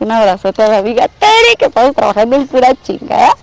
Un 0.00 0.10
abrazote 0.10 0.62
a 0.62 0.68
la 0.68 0.78
amiga 0.78 1.08
Terry, 1.08 1.56
que 1.58 1.66
estamos 1.66 1.94
trabajando 1.94 2.36
en 2.36 2.46
pura 2.46 2.74
chinga. 2.82 3.34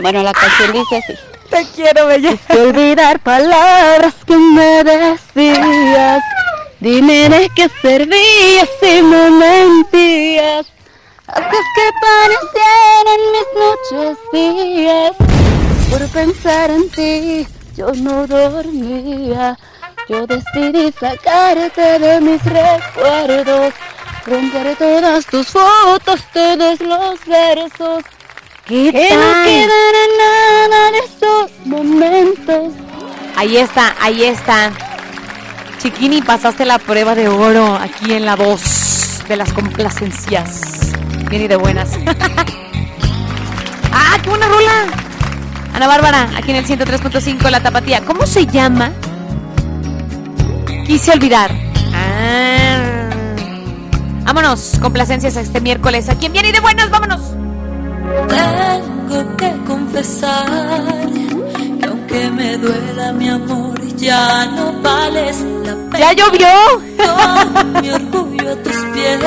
Bueno, 0.00 0.22
la 0.22 0.32
canción 0.32 0.72
dice 0.72 0.96
así. 0.96 1.12
Te 1.50 1.64
quiero, 1.74 2.06
bella. 2.06 2.36
Olvidar 2.50 3.20
palabras 3.20 4.14
que 4.26 4.36
me 4.36 4.82
decías. 4.82 6.22
Dime 6.80 7.28
de 7.28 7.48
qué 7.54 7.68
servías 7.80 8.68
si 8.80 9.02
me 9.02 9.30
mentías. 9.30 10.66
Haces 11.28 11.66
que 11.74 11.90
parecieran 12.00 13.20
mis 13.32 14.00
noches 14.00 14.18
días. 14.32 15.12
Por 15.90 16.08
pensar 16.08 16.70
en 16.70 16.90
ti, 16.90 17.46
yo 17.76 17.92
no 17.92 18.26
dormía. 18.26 19.56
Yo 20.08 20.24
decidí 20.26 20.92
sacarte 20.92 21.98
de 21.98 22.20
mis 22.20 22.42
recuerdos. 22.44 23.74
Romper 24.24 24.76
todas 24.76 25.26
tus 25.26 25.48
fotos, 25.48 26.20
todos 26.32 26.80
los 26.80 27.24
versos. 27.26 28.04
¿Qué 28.64 28.92
que 28.92 29.16
no 29.16 29.32
quedará 29.44 30.04
nada 30.18 30.90
de 30.92 30.98
esos 30.98 31.50
momentos. 31.64 32.72
Ahí 33.36 33.56
está, 33.56 33.94
ahí 34.00 34.24
está. 34.24 34.72
Chiquini, 35.78 36.22
pasaste 36.22 36.64
la 36.64 36.78
prueba 36.78 37.14
de 37.14 37.28
oro 37.28 37.76
aquí 37.76 38.12
en 38.12 38.24
la 38.26 38.36
voz 38.36 39.22
de 39.28 39.36
las 39.36 39.52
complacencias. 39.52 40.92
Bien 41.28 41.42
y 41.42 41.48
de 41.48 41.56
buenas. 41.56 41.90
¡Ah, 43.92 44.18
qué 44.22 44.28
buena 44.28 44.48
rola! 44.48 44.86
Ana 45.74 45.86
Bárbara, 45.86 46.30
aquí 46.36 46.50
en 46.50 46.56
el 46.56 46.66
103.5, 46.66 47.50
La 47.50 47.62
Tapatía. 47.62 48.04
¿Cómo 48.04 48.26
se 48.26 48.46
llama? 48.46 48.92
Quise 50.86 51.10
olvidar. 51.10 51.50
Ah. 51.92 53.10
Vámonos, 54.24 54.78
complacencias 54.80 55.36
este 55.36 55.60
miércoles. 55.60 56.08
Aquí 56.08 56.26
en 56.26 56.32
Bien 56.32 56.46
y 56.46 56.52
de 56.52 56.60
buenas, 56.60 56.90
vámonos. 56.90 57.20
Tengo 58.28 59.36
que 59.36 59.52
confesar 59.66 60.46
que 61.78 61.86
aunque 61.86 62.30
me 62.30 62.56
duela 62.58 63.12
mi 63.12 63.28
amor, 63.28 63.74
ya 63.96 64.46
no 64.46 64.80
vales 64.80 65.38
la 65.64 65.74
pena. 65.90 65.98
¡Ya 65.98 66.12
llovió! 66.12 66.48
Con 66.96 67.72
mi 67.82 67.90
orgullo 67.90 68.52
a 68.52 68.56
tus 68.62 68.76
pies 68.92 69.18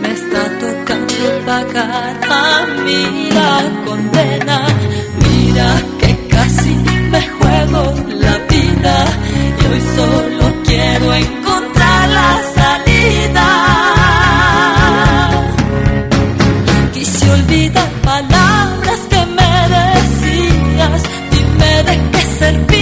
me 0.00 0.10
está 0.12 0.42
tocando 0.58 1.46
pagar 1.46 2.20
a 2.28 2.66
mí 2.84 3.30
la 3.30 3.62
condena. 3.86 4.66
Mira 5.18 5.80
que 6.00 6.28
casi 6.28 6.74
me 7.10 7.20
juego 7.28 7.94
la 8.08 8.38
vida 8.48 9.06
hoy 9.74 9.80
solo 9.96 10.62
quiero 10.64 11.14
encontrar 11.14 12.08
la 12.08 12.40
salida. 12.54 13.48
Quise 16.92 17.30
olvidar 17.30 17.90
palabras 18.02 19.00
que 19.10 19.26
me 19.38 19.52
decías. 19.76 21.02
Dime 21.30 21.82
de 21.88 21.94
qué 22.12 22.22
servían 22.38 22.73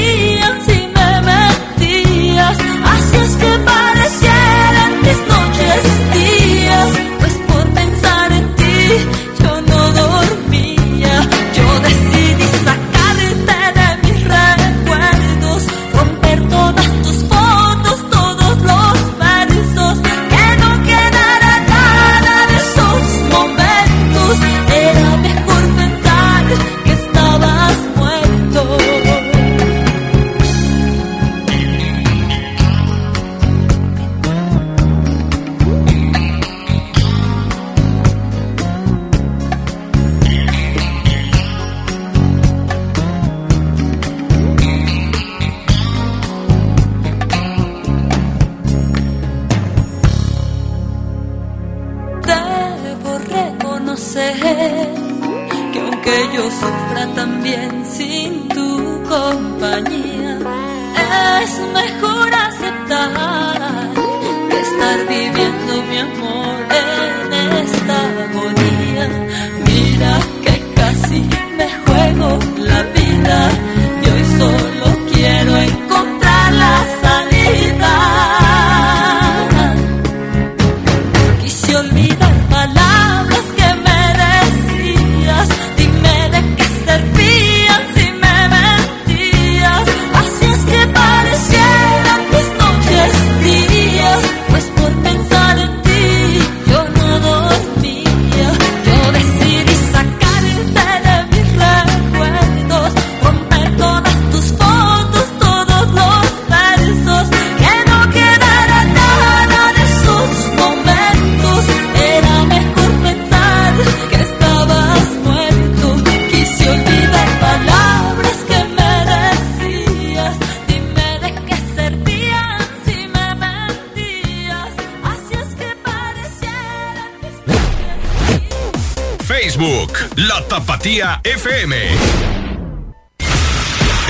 Tapatía 130.83 131.21
FM. 131.23 131.77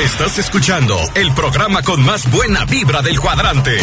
Estás 0.03 0.39
escuchando 0.39 0.97
el 1.15 1.31
programa 1.35 1.83
con 1.83 2.03
más 2.03 2.31
buena 2.31 2.65
vibra 2.65 3.03
del 3.03 3.21
cuadrante. 3.21 3.77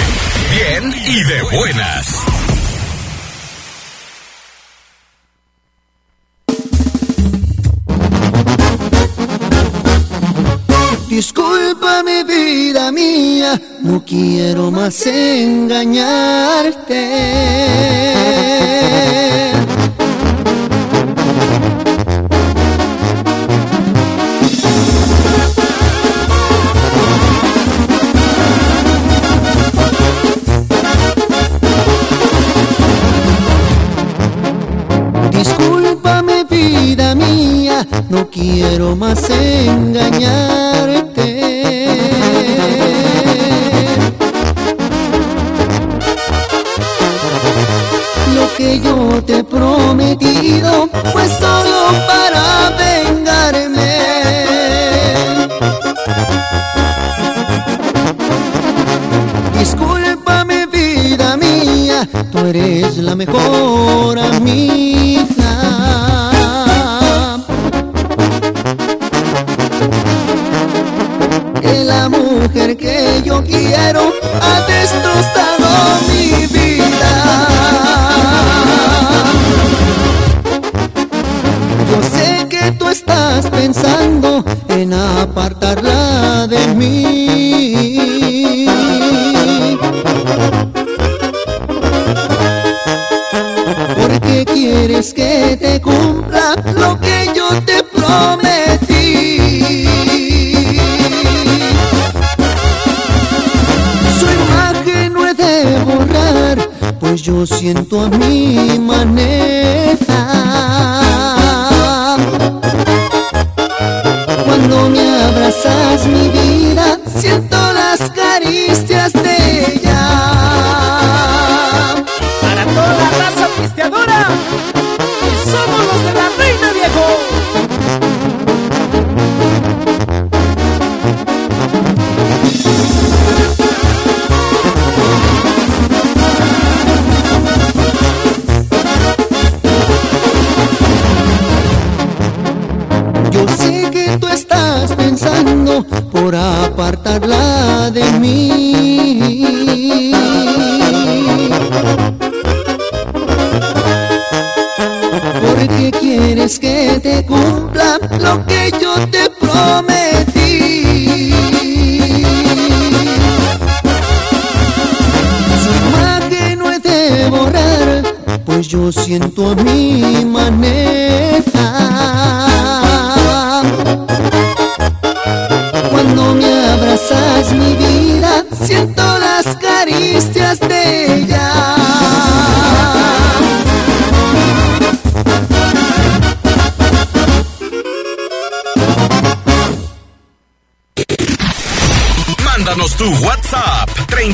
Bien 0.50 0.92
y 1.06 1.24
de 1.24 1.44
buenas. 1.56 2.24
Discúlpame 11.10 12.24
vida 12.24 12.92
mía, 12.92 13.62
no 13.84 14.04
quiero 14.04 14.72
más 14.72 15.06
engañarte. 15.06 15.70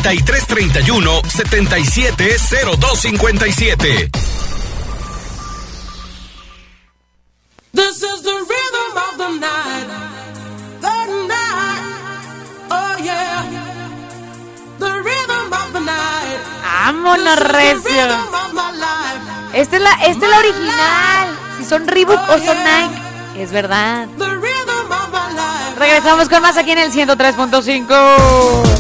3331 0.02 1.22
770257. 1.30 4.10
This 7.72 8.02
is 8.04 8.22
the 8.24 8.32
rhythm 8.32 8.96
of 8.96 9.18
the 9.18 9.30
night. 9.40 9.88
The 10.82 11.06
night. 11.28 11.82
Oh 12.72 12.96
yeah. 13.04 13.44
The 14.80 14.92
rhythm 15.04 15.54
of 15.54 15.72
the 15.74 15.80
night. 15.82 16.40
¡Vámonos, 16.64 17.40
recio! 17.40 18.08
Esta 19.54 19.76
es 19.78 19.82
la, 19.82 19.92
esta 20.06 20.26
es 20.26 20.32
la 20.32 20.38
original. 20.38 21.28
Si 21.58 21.66
son 21.66 21.88
Reebok 21.88 22.20
o 22.30 22.38
son 22.40 22.58
Nike. 22.58 23.02
Es 23.42 23.52
verdad. 23.52 24.08
Regresamos 25.78 26.30
con 26.30 26.42
más 26.42 26.58
aquí 26.58 26.72
en 26.72 26.80
el 26.80 26.92
103.5. 26.92 28.75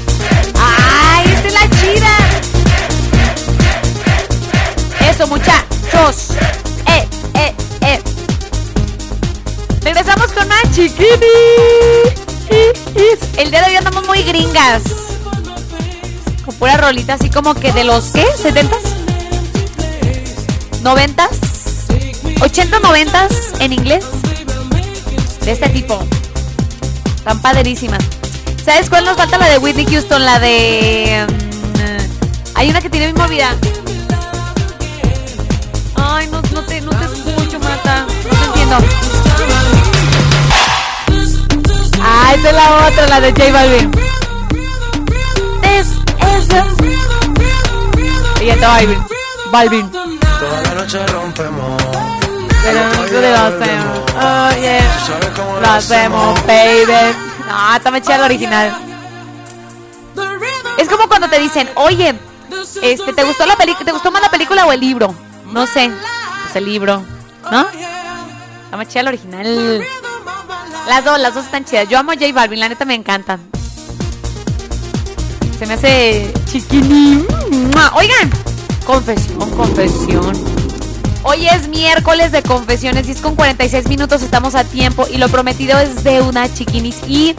Chiquinis. 10.75 11.15
El 13.37 13.49
día 13.49 13.61
de 13.61 13.69
hoy 13.69 13.75
andamos 13.77 14.05
muy 14.07 14.23
gringas. 14.23 14.81
Con 16.43 16.53
pura 16.55 16.75
rolita 16.75 17.13
así 17.13 17.29
como 17.29 17.55
que 17.55 17.71
de 17.71 17.85
los 17.85 18.07
¿qué? 18.07 18.25
¿70s? 18.25 18.81
¿90s? 20.83 21.87
¿80, 22.41 22.81
90s 22.81 23.61
en 23.61 23.71
inglés? 23.71 24.03
De 25.45 25.53
este 25.53 25.69
tipo. 25.69 25.97
Tan 27.23 27.41
padrísimas. 27.41 28.03
¿Sabes 28.65 28.89
cuál 28.89 29.05
nos 29.05 29.15
falta? 29.15 29.37
La 29.37 29.47
de 29.47 29.59
Whitney 29.59 29.85
Houston, 29.85 30.25
la 30.25 30.39
de. 30.39 31.25
mm, 31.25 32.57
hay 32.57 32.69
una 32.69 32.81
que 32.81 32.89
tiene 32.89 33.13
mi 33.13 33.17
movida. 33.17 33.55
Ah, 42.25 42.33
esta 42.33 42.49
es 42.49 42.55
la 42.55 42.87
otra, 42.87 43.07
la 43.07 43.21
de 43.21 43.31
J 43.31 43.51
Balvin. 43.51 43.91
Es, 45.61 45.89
es. 46.19 46.49
Ella 48.41 48.53
está 48.55 48.67
Balvin. 48.69 49.05
Balvin. 49.51 49.91
Toda 49.91 50.61
la 50.63 50.73
noche 50.73 51.05
rompemos. 51.05 51.83
Pero 52.63 52.87
nosotros 52.87 53.21
lo 53.21 53.37
hacemos. 53.37 54.11
Oh, 54.15 54.49
yeah. 54.59 55.61
Lo 55.61 55.67
hacemos, 55.69 56.47
baby. 56.47 57.15
No, 57.47 57.75
está 57.75 57.91
muy 57.91 58.01
chida 58.01 58.17
la 58.17 58.25
original. 58.25 58.75
Es 60.79 60.89
como 60.89 61.07
cuando 61.07 61.29
te 61.29 61.39
dicen, 61.39 61.69
oye, 61.75 62.15
este, 62.81 63.13
¿te 63.13 63.23
gustó 63.23 63.45
la 63.45 63.55
película? 63.55 63.85
¿Te 63.85 63.91
gustó 63.91 64.09
más 64.11 64.23
la 64.23 64.31
película 64.31 64.65
o 64.65 64.71
el 64.71 64.79
libro? 64.79 65.13
No 65.45 65.67
sé. 65.67 65.91
Pues 66.43 66.55
el 66.55 66.65
libro, 66.65 67.03
¿no? 67.51 67.67
Está 68.65 68.77
más 68.77 68.87
chida 68.87 69.03
la 69.03 69.09
original. 69.09 69.85
Las 70.87 71.03
dos, 71.03 71.19
las 71.19 71.33
dos 71.33 71.45
están 71.45 71.65
chidas. 71.65 71.89
Yo 71.89 71.97
amo 71.97 72.11
a 72.11 72.15
J 72.15 72.31
Balvin, 72.33 72.59
la 72.59 72.69
neta 72.69 72.85
me 72.85 72.93
encantan. 72.93 73.39
Se 75.57 75.65
me 75.65 75.73
hace 75.73 76.31
chiquinín. 76.45 77.25
¡Mua! 77.73 77.91
Oigan, 77.95 78.29
confesión, 78.85 79.49
confesión. 79.51 80.33
Hoy 81.23 81.47
es 81.47 81.67
miércoles 81.69 82.31
de 82.31 82.43
confesiones, 82.43 83.07
10 83.07 83.21
con 83.21 83.35
46 83.35 83.87
minutos, 83.87 84.21
estamos 84.21 84.53
a 84.53 84.63
tiempo 84.63 85.07
y 85.11 85.17
lo 85.17 85.27
prometido 85.27 85.79
es 85.79 86.03
de 86.03 86.21
una 86.21 86.53
chiquinis. 86.53 86.97
Y 87.07 87.35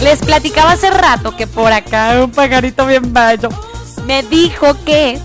Les 0.00 0.18
platicaba 0.18 0.72
hace 0.72 0.90
rato 0.90 1.36
que 1.36 1.46
por 1.46 1.72
acá 1.72 2.20
un 2.22 2.32
pajarito 2.32 2.86
bien 2.86 3.14
bello 3.14 3.48
me 4.06 4.22
dijo 4.24 4.76
que 4.84 5.18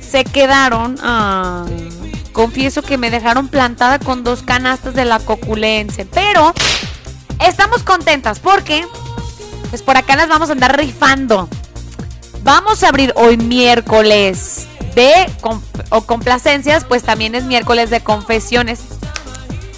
se 0.00 0.22
quedaron. 0.24 0.96
ay, 1.02 1.95
confieso 2.36 2.82
que 2.82 2.98
me 2.98 3.10
dejaron 3.10 3.48
plantada 3.48 3.98
con 3.98 4.22
dos 4.22 4.42
canastas 4.42 4.92
de 4.92 5.06
la 5.06 5.20
coculense. 5.20 6.04
Pero 6.04 6.52
estamos 7.40 7.82
contentas 7.82 8.40
porque, 8.40 8.86
pues 9.70 9.80
por 9.80 9.96
acá 9.96 10.16
las 10.16 10.28
vamos 10.28 10.50
a 10.50 10.52
andar 10.52 10.76
rifando. 10.76 11.48
Vamos 12.42 12.82
a 12.82 12.88
abrir 12.88 13.14
hoy 13.16 13.38
miércoles 13.38 14.66
de 14.94 15.30
o 15.88 16.02
complacencias, 16.02 16.84
pues 16.84 17.04
también 17.04 17.34
es 17.34 17.44
miércoles 17.44 17.88
de 17.88 18.02
confesiones. 18.02 18.80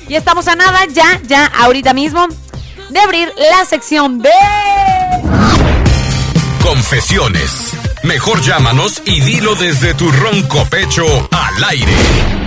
Y 0.09 0.16
estamos 0.16 0.48
a 0.48 0.56
nada, 0.56 0.80
ya, 0.93 1.20
ya, 1.28 1.47
ahorita 1.60 1.94
mismo, 1.94 2.26
de 2.90 2.98
abrir 2.98 3.32
la 3.52 3.64
sección 3.66 4.18
de... 4.18 4.30
Confesiones. 6.64 7.70
Mejor 8.02 8.40
llámanos 8.40 9.01
y 9.05 9.20
dilo 9.20 9.55
desde 9.55 9.94
tu 9.94 10.10
ronco 10.10 10.64
pecho 10.68 11.05
al 11.30 11.64
aire. 11.64 12.38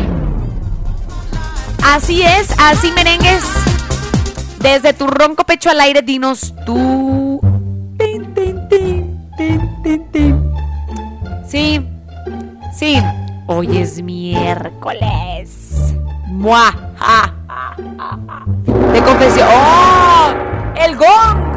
Así 1.83 2.21
es, 2.21 2.55
así 2.59 2.91
merengues. 2.91 3.43
Desde 4.59 4.93
tu 4.93 5.07
ronco 5.07 5.43
pecho 5.43 5.69
al 5.71 5.79
aire, 5.81 6.01
dinos 6.01 6.53
tú. 6.65 7.41
Sí, 11.47 11.85
sí. 12.73 13.01
Hoy 13.47 13.77
es 13.77 14.01
miércoles. 14.01 15.95
Mua, 16.27 16.71
ja, 16.97 17.33
ja, 17.47 17.75
ja. 17.97 18.45
De 18.93 19.01
confesión. 19.01 19.47
¡Oh! 19.51 20.33
¡El 20.75 20.95
gong! 20.95 21.51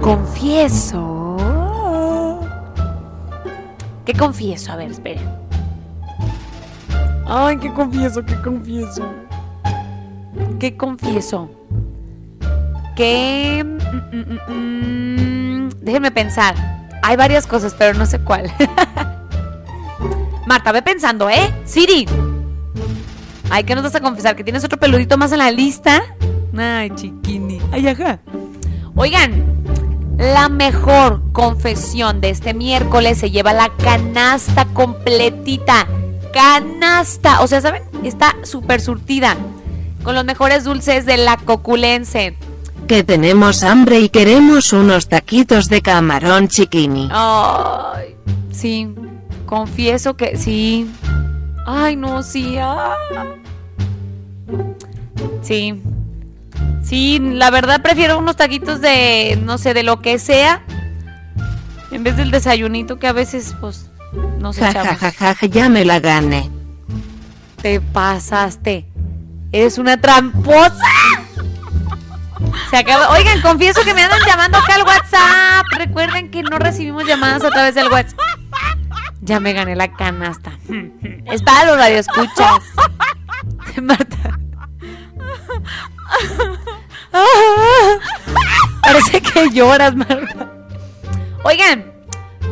Confieso. 0.00 1.36
¿Qué 4.04 4.12
confieso? 4.12 4.70
A 4.70 4.76
ver, 4.76 4.90
esperen. 4.90 5.43
Ay, 7.26 7.56
¿qué 7.58 7.72
confieso? 7.72 8.24
¿Qué 8.24 8.40
confieso? 8.42 9.04
¿Qué 10.58 10.76
confieso? 10.76 11.50
Que... 12.96 13.64
mm, 13.64 14.16
mm, 14.16 14.38
mm, 14.52 15.66
mm, 15.66 15.68
déjenme 15.80 16.10
pensar. 16.10 16.54
Hay 17.02 17.16
varias 17.16 17.46
cosas, 17.46 17.74
pero 17.78 17.98
no 17.98 18.06
sé 18.06 18.18
cuál. 18.18 18.52
Marta, 20.46 20.72
ve 20.72 20.82
pensando, 20.82 21.28
¿eh? 21.30 21.52
Siri. 21.64 22.06
Ay, 23.50 23.64
¿qué 23.64 23.74
nos 23.74 23.84
vas 23.84 23.94
a 23.94 24.00
confesar? 24.00 24.36
¿Que 24.36 24.44
tienes 24.44 24.64
otro 24.64 24.78
peludito 24.78 25.16
más 25.16 25.32
en 25.32 25.38
la 25.38 25.50
lista? 25.50 26.02
Ay, 26.56 26.90
chiquini. 26.90 27.60
Ay, 27.72 27.88
ajá. 27.88 28.20
Oigan, 28.94 29.44
la 30.18 30.48
mejor 30.48 31.20
confesión 31.32 32.20
de 32.20 32.30
este 32.30 32.54
miércoles 32.54 33.18
se 33.18 33.30
lleva 33.30 33.52
la 33.52 33.70
canasta 33.76 34.66
completita. 34.66 35.86
Canasta. 36.34 37.40
O 37.42 37.46
sea, 37.46 37.60
¿saben? 37.60 37.84
Está 38.02 38.34
súper 38.42 38.80
surtida. 38.80 39.36
Con 40.02 40.14
los 40.14 40.24
mejores 40.24 40.64
dulces 40.64 41.06
de 41.06 41.16
la 41.16 41.36
coculense. 41.38 42.36
Que 42.88 43.02
tenemos 43.02 43.62
hambre 43.62 44.00
y 44.00 44.10
queremos 44.10 44.72
unos 44.74 45.08
taquitos 45.08 45.70
de 45.70 45.80
camarón 45.80 46.48
chiquini. 46.48 47.08
Ay, 47.10 48.16
sí. 48.52 48.94
Confieso 49.46 50.16
que 50.16 50.36
sí. 50.36 50.90
Ay, 51.66 51.96
no, 51.96 52.22
sí. 52.22 52.56
ah. 52.60 52.94
Sí. 55.42 55.80
Sí, 56.82 57.18
la 57.18 57.50
verdad 57.50 57.80
prefiero 57.80 58.18
unos 58.18 58.36
taquitos 58.36 58.80
de, 58.80 59.38
no 59.42 59.56
sé, 59.56 59.72
de 59.72 59.82
lo 59.82 60.00
que 60.00 60.18
sea. 60.18 60.62
En 61.90 62.04
vez 62.04 62.16
del 62.16 62.30
desayunito 62.30 62.98
que 62.98 63.06
a 63.06 63.12
veces, 63.12 63.54
pues, 63.60 63.88
nos 64.38 64.56
Ja, 64.56 64.72
ja, 64.72 64.96
ja, 64.96 65.10
ja, 65.10 65.34
ja, 65.34 65.46
ya 65.46 65.68
me 65.68 65.84
la 65.84 66.00
gané. 66.00 66.50
Te 67.62 67.80
pasaste. 67.80 68.86
Eres 69.52 69.78
una 69.78 70.00
tramposa. 70.00 70.74
Se 72.70 72.76
acaba. 72.76 73.10
Oigan, 73.10 73.40
confieso 73.40 73.82
que 73.84 73.94
me 73.94 74.02
andan 74.02 74.20
llamando 74.26 74.58
acá 74.58 74.74
al 74.74 74.82
WhatsApp. 74.82 75.66
Recuerden 75.78 76.30
que 76.30 76.42
no 76.42 76.58
recibimos 76.58 77.06
llamadas 77.06 77.44
a 77.44 77.50
través 77.50 77.74
del 77.74 77.88
WhatsApp. 77.88 78.18
Ya 79.22 79.40
me 79.40 79.52
gané 79.54 79.74
la 79.76 79.90
canasta. 79.94 80.52
Es 81.32 81.42
para 81.42 81.64
los 81.66 81.76
radioescuchas. 81.78 82.62
Marta. 83.82 84.38
Parece 88.82 89.22
que 89.22 89.50
lloras, 89.50 89.94
Marta. 89.94 90.50
Oigan, 91.44 91.93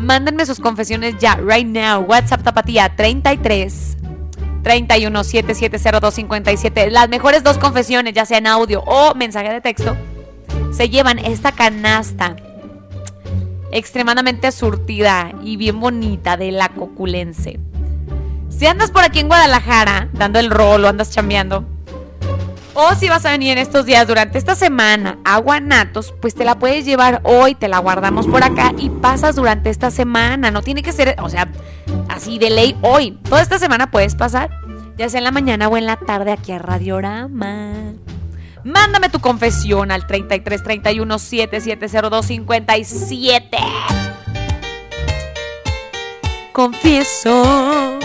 mándenme 0.03 0.45
sus 0.47 0.61
confesiones 0.61 1.17
ya, 1.19 1.37
right 1.37 1.67
now. 1.67 2.03
WhatsApp 2.03 2.43
Tapatía 2.43 2.95
33 2.95 3.97
31 4.63 5.25
7702 5.25 6.15
57. 6.15 6.91
Las 6.91 7.09
mejores 7.09 7.43
dos 7.43 7.59
confesiones, 7.59 8.15
ya 8.15 8.27
sea 8.27 8.39
en 8.39 8.47
audio 8.47 8.83
o 8.83 9.15
mensaje 9.15 9.51
de 9.51 9.61
texto, 9.61 9.97
se 10.73 10.89
llevan 10.89 11.19
esta 11.19 11.53
canasta 11.53 12.37
extremadamente 13.73 14.53
surtida 14.53 15.33
y 15.43 15.57
bien 15.57 15.81
bonita 15.81 16.37
de 16.37 16.53
la 16.53 16.69
coculense. 16.69 17.59
Si 18.51 18.67
andas 18.67 18.91
por 18.91 19.03
aquí 19.03 19.21
en 19.21 19.29
Guadalajara 19.29 20.09
dando 20.13 20.39
el 20.39 20.51
rol 20.51 20.85
o 20.85 20.89
andas 20.89 21.11
chambeando, 21.11 21.65
o 22.83 22.95
si 22.95 23.09
vas 23.09 23.25
a 23.25 23.31
venir 23.31 23.53
en 23.53 23.59
estos 23.59 23.87
días 23.87 24.07
durante 24.07 24.39
esta 24.39 24.55
semana 24.55 25.19
a 25.25 25.39
Guanatos, 25.39 26.13
pues 26.21 26.35
te 26.35 26.45
la 26.45 26.59
puedes 26.59 26.85
llevar 26.85 27.21
hoy, 27.25 27.55
te 27.55 27.69
la 27.69 27.79
guardamos 27.79 28.27
por 28.27 28.43
acá 28.43 28.73
y 28.77 28.91
pasas 28.91 29.37
durante 29.37 29.71
esta 29.71 29.91
semana. 29.91 30.51
No 30.51 30.63
tiene 30.63 30.83
que 30.83 30.93
ser, 30.93 31.17
o 31.23 31.29
sea, 31.29 31.49
así 32.09 32.39
de 32.39 32.51
ley 32.51 32.77
hoy. 32.83 33.19
Toda 33.29 33.43
esta 33.43 33.59
semana 33.59 33.91
puedes 33.91 34.15
pasar, 34.15 34.51
ya 34.97 35.09
sea 35.09 35.19
en 35.19 35.25
la 35.25 35.31
mañana 35.31 35.69
o 35.69 35.77
en 35.77 35.87
la 35.87 35.97
tarde 35.97 36.33
aquí 36.33 36.53
a 36.53 36.59
Radiorama. 36.59 37.93
Mándame 38.65 39.09
tu 39.09 39.21
confesión 39.21 39.91
al 39.91 40.07
33 40.07 40.63
31 40.63 41.19
7702 41.19 42.27
57. 42.27 43.59
Confieso 46.53 47.99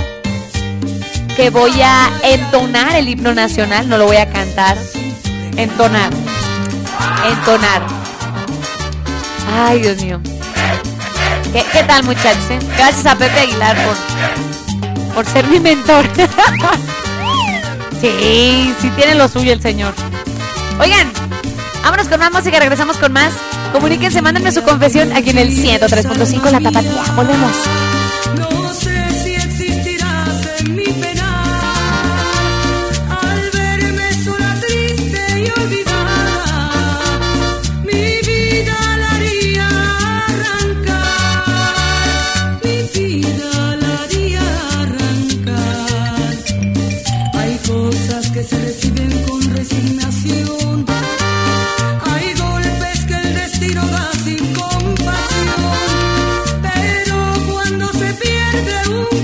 que 1.37 1.51
voy 1.51 1.79
a 1.83 2.09
entonar 2.23 2.95
el 2.95 3.07
himno 3.09 3.31
nacional, 3.31 3.87
no 3.87 3.99
lo 3.99 4.07
voy 4.07 4.17
a 4.17 4.27
cantar. 4.27 4.75
Entonar. 5.55 6.09
Entonar. 7.29 7.83
Ay, 9.55 9.81
Dios 9.81 10.01
mío. 10.01 10.19
¿Qué, 11.53 11.63
qué 11.71 11.83
tal, 11.83 12.03
muchachos? 12.05 12.43
eh? 12.49 12.57
Gracias 12.75 13.05
a 13.05 13.15
Pepe 13.15 13.39
Aguilar 13.39 13.77
por, 13.85 15.13
por 15.13 15.25
ser 15.27 15.45
mi 15.45 15.59
mentor. 15.59 16.05
sí, 18.01 18.73
sí 18.81 18.89
tiene 18.95 19.13
lo 19.13 19.27
suyo 19.27 19.53
el 19.53 19.61
señor. 19.61 19.93
Oigan, 20.79 21.07
vámonos 21.83 22.07
con 22.07 22.19
más 22.19 22.31
música, 22.31 22.59
regresamos 22.59 22.97
con 22.97 23.13
más. 23.13 23.33
Comuníquense, 23.73 24.23
mándenme 24.23 24.51
su 24.51 24.63
confesión 24.63 25.13
aquí 25.15 25.29
en 25.29 25.37
el 25.37 25.49
103.5 25.55 26.49
La 26.49 26.59
Tapatía. 26.61 27.03
Volvemos. 27.15 27.51
Hay 52.03 52.33
golpes 52.35 53.05
que 53.05 53.13
el 53.13 53.33
destino 53.35 53.85
da 53.87 54.11
sin 54.23 54.53
compasión, 54.53 55.77
pero 56.61 57.17
cuando 57.51 57.91
se 57.93 58.13
pierde 58.13 58.75
un 58.89 59.16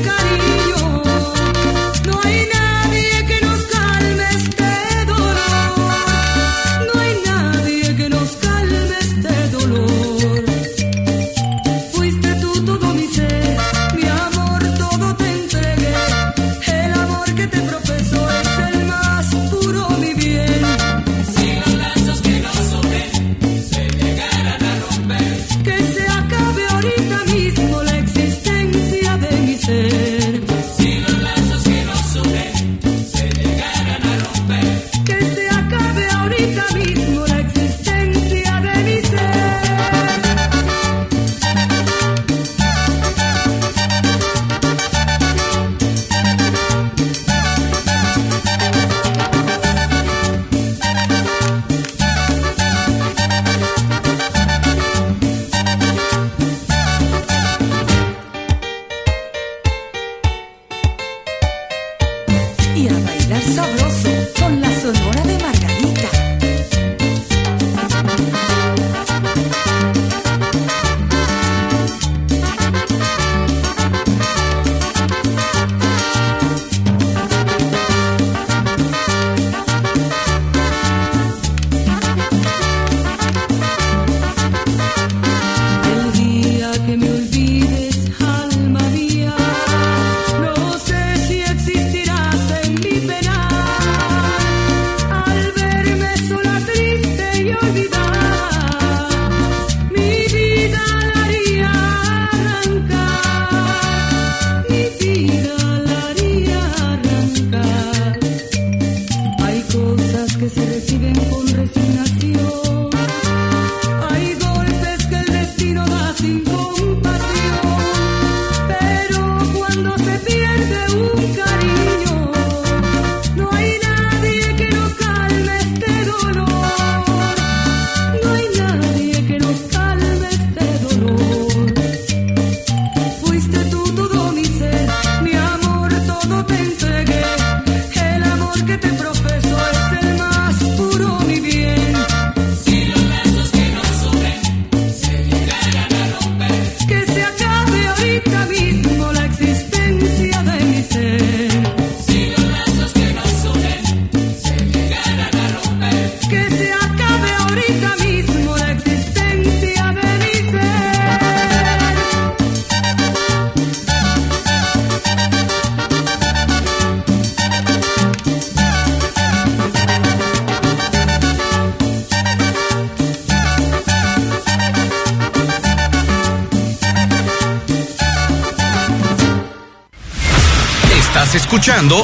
sabroso 63.44 63.82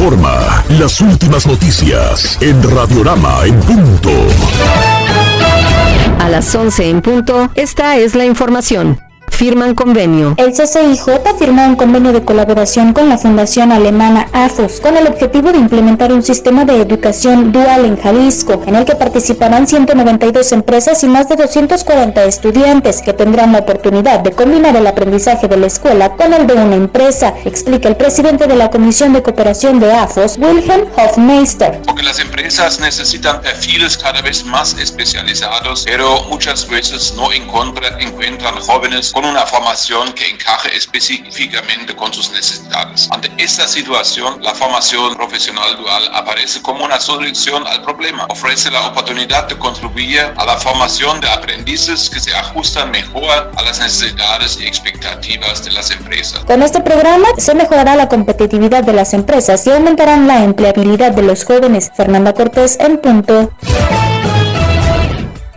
Informa 0.00 0.64
las 0.78 1.02
últimas 1.02 1.46
noticias 1.46 2.38
en 2.40 2.62
Radiorama 2.62 3.44
en 3.44 3.60
punto. 3.60 4.10
A 6.18 6.28
las 6.30 6.54
11 6.54 6.88
en 6.88 7.02
punto, 7.02 7.50
esta 7.54 7.98
es 7.98 8.14
la 8.14 8.24
información. 8.24 9.09
Firman 9.40 9.74
convenio. 9.74 10.34
El 10.36 10.52
CCIJ 10.52 11.36
firmó 11.38 11.64
un 11.64 11.74
convenio 11.74 12.12
de 12.12 12.22
colaboración 12.22 12.92
con 12.92 13.08
la 13.08 13.16
fundación 13.16 13.72
alemana 13.72 14.28
AFOS 14.34 14.80
con 14.82 14.98
el 14.98 15.06
objetivo 15.06 15.50
de 15.50 15.56
implementar 15.56 16.12
un 16.12 16.22
sistema 16.22 16.66
de 16.66 16.78
educación 16.82 17.50
dual 17.50 17.86
en 17.86 17.96
Jalisco, 17.96 18.62
en 18.66 18.76
el 18.76 18.84
que 18.84 18.94
participarán 18.96 19.66
192 19.66 20.52
empresas 20.52 21.02
y 21.04 21.06
más 21.06 21.26
de 21.30 21.36
240 21.36 22.22
estudiantes 22.24 23.00
que 23.00 23.14
tendrán 23.14 23.52
la 23.52 23.60
oportunidad 23.60 24.20
de 24.20 24.32
combinar 24.32 24.76
el 24.76 24.86
aprendizaje 24.86 25.48
de 25.48 25.56
la 25.56 25.68
escuela 25.68 26.10
con 26.16 26.34
el 26.34 26.46
de 26.46 26.52
una 26.52 26.76
empresa, 26.76 27.32
explica 27.46 27.88
el 27.88 27.96
presidente 27.96 28.46
de 28.46 28.56
la 28.56 28.68
Comisión 28.70 29.14
de 29.14 29.22
Cooperación 29.22 29.80
de 29.80 29.90
AFOS, 29.90 30.36
Wilhelm 30.36 30.86
Hofmeister. 30.98 31.80
Porque 31.86 32.02
las 32.02 32.18
empresas 32.18 32.78
necesitan 32.78 33.40
perfiles 33.40 33.96
cada 33.96 34.20
vez 34.20 34.44
más 34.44 34.74
especializados, 34.74 35.84
pero 35.86 36.24
muchas 36.28 36.68
veces 36.68 37.14
no 37.16 37.32
encuentra- 37.32 37.96
encuentran 38.00 38.56
jóvenes 38.56 39.12
con 39.14 39.29
una 39.30 39.46
formación 39.46 40.12
que 40.12 40.28
encaje 40.28 40.76
específicamente 40.76 41.94
con 41.94 42.12
sus 42.12 42.30
necesidades. 42.32 43.08
Ante 43.12 43.30
esta 43.38 43.68
situación, 43.68 44.42
la 44.42 44.54
formación 44.54 45.14
profesional 45.16 45.76
dual 45.76 46.10
aparece 46.12 46.60
como 46.60 46.84
una 46.84 47.00
solución 47.00 47.64
al 47.66 47.82
problema. 47.82 48.26
Ofrece 48.28 48.70
la 48.72 48.86
oportunidad 48.88 49.46
de 49.48 49.56
contribuir 49.56 50.20
a 50.36 50.44
la 50.44 50.56
formación 50.56 51.20
de 51.20 51.28
aprendices 51.28 52.10
que 52.10 52.18
se 52.18 52.34
ajustan 52.34 52.90
mejor 52.90 53.52
a 53.56 53.62
las 53.62 53.78
necesidades 53.78 54.58
y 54.60 54.66
expectativas 54.66 55.64
de 55.64 55.70
las 55.70 55.90
empresas. 55.92 56.40
Con 56.40 56.62
este 56.62 56.80
programa 56.80 57.28
se 57.38 57.54
mejorará 57.54 57.94
la 57.94 58.08
competitividad 58.08 58.82
de 58.82 58.94
las 58.94 59.14
empresas 59.14 59.64
y 59.66 59.70
aumentarán 59.70 60.26
la 60.26 60.42
empleabilidad 60.42 61.12
de 61.12 61.22
los 61.22 61.44
jóvenes. 61.44 61.92
Fernanda 61.94 62.34
Cortés 62.34 62.78
en 62.80 62.98
punto. 62.98 63.52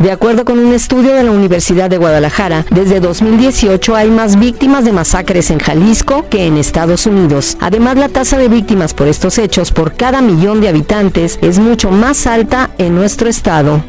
De 0.03 0.11
acuerdo 0.11 0.43
con 0.43 0.59
un 0.59 0.73
estudio 0.73 1.13
de 1.13 1.23
la 1.23 1.31
Universidad 1.31 1.89
de 1.89 1.97
Guadalajara, 1.97 2.65
desde 2.71 2.99
2018 2.99 3.95
hay 3.95 4.11
más 4.11 4.38
víctimas 4.38 4.84
de 4.84 4.91
masacres 4.91 5.49
en 5.49 5.59
Jalisco 5.59 6.25
que 6.30 6.45
en 6.45 6.57
Estados 6.57 7.05
Unidos. 7.05 7.55
Además, 7.61 7.95
la 7.95 8.09
tasa 8.09 8.38
de 8.38 8.49
víctimas 8.49 8.93
por 8.93 9.07
estos 9.07 9.38
hechos 9.38 9.71
por 9.71 9.93
cada 9.93 10.21
millón 10.21 10.59
de 10.59 10.67
habitantes 10.67 11.39
es 11.41 11.57
mucho 11.57 11.89
más 11.89 12.27
alta 12.27 12.71
en 12.77 12.95
nuestro 12.95 13.30
estado. 13.30 13.81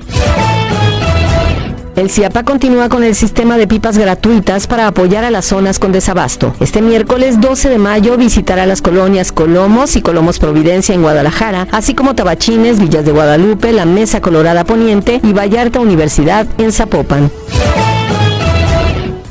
El 1.96 2.10
CIAPA 2.10 2.42
continúa 2.42 2.88
con 2.88 3.04
el 3.04 3.14
sistema 3.14 3.56
de 3.56 3.68
pipas 3.68 3.96
gratuitas 3.96 4.66
para 4.66 4.88
apoyar 4.88 5.24
a 5.24 5.30
las 5.30 5.44
zonas 5.44 5.78
con 5.78 5.92
desabasto. 5.92 6.54
Este 6.58 6.82
miércoles 6.82 7.40
12 7.40 7.68
de 7.68 7.78
mayo 7.78 8.16
visitará 8.16 8.66
las 8.66 8.82
colonias 8.82 9.30
Colomos 9.30 9.94
y 9.94 10.02
Colomos 10.02 10.40
Providencia 10.40 10.94
en 10.94 11.02
Guadalajara, 11.02 11.68
así 11.70 11.94
como 11.94 12.16
Tabachines, 12.16 12.80
Villas 12.80 13.04
de 13.04 13.12
Guadalupe, 13.12 13.72
la 13.72 13.84
Mesa 13.84 14.20
Colorada 14.20 14.64
Poniente 14.64 15.20
y 15.22 15.32
Vallarta 15.32 15.78
Universidad 15.78 16.46
en 16.58 16.72
Zapopan. 16.72 17.30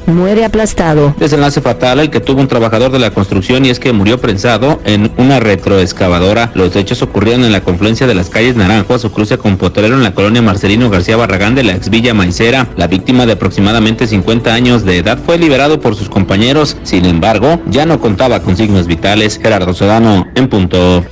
Muere 0.07 0.45
aplastado. 0.45 1.15
Desenlace 1.19 1.61
fatal 1.61 1.99
el 1.99 2.09
que 2.09 2.19
tuvo 2.19 2.41
un 2.41 2.47
trabajador 2.47 2.91
de 2.91 2.99
la 2.99 3.11
construcción 3.11 3.65
y 3.65 3.69
es 3.69 3.79
que 3.79 3.93
murió 3.93 4.19
prensado 4.19 4.79
en 4.85 5.11
una 5.17 5.39
retroexcavadora. 5.39 6.51
Los 6.53 6.75
hechos 6.75 7.01
ocurrieron 7.01 7.43
en 7.43 7.51
la 7.51 7.61
confluencia 7.61 8.07
de 8.07 8.15
las 8.15 8.29
calles 8.29 8.55
Naranjo 8.55 8.95
a 8.95 8.99
su 8.99 9.11
cruce 9.11 9.37
con 9.37 9.57
Potrero 9.57 9.95
en 9.95 10.03
la 10.03 10.13
colonia 10.13 10.41
Marcelino 10.41 10.89
García 10.89 11.17
Barragán 11.17 11.55
de 11.55 11.63
la 11.63 11.73
ex 11.73 11.89
Villa 11.89 12.13
Maicera. 12.13 12.67
La 12.75 12.87
víctima 12.87 13.25
de 13.25 13.33
aproximadamente 13.33 14.07
50 14.07 14.53
años 14.53 14.85
de 14.85 14.97
edad 14.97 15.19
fue 15.23 15.37
liberado 15.37 15.79
por 15.79 15.95
sus 15.95 16.09
compañeros. 16.09 16.77
Sin 16.83 17.05
embargo, 17.05 17.61
ya 17.67 17.85
no 17.85 17.99
contaba 17.99 18.41
con 18.41 18.57
signos 18.57 18.87
vitales. 18.87 19.39
Gerardo 19.41 19.73
Sedano, 19.73 20.27
en 20.35 20.47
punto. 20.47 21.03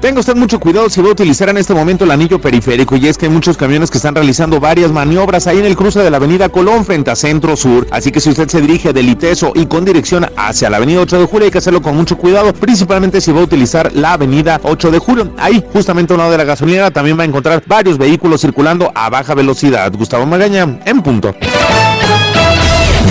Tenga 0.00 0.20
usted 0.20 0.36
mucho 0.36 0.60
cuidado 0.60 0.88
si 0.88 1.02
va 1.02 1.08
a 1.08 1.12
utilizar 1.12 1.48
en 1.48 1.56
este 1.56 1.74
momento 1.74 2.04
el 2.04 2.12
anillo 2.12 2.40
periférico 2.40 2.94
y 2.94 3.08
es 3.08 3.18
que 3.18 3.26
hay 3.26 3.32
muchos 3.32 3.56
camiones 3.56 3.90
que 3.90 3.98
están 3.98 4.14
realizando 4.14 4.60
varias 4.60 4.92
maniobras 4.92 5.48
ahí 5.48 5.58
en 5.58 5.64
el 5.64 5.76
cruce 5.76 5.98
de 5.98 6.08
la 6.08 6.18
avenida 6.18 6.48
Colón 6.50 6.84
frente 6.84 7.10
a 7.10 7.16
Centro 7.16 7.56
Sur. 7.56 7.84
Así 7.90 8.12
que 8.12 8.20
si 8.20 8.30
usted 8.30 8.48
se 8.48 8.60
dirige 8.60 8.92
del 8.92 9.08
ITESO 9.08 9.52
y 9.56 9.66
con 9.66 9.84
dirección 9.84 10.24
hacia 10.36 10.70
la 10.70 10.76
avenida 10.76 11.00
8 11.00 11.18
de 11.18 11.26
julio 11.26 11.46
hay 11.46 11.50
que 11.50 11.58
hacerlo 11.58 11.82
con 11.82 11.96
mucho 11.96 12.16
cuidado, 12.16 12.54
principalmente 12.54 13.20
si 13.20 13.32
va 13.32 13.40
a 13.40 13.44
utilizar 13.44 13.92
la 13.92 14.12
avenida 14.12 14.60
8 14.62 14.92
de 14.92 14.98
julio. 15.00 15.32
Ahí, 15.36 15.64
justamente 15.72 16.12
a 16.12 16.14
un 16.14 16.18
lado 16.18 16.30
de 16.30 16.38
la 16.38 16.44
gasolinera, 16.44 16.92
también 16.92 17.18
va 17.18 17.24
a 17.24 17.26
encontrar 17.26 17.64
varios 17.66 17.98
vehículos 17.98 18.40
circulando 18.40 18.92
a 18.94 19.10
baja 19.10 19.34
velocidad. 19.34 19.92
Gustavo 19.92 20.24
Magaña, 20.26 20.78
en 20.84 21.02
punto. 21.02 21.34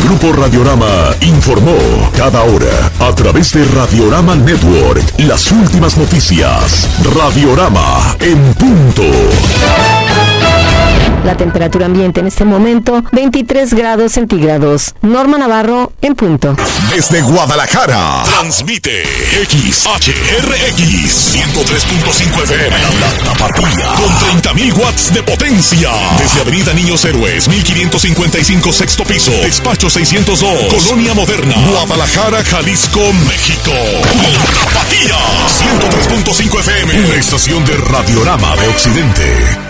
Grupo 0.08 0.32
Radiorama 0.32 1.14
informó 1.20 1.76
cada 2.16 2.42
hora 2.44 2.90
a 2.98 3.14
través 3.14 3.52
de 3.52 3.66
Radiorama 3.66 4.36
Network 4.36 5.04
las 5.18 5.52
últimas 5.52 5.98
noticias. 5.98 6.88
Radiorama 7.14 8.16
en 8.22 8.54
punto. 8.54 9.04
La 11.24 11.36
temperatura 11.36 11.86
ambiente 11.88 12.20
en 12.22 12.28
este 12.28 12.46
momento 12.46 13.04
23 13.12 13.74
grados 13.74 14.14
centígrados. 14.14 14.96
Norma 15.02 15.38
Navarro 15.38 15.92
en 16.02 16.16
punto. 16.16 16.56
Desde 16.94 17.22
Guadalajara, 17.22 18.24
transmite 18.26 19.04
XHRX 19.46 21.36
103.5 21.36 22.44
FM. 22.44 22.78
La 23.00 23.34
Tapatía, 23.34 23.88
con 23.96 24.10
30.000 24.42 24.78
watts 24.78 25.14
de 25.14 25.24
potencia. 25.24 25.90
Desde 26.18 26.42
Avenida 26.42 26.74
Niños 26.74 27.04
Héroes, 27.06 27.48
1555 27.48 28.74
sexto 28.74 29.04
piso. 29.04 29.32
Despacho 29.32 29.90
602, 29.90 30.84
Colonia 30.86 31.14
Moderna, 31.14 31.56
Guadalajara, 31.72 32.44
Jalisco, 32.44 33.02
México. 33.28 33.72
La 33.72 34.46
Tapatía, 34.72 35.18
103.5 35.48 36.60
FM. 36.60 37.06
Una 37.06 37.16
estación 37.16 37.66
de 37.66 37.76
Radiorama 37.78 38.56
de 38.56 38.68
Occidente. 38.70 39.67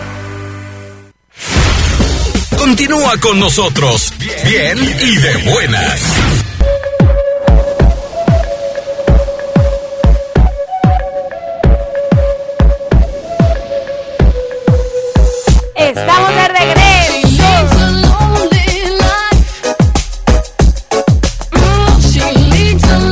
Continúa 2.57 3.17
con 3.19 3.39
nosotros, 3.39 4.13
bien 4.43 4.77
y 5.01 5.15
de 5.17 5.37
buenas. 5.51 6.01
Estamos 15.75 16.29
de 16.35 16.47
regreso. 16.49 16.97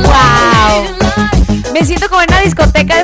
Wow. 0.02 1.72
Me 1.72 1.84
siento 1.84 2.08
como 2.08 2.22
en 2.22 2.28
una 2.30 2.40
discoteca 2.40 2.95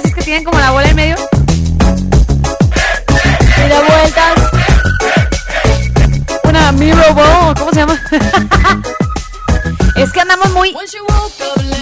muy, 10.73 10.87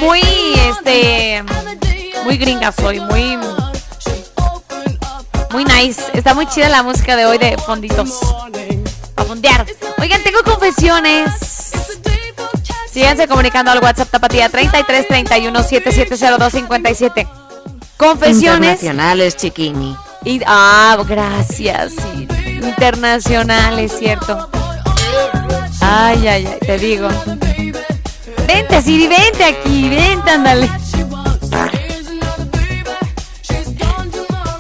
muy, 0.01 0.21
este, 0.69 1.45
muy 2.25 2.37
gringas 2.37 2.79
hoy, 2.81 3.01
muy, 3.01 3.39
muy 5.51 5.65
nice. 5.65 6.03
Está 6.13 6.35
muy 6.35 6.47
chida 6.47 6.69
la 6.69 6.83
música 6.83 7.17
de 7.17 7.27
hoy 7.27 7.39
de 7.39 7.57
fonditos. 7.59 8.21
A 9.17 9.25
fondear. 9.25 9.67
Oigan, 9.99 10.23
tengo 10.23 10.43
confesiones. 10.45 11.31
Síganse 12.91 13.29
comunicando 13.29 13.71
al 13.71 13.79
WhatsApp 13.79 14.11
Tapatía 14.11 14.49
33 14.49 15.07
31 15.07 15.63
7702 15.63 16.53
57. 16.53 17.29
Confesiones. 17.97 18.83
Internacionales, 18.83 19.37
chiquini. 19.37 19.97
Y, 20.25 20.41
ah, 20.47 20.99
gracias. 21.07 21.93
sí. 21.93 22.29
Internacional, 22.63 23.79
es 23.79 23.97
cierto. 23.99 24.51
Ay, 25.81 26.27
ay, 26.27 26.47
ay, 26.47 26.59
te 26.61 26.79
digo. 26.79 27.09
Vente, 28.53 28.83
Siri, 28.83 29.07
vente 29.07 29.45
aquí, 29.45 29.89
vente, 29.89 30.29
ándale. 30.29 30.69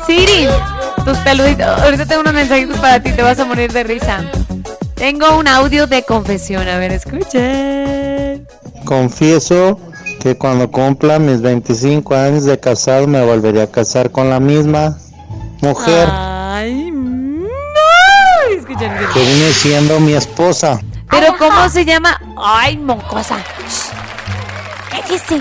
Siri, 0.06 0.46
tus 1.04 1.18
peluditos. 1.18 1.66
Ahorita 1.66 2.06
tengo 2.06 2.20
unos 2.20 2.32
mensajitos 2.32 2.78
para 2.78 3.02
ti, 3.02 3.10
te 3.10 3.22
vas 3.22 3.40
a 3.40 3.44
morir 3.44 3.72
de 3.72 3.82
risa. 3.82 4.24
Tengo 4.94 5.36
un 5.36 5.48
audio 5.48 5.88
de 5.88 6.04
confesión, 6.04 6.68
a 6.68 6.78
ver, 6.78 6.92
escuchen. 6.92 8.46
Confieso 8.84 9.80
que 10.20 10.36
cuando 10.36 10.70
cumpla 10.70 11.18
mis 11.18 11.40
25 11.40 12.14
años 12.14 12.44
de 12.44 12.60
casado 12.60 13.08
me 13.08 13.24
volvería 13.24 13.64
a 13.64 13.70
casar 13.70 14.10
con 14.10 14.30
la 14.30 14.38
misma 14.38 14.98
mujer 15.62 16.08
Ay, 16.10 16.92
no. 16.92 17.48
Escuchen 18.56 18.92
que 19.12 19.20
viene 19.20 19.52
siendo 19.52 19.98
mi 19.98 20.12
esposa. 20.12 20.80
Pero 21.10 21.36
¿cómo 21.38 21.68
se 21.68 21.84
llama? 21.84 22.20
Ay. 22.36 22.80
¿Qué 24.90 25.12
dice? 25.12 25.40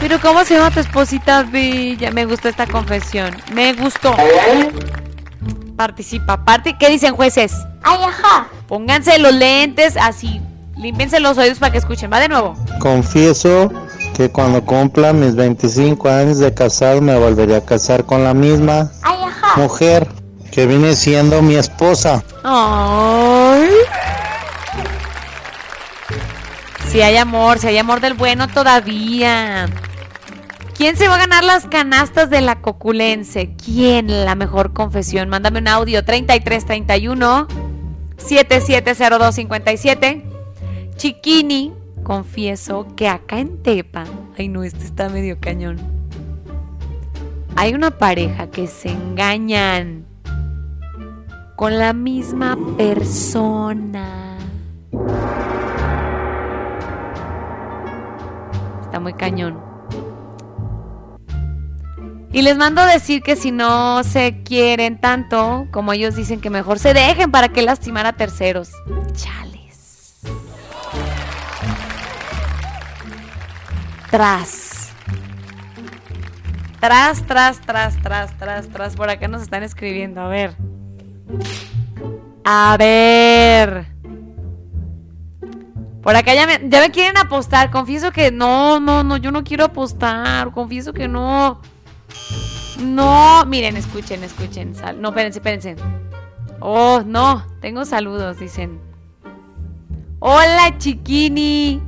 Pero 0.00 0.20
¿cómo 0.20 0.44
se 0.44 0.54
llama 0.54 0.70
tu 0.70 0.80
esposita 0.80 1.42
bella? 1.42 2.10
Me 2.10 2.26
gustó 2.26 2.48
esta 2.48 2.66
confesión. 2.66 3.34
Me 3.52 3.72
gustó. 3.72 4.14
Participa. 5.76 6.44
Parte, 6.44 6.76
¿Qué 6.78 6.90
dicen 6.90 7.14
jueces? 7.14 7.52
Ay, 7.82 7.98
ajá. 8.02 8.48
Pónganse 8.66 9.18
los 9.18 9.32
lentes 9.32 9.96
así. 9.96 10.40
Límpiense 10.76 11.20
los 11.20 11.38
oídos 11.38 11.58
para 11.58 11.72
que 11.72 11.78
escuchen. 11.78 12.10
Va 12.12 12.20
de 12.20 12.28
nuevo. 12.28 12.54
Confieso 12.80 13.70
que 14.14 14.30
cuando 14.30 14.62
cumpla 14.64 15.12
mis 15.12 15.34
25 15.34 16.08
años 16.08 16.38
de 16.38 16.52
casado 16.52 17.00
me 17.00 17.18
volvería 17.18 17.58
a 17.58 17.64
casar 17.64 18.04
con 18.04 18.24
la 18.24 18.34
misma 18.34 18.90
mujer 19.56 20.08
que 20.50 20.66
viene 20.66 20.94
siendo 20.94 21.42
mi 21.42 21.54
esposa. 21.56 22.22
Ay. 22.44 23.35
Si 26.96 27.02
hay 27.02 27.18
amor, 27.18 27.58
si 27.58 27.66
hay 27.66 27.76
amor 27.76 28.00
del 28.00 28.14
bueno 28.14 28.48
todavía. 28.48 29.66
¿Quién 30.74 30.96
se 30.96 31.08
va 31.08 31.16
a 31.16 31.18
ganar 31.18 31.44
las 31.44 31.66
canastas 31.66 32.30
de 32.30 32.40
la 32.40 32.62
coculense? 32.62 33.54
¿Quién? 33.62 34.24
La 34.24 34.34
mejor 34.34 34.72
confesión. 34.72 35.28
Mándame 35.28 35.58
un 35.58 35.68
audio 35.68 36.06
3331 36.06 37.48
770257. 38.16 40.24
Chiquini, 40.96 41.74
confieso 42.02 42.86
que 42.96 43.08
acá 43.08 43.40
en 43.40 43.62
Tepa, 43.62 44.04
ay 44.38 44.48
no, 44.48 44.64
este 44.64 44.86
está 44.86 45.10
medio 45.10 45.38
cañón. 45.38 45.76
Hay 47.56 47.74
una 47.74 47.90
pareja 47.90 48.50
que 48.50 48.68
se 48.68 48.88
engañan 48.88 50.06
con 51.56 51.78
la 51.78 51.92
misma 51.92 52.56
persona. 52.78 54.38
Muy 59.06 59.14
cañón. 59.14 59.62
Y 62.32 62.42
les 62.42 62.56
mando 62.56 62.80
a 62.80 62.86
decir 62.86 63.22
que 63.22 63.36
si 63.36 63.52
no 63.52 64.02
se 64.02 64.42
quieren 64.42 65.00
tanto, 65.00 65.68
como 65.70 65.92
ellos 65.92 66.16
dicen 66.16 66.40
que 66.40 66.50
mejor 66.50 66.80
se 66.80 66.92
dejen 66.92 67.30
para 67.30 67.48
que 67.48 67.62
lastimar 67.62 68.04
a 68.04 68.14
terceros. 68.14 68.72
Chales. 69.12 70.18
Tras. 74.10 74.90
Tras, 76.80 77.22
tras, 77.22 77.60
tras, 77.60 78.02
tras, 78.02 78.36
tras, 78.36 78.68
tras. 78.68 78.96
Por 78.96 79.08
acá 79.08 79.28
nos 79.28 79.42
están 79.42 79.62
escribiendo. 79.62 80.20
A 80.20 80.26
ver. 80.26 80.56
A 82.44 82.76
ver. 82.76 83.95
Por 86.06 86.14
acá 86.14 86.34
ya 86.34 86.46
me, 86.46 86.60
ya 86.68 86.80
me 86.80 86.92
quieren 86.92 87.16
apostar. 87.16 87.72
Confieso 87.72 88.12
que 88.12 88.30
no, 88.30 88.78
no, 88.78 89.02
no, 89.02 89.16
yo 89.16 89.32
no 89.32 89.42
quiero 89.42 89.64
apostar. 89.64 90.52
Confieso 90.52 90.92
que 90.92 91.08
no. 91.08 91.60
No, 92.78 93.44
miren, 93.46 93.76
escuchen, 93.76 94.22
escuchen. 94.22 94.72
no, 95.00 95.08
espérense, 95.08 95.40
espérense. 95.40 95.74
Oh, 96.60 97.02
no, 97.04 97.44
tengo 97.60 97.84
saludos, 97.84 98.38
dicen. 98.38 98.78
Hola, 100.20 100.78
chiquini. 100.78 101.82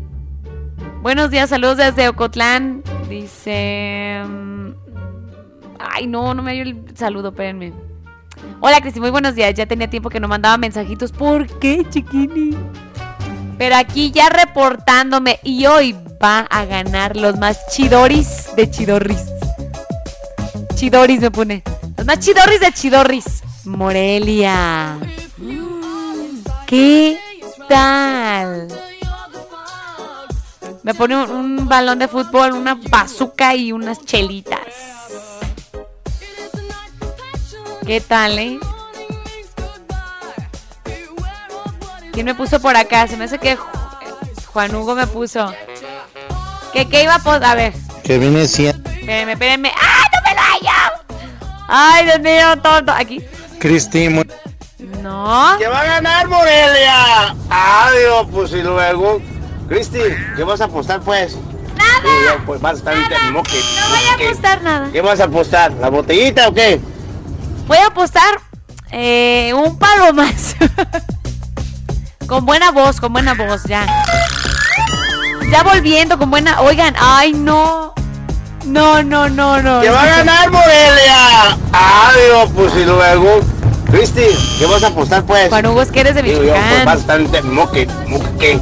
Buenos 1.01 1.31
días, 1.31 1.51
saludos 1.51 1.77
desde 1.77 2.09
Ocotlán. 2.09 2.83
Dice. 3.09 4.21
mm, 4.27 4.71
Ay, 5.79 6.09
no, 6.09 6.35
no 6.35 6.43
me 6.43 6.55
dio 6.55 6.65
el 6.65 6.85
saludo, 6.97 7.29
espérenme. 7.29 7.73
Hola, 8.59 8.81
Cristi, 8.81 8.99
muy 8.99 9.11
buenos 9.11 9.37
días. 9.37 9.55
Ya 9.55 9.67
tenía 9.67 9.89
tiempo 9.89 10.11
que 10.11 10.19
no 10.19 10.27
mandaba 10.27 10.59
mensajitos. 10.59 11.13
¿Por 11.13 11.47
qué, 11.61 11.87
chiquini? 11.89 12.57
Pero 13.59 13.75
aquí 13.75 14.13
ya 14.13 14.29
reportándome 14.29 15.41
y 15.43 15.67
hoy 15.67 15.97
va 16.23 16.41
a 16.41 16.65
ganar 16.65 17.17
los 17.17 17.37
más 17.39 17.59
chidoris 17.71 18.55
de 18.55 18.71
chidorris. 18.71 19.25
Chidoris 20.77 21.21
me 21.21 21.31
pone. 21.33 21.65
Los 21.97 22.07
más 22.07 22.21
chidorris 22.21 22.61
de 22.61 22.73
chidorris. 22.73 23.43
Morelia. 23.65 24.97
¿Qué 26.69 27.19
tal? 27.69 28.69
Me 30.85 30.95
pone 30.95 31.17
un, 31.17 31.69
balón 31.69 31.99
de 31.99 32.07
fútbol, 32.07 32.53
una 32.53 32.75
bazooka 32.75 33.57
y 33.57 33.73
unas 33.73 34.05
chelitas. 34.05 34.61
¿Qué 37.85 38.01
tal, 38.01 38.39
eh? 38.39 38.61
¿Quién 42.19 42.27
me 42.27 42.35
puso 42.35 42.59
por 42.59 42.77
acá? 42.77 43.07
Se 43.07 43.17
me 43.17 43.27
hace 43.27 43.39
que 43.39 43.57
Ju- 43.57 43.65
Juan 44.53 44.75
Hugo 44.75 44.97
me 44.97 45.07
puso. 45.07 45.55
¿Qué, 46.73 46.89
qué 46.89 47.05
iba 47.05 47.15
a 47.15 47.19
poner? 47.21 47.45
A 47.45 47.55
ver, 47.55 47.73
Que 48.03 48.19
viene 48.19 48.49
siendo 48.49 48.91
espérenme, 48.91 49.35
espérenme. 49.35 49.73
¡Ah, 49.81 50.05
no 50.13 50.29
me 50.29 50.35
lo 50.35 50.41
hallo! 50.43 51.05
¡Ay, 51.69 52.05
Dios 52.07 52.19
mío, 52.19 52.61
tonto! 52.61 52.91
Aquí. 52.91 53.23
Cristi. 53.61 54.09
Mu- 54.09 54.25
No. 55.01 55.55
¡Que 55.61 55.69
va 55.69 55.83
a 55.83 55.85
ganar 55.85 56.27
Morelia! 56.27 57.37
Adiós, 57.51 58.27
pues 58.33 58.51
y 58.51 58.63
luego. 58.63 59.23
Cristi, 59.69 60.01
¿qué 60.35 60.43
vas 60.43 60.61
a 60.61 60.65
apostar 60.65 61.01
pues? 61.03 61.37
Nada. 61.77 62.43
pues 62.45 62.61
vas 62.61 62.75
a 62.75 62.79
estar 62.79 62.95
ahorita 62.97 63.31
moque. 63.31 63.61
No 63.81 63.89
voy 63.91 64.05
a 64.25 64.27
apostar 64.27 64.63
nada. 64.63 64.89
¿Qué 64.93 65.01
vas 65.01 65.21
a 65.21 65.25
apostar? 65.27 65.71
¿La 65.75 65.89
botellita 65.89 66.49
o 66.49 66.53
qué? 66.53 66.81
Voy 67.69 67.79
a 67.79 67.87
apostar 67.87 68.41
eh, 68.91 69.53
un 69.55 69.79
palo 69.79 70.13
más. 70.13 70.57
con 72.29 72.45
buena 72.45 72.71
voz, 72.71 73.01
con 73.01 73.13
buena 73.13 73.35
voz, 73.35 73.63
ya. 73.65 73.87
Ya 75.51 75.63
volviendo, 75.63 76.19
con 76.19 76.31
buena. 76.31 76.61
Oigan, 76.61 76.95
ay, 77.01 77.33
no. 77.33 77.95
No, 78.65 79.03
no, 79.03 79.29
no, 79.31 79.63
no. 79.63 79.81
¡Que 79.81 79.89
va 79.89 80.03
a 80.03 80.07
ganar 80.07 80.51
Morelia! 80.51 81.57
Adiós, 81.73 82.51
pues 82.55 82.75
y 82.77 82.85
luego. 82.85 83.41
Cristi, 83.91 84.21
¿qué 84.59 84.67
vas 84.67 84.83
a 84.85 84.89
apostar 84.89 85.23
pues? 85.25 85.49
Juan 85.49 85.65
Hugo, 85.65 85.81
es 85.81 85.91
que 85.91 86.01
eres 86.01 86.15
de 86.15 86.23
Digo 86.23 86.43
yo, 86.43 86.53
pues 86.53 86.63
Michoacán. 86.63 87.11
ahorita 87.11 87.39
en 87.39 87.55
moque. 87.55 87.89
¿Moque 88.07 88.27
qué? 88.39 88.61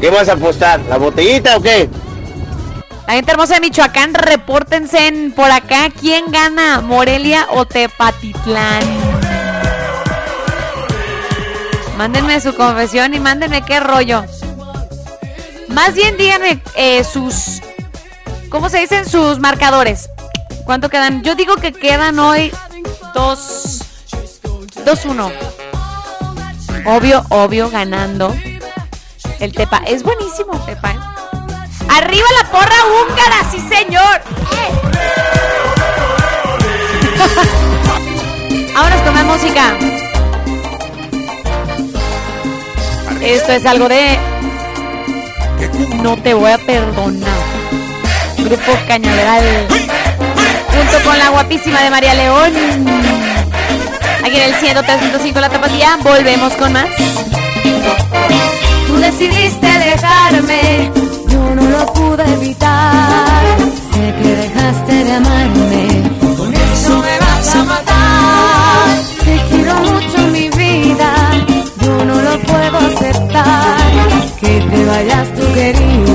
¿Qué 0.00 0.10
vas 0.10 0.28
a 0.28 0.32
apostar? 0.32 0.80
¿La 0.88 0.96
botellita 0.98 1.56
o 1.56 1.62
qué? 1.62 1.88
La 3.06 3.12
gente 3.14 3.30
hermosa 3.30 3.54
de 3.54 3.60
Michoacán, 3.60 4.12
repórtense 4.14 5.06
en- 5.06 5.32
por 5.32 5.48
acá. 5.52 5.90
¿Quién 6.00 6.24
gana? 6.32 6.80
¿Morelia 6.80 7.46
o 7.50 7.64
Tepatitlán? 7.64 8.82
Mándenme 11.96 12.40
su 12.40 12.54
confesión 12.54 13.14
y 13.14 13.20
mándenme 13.20 13.62
qué 13.62 13.80
rollo. 13.80 14.24
Más 15.68 15.94
bien 15.94 16.16
díganme 16.16 16.60
eh, 16.76 17.04
sus... 17.04 17.60
¿Cómo 18.48 18.68
se 18.68 18.78
dicen 18.78 19.08
sus 19.08 19.38
marcadores? 19.38 20.08
¿Cuánto 20.64 20.88
quedan? 20.88 21.22
Yo 21.22 21.34
digo 21.34 21.56
que 21.56 21.72
quedan 21.72 22.18
hoy 22.18 22.52
dos... 23.14 23.80
2-1. 24.84 25.32
Obvio, 26.84 27.24
obvio, 27.30 27.70
ganando. 27.70 28.34
El 29.40 29.52
Tepa. 29.52 29.78
Es 29.86 30.02
buenísimo, 30.02 30.58
Tepa. 30.66 30.90
¿eh? 30.90 30.98
¡Arriba 31.88 32.26
la 32.42 32.50
porra 32.50 32.76
húngara! 32.86 33.50
¡Sí, 33.50 33.60
señor! 33.60 34.20
Vámonos 38.74 39.00
con 39.02 39.14
más 39.14 39.24
música. 39.24 40.13
Esto 43.24 43.52
es 43.52 43.64
algo 43.64 43.88
de. 43.88 44.18
No 46.02 46.16
te 46.16 46.34
voy 46.34 46.50
a 46.52 46.58
perdonar. 46.58 47.30
Grupo 48.36 48.72
Cañaveral. 48.86 49.66
Junto 50.68 51.08
con 51.08 51.18
la 51.18 51.30
guapísima 51.30 51.80
de 51.82 51.90
María 51.90 52.14
León. 52.14 52.52
Aquí 54.24 54.36
en 54.36 54.42
el 54.42 54.54
103.5 54.54 55.40
La 55.40 55.48
Tapatía. 55.48 55.98
Volvemos 56.02 56.52
con 56.54 56.72
más. 56.74 56.86
Tú 58.86 58.96
decidiste 58.98 59.66
dejarme, 59.66 60.90
yo 61.28 61.54
no 61.54 61.62
lo 61.62 61.86
pude 61.92 62.24
evitar. 62.34 63.42
Sé 63.92 64.14
que 64.22 64.36
dejaste 64.36 65.04
de 65.04 65.12
amarme, 65.12 65.93
Que 74.44 74.60
te 74.60 74.84
vayas 74.84 75.28
tú 75.34 75.40
querido, 75.54 76.14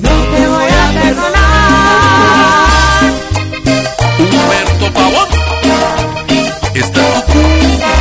no 0.00 0.10
te 0.32 0.48
voy 0.48 0.64
a 0.64 0.92
perdonar. 1.02 1.44
Humberto 4.18 4.86
Pavón. 4.94 5.28
Está 6.74 7.02
tu 7.26 7.32
cumbia. 7.32 7.92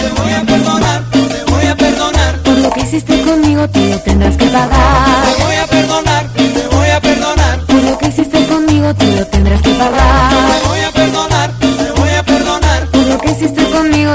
Te 0.00 0.08
voy 0.22 0.32
a 0.32 0.44
perdonar, 0.44 1.00
te 1.10 1.50
voy 1.50 1.66
a 1.66 1.76
perdonar, 1.76 2.42
Por 2.44 2.58
lo 2.58 2.70
que 2.70 2.80
hiciste 2.80 3.22
conmigo, 3.22 3.68
tú 3.70 3.80
lo 3.80 3.98
tendrás 3.98 4.36
que 4.36 4.46
pagar. 4.46 4.93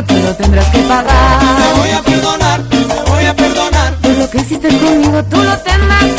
Tú 0.03 0.15
lo 0.15 0.35
tendrás 0.35 0.65
que 0.67 0.79
pagar. 0.79 1.39
te 1.39 1.79
voy 1.79 1.89
a 1.91 2.01
perdonar, 2.01 2.61
te 2.69 3.11
voy 3.11 3.25
a 3.25 3.35
perdonar. 3.35 3.95
Por 3.95 4.11
lo 4.11 4.29
que 4.29 4.37
hiciste 4.37 4.67
conmigo, 4.67 5.23
tú 5.25 5.37
lo 5.37 5.57
tendrás 5.57 6.03
que 6.03 6.18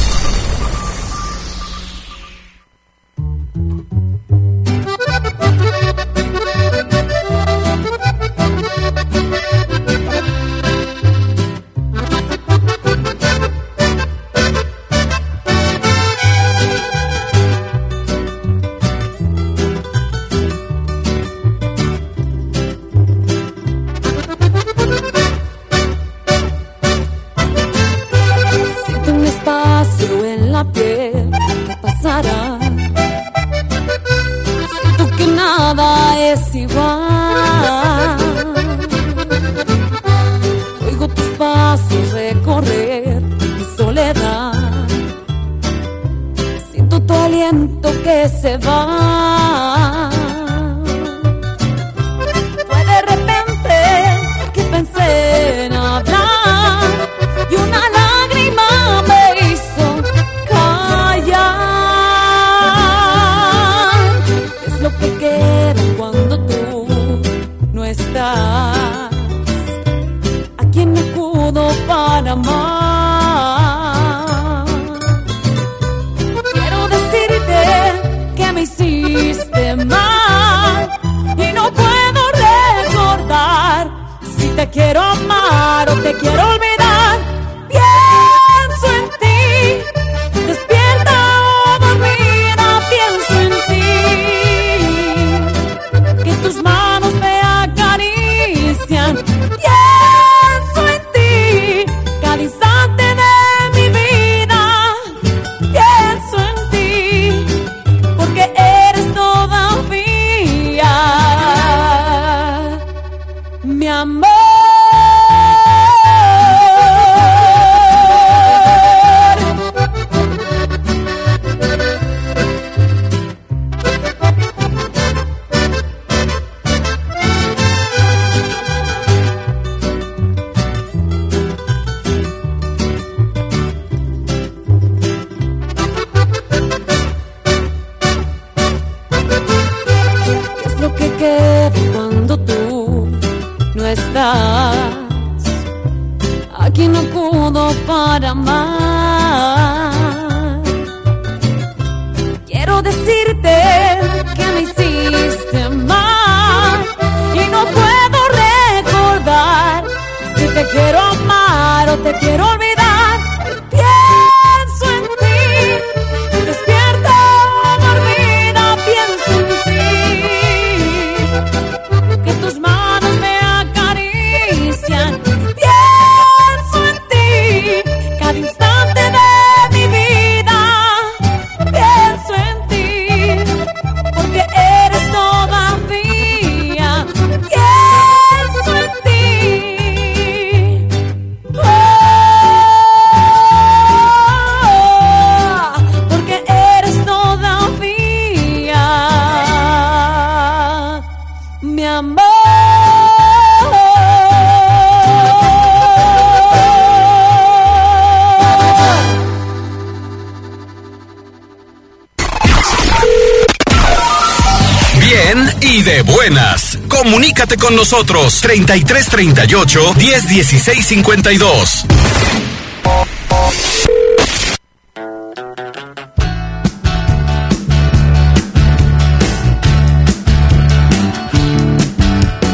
con 217.71 217.77
nosotros 217.77 218.41
33 218.41 219.05
38 219.07 219.93
10 219.95 220.27
16 220.27 220.85
52. 220.85 221.85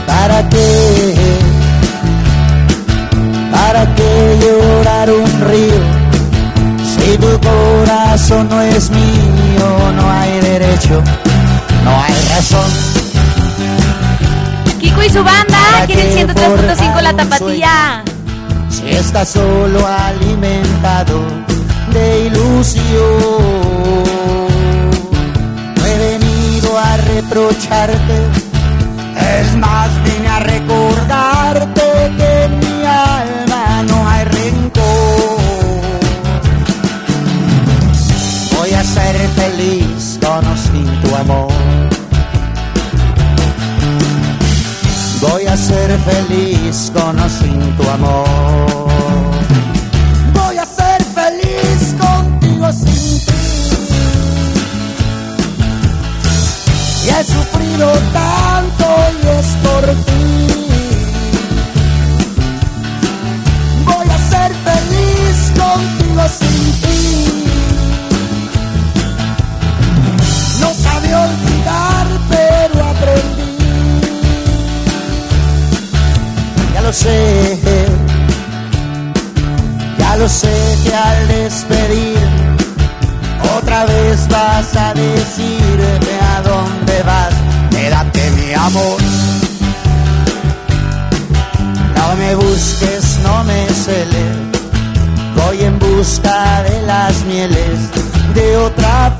¿Para 0.05 0.49
qué? 0.49 1.15
¿Para 3.51 3.95
qué 3.95 4.39
llorar 4.41 5.09
un 5.09 5.41
río? 5.41 5.81
Si 6.83 7.17
tu 7.17 7.39
corazón 7.39 8.49
no 8.49 8.61
es 8.61 8.91
mío, 8.91 9.91
no 9.95 10.11
hay 10.11 10.39
derecho 10.41 11.01
y 15.07 15.09
su 15.09 15.23
banda 15.23 15.83
aquí 15.83 15.93
en 15.93 16.27
103.5 16.27 17.01
La 17.01 17.13
Tapatía. 17.13 18.03
Si 18.69 18.89
está 18.89 19.25
solo 19.25 19.85
alimentado 19.87 21.21
de 21.93 22.27
ilusión, 22.27 22.83
no 25.75 25.85
he 25.85 25.97
venido 25.97 26.77
a 26.77 26.97
reprocharte, 26.97 28.17
es 29.39 29.55
más 29.55 29.89
dinero 30.03 30.26
sin 47.47 47.77
tu 47.77 47.89
amor. 47.89 48.25
Voy 50.33 50.57
a 50.57 50.65
ser 50.65 50.99
feliz 51.19 51.95
contigo 51.99 52.71
sin 52.71 53.19
ti. 53.25 53.33
Y 57.05 57.09
he 57.09 57.23
sufrido 57.23 57.91
sé, 76.97 77.57
ya 79.99 80.15
lo 80.15 80.27
sé 80.27 80.55
que 80.83 80.95
al 80.95 81.27
despedir 81.27 82.17
otra 83.57 83.85
vez 83.85 84.27
vas 84.29 84.75
a 84.75 84.93
decirme 84.93 86.13
a 86.35 86.41
dónde 86.41 87.03
vas. 87.03 87.33
Quédate 87.69 88.31
mi 88.31 88.53
amor. 88.53 88.99
No 91.95 92.15
me 92.15 92.35
busques, 92.35 93.19
no 93.23 93.43
me 93.43 93.67
celes. 93.69 94.35
Voy 95.35 95.61
en 95.61 95.77
busca 95.77 96.63
de 96.63 96.81
las 96.81 97.23
mieles 97.25 97.79
de 98.33 98.57
otra 98.57 99.16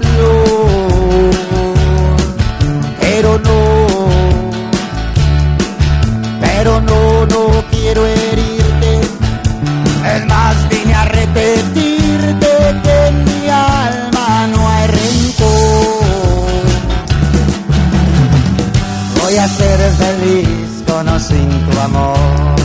sin 21.27 21.49
tu 21.65 21.79
amor. 21.79 22.55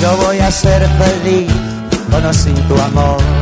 Yo 0.00 0.16
voy 0.24 0.38
a 0.40 0.50
ser 0.50 0.86
feliz 1.00 1.52
con 2.10 2.24
o 2.24 2.32
sin 2.32 2.54
tu 2.68 2.74
amor. 2.80 3.41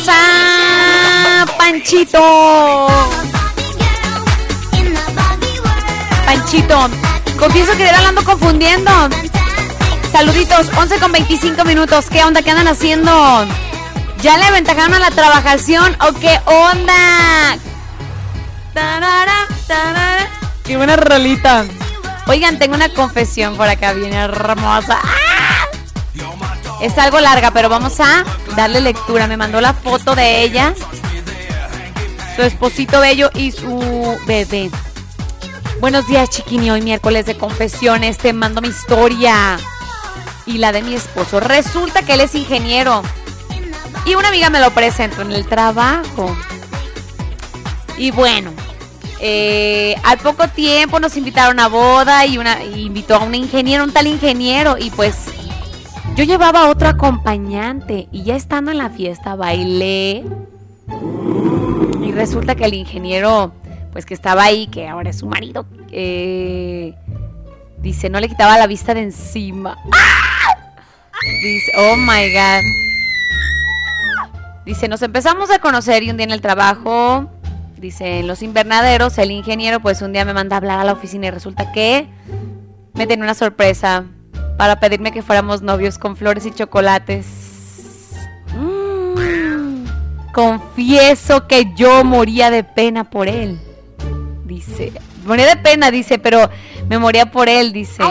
Is 0.00 0.06
Saludos 0.06 0.08
a 0.08 1.46
Panchito. 1.58 2.88
Panchito, 6.24 6.90
confieso 7.38 7.76
que 7.76 7.84
la 7.84 8.08
ando 8.08 8.24
confundiendo. 8.24 8.90
Saluditos, 10.12 10.68
11 10.76 10.98
con 10.98 11.12
25 11.12 11.64
minutos. 11.64 12.06
¿Qué 12.10 12.24
onda? 12.24 12.42
¿Qué 12.42 12.50
andan 12.50 12.68
haciendo? 12.68 13.46
¿Ya 14.22 14.38
le 14.38 14.44
aventajaron 14.44 14.94
a 14.94 14.98
la 14.98 15.10
trabajación 15.10 15.96
o 16.00 16.12
qué 16.14 16.38
onda? 16.46 17.58
Tarara, 18.74 19.46
tarara. 19.66 20.28
Qué 20.64 20.76
buena 20.76 20.96
rolita. 20.96 21.64
Oigan, 22.26 22.58
tengo 22.58 22.74
una 22.74 22.88
confesión 22.90 23.56
por 23.56 23.68
acá, 23.68 23.92
bien 23.92 24.12
hermosa. 24.12 24.98
¡Ah! 25.02 25.50
Es 26.80 26.96
algo 26.96 27.20
larga, 27.20 27.50
pero 27.50 27.68
vamos 27.68 28.00
a 28.00 28.24
darle 28.56 28.80
lectura. 28.80 29.26
Me 29.26 29.36
mandó 29.36 29.60
la 29.60 29.74
foto 29.74 30.14
de 30.14 30.42
ella, 30.42 30.74
su 32.36 32.42
esposito 32.42 33.00
bello 33.00 33.30
y 33.34 33.52
su 33.52 34.18
bebé. 34.26 34.70
Buenos 35.80 36.06
días, 36.06 36.28
chiquini. 36.30 36.70
Hoy 36.70 36.82
miércoles 36.82 37.26
de 37.26 37.36
confesiones. 37.36 38.18
Te 38.18 38.32
mando 38.32 38.60
mi 38.60 38.68
historia 38.68 39.58
y 40.46 40.58
la 40.58 40.72
de 40.72 40.82
mi 40.82 40.94
esposo. 40.94 41.40
Resulta 41.40 42.02
que 42.02 42.14
él 42.14 42.20
es 42.20 42.34
ingeniero 42.34 43.02
y 44.04 44.14
una 44.14 44.28
amiga 44.28 44.50
me 44.50 44.60
lo 44.60 44.70
presentó 44.70 45.22
en 45.22 45.32
el 45.32 45.46
trabajo. 45.46 46.36
Y 47.96 48.10
bueno, 48.10 48.52
eh, 49.20 49.94
al 50.02 50.18
poco 50.18 50.48
tiempo 50.48 51.00
nos 51.00 51.16
invitaron 51.16 51.60
a 51.60 51.68
boda 51.68 52.24
y 52.24 52.38
una 52.38 52.64
y 52.64 52.86
invitó 52.86 53.16
a 53.16 53.18
un 53.18 53.34
ingeniero, 53.34 53.84
un 53.84 53.92
tal 53.92 54.06
ingeniero 54.06 54.76
y 54.78 54.90
pues 54.90 55.16
yo 56.16 56.24
llevaba 56.24 56.68
otro 56.68 56.88
acompañante 56.88 58.08
y 58.12 58.24
ya 58.24 58.36
estando 58.36 58.70
en 58.70 58.78
la 58.78 58.90
fiesta 58.90 59.36
bailé 59.36 60.24
y 62.02 62.12
resulta 62.12 62.54
que 62.54 62.64
el 62.64 62.74
ingeniero 62.74 63.54
pues 63.92 64.06
que 64.06 64.14
estaba 64.14 64.44
ahí, 64.44 64.66
que 64.68 64.88
ahora 64.88 65.10
es 65.10 65.18
su 65.18 65.26
marido, 65.26 65.66
eh, 65.90 66.94
dice 67.78 68.10
no 68.10 68.20
le 68.20 68.28
quitaba 68.28 68.58
la 68.58 68.66
vista 68.66 68.94
de 68.94 69.02
encima. 69.02 69.76
Dice, 71.42 71.72
oh 71.76 71.96
my 71.96 72.32
god. 72.32 72.62
Dice, 74.64 74.88
nos 74.88 75.02
empezamos 75.02 75.50
a 75.50 75.58
conocer 75.58 76.02
y 76.02 76.10
un 76.10 76.16
día 76.16 76.24
en 76.24 76.30
el 76.30 76.40
trabajo, 76.40 77.28
dice, 77.76 78.20
en 78.20 78.26
los 78.26 78.42
invernaderos, 78.42 79.18
el 79.18 79.30
ingeniero 79.30 79.80
pues 79.80 80.00
un 80.00 80.12
día 80.12 80.24
me 80.24 80.32
manda 80.32 80.56
a 80.56 80.58
hablar 80.58 80.78
a 80.78 80.84
la 80.84 80.92
oficina 80.92 81.26
y 81.26 81.30
resulta 81.30 81.72
que 81.72 82.08
me 82.94 83.06
tenía 83.06 83.24
una 83.24 83.34
sorpresa 83.34 84.04
para 84.60 84.78
pedirme 84.78 85.10
que 85.10 85.22
fuéramos 85.22 85.62
novios 85.62 85.96
con 85.96 86.16
flores 86.16 86.44
y 86.44 86.50
chocolates. 86.50 87.24
Mm. 88.54 89.86
Confieso 90.34 91.46
que 91.46 91.72
yo 91.74 92.04
moría 92.04 92.50
de 92.50 92.62
pena 92.62 93.08
por 93.08 93.26
él. 93.26 93.58
Dice, 94.44 94.92
moría 95.24 95.46
de 95.46 95.56
pena, 95.56 95.90
dice, 95.90 96.18
pero 96.18 96.50
me 96.90 96.98
moría 96.98 97.30
por 97.30 97.48
él, 97.48 97.72
dice. 97.72 98.02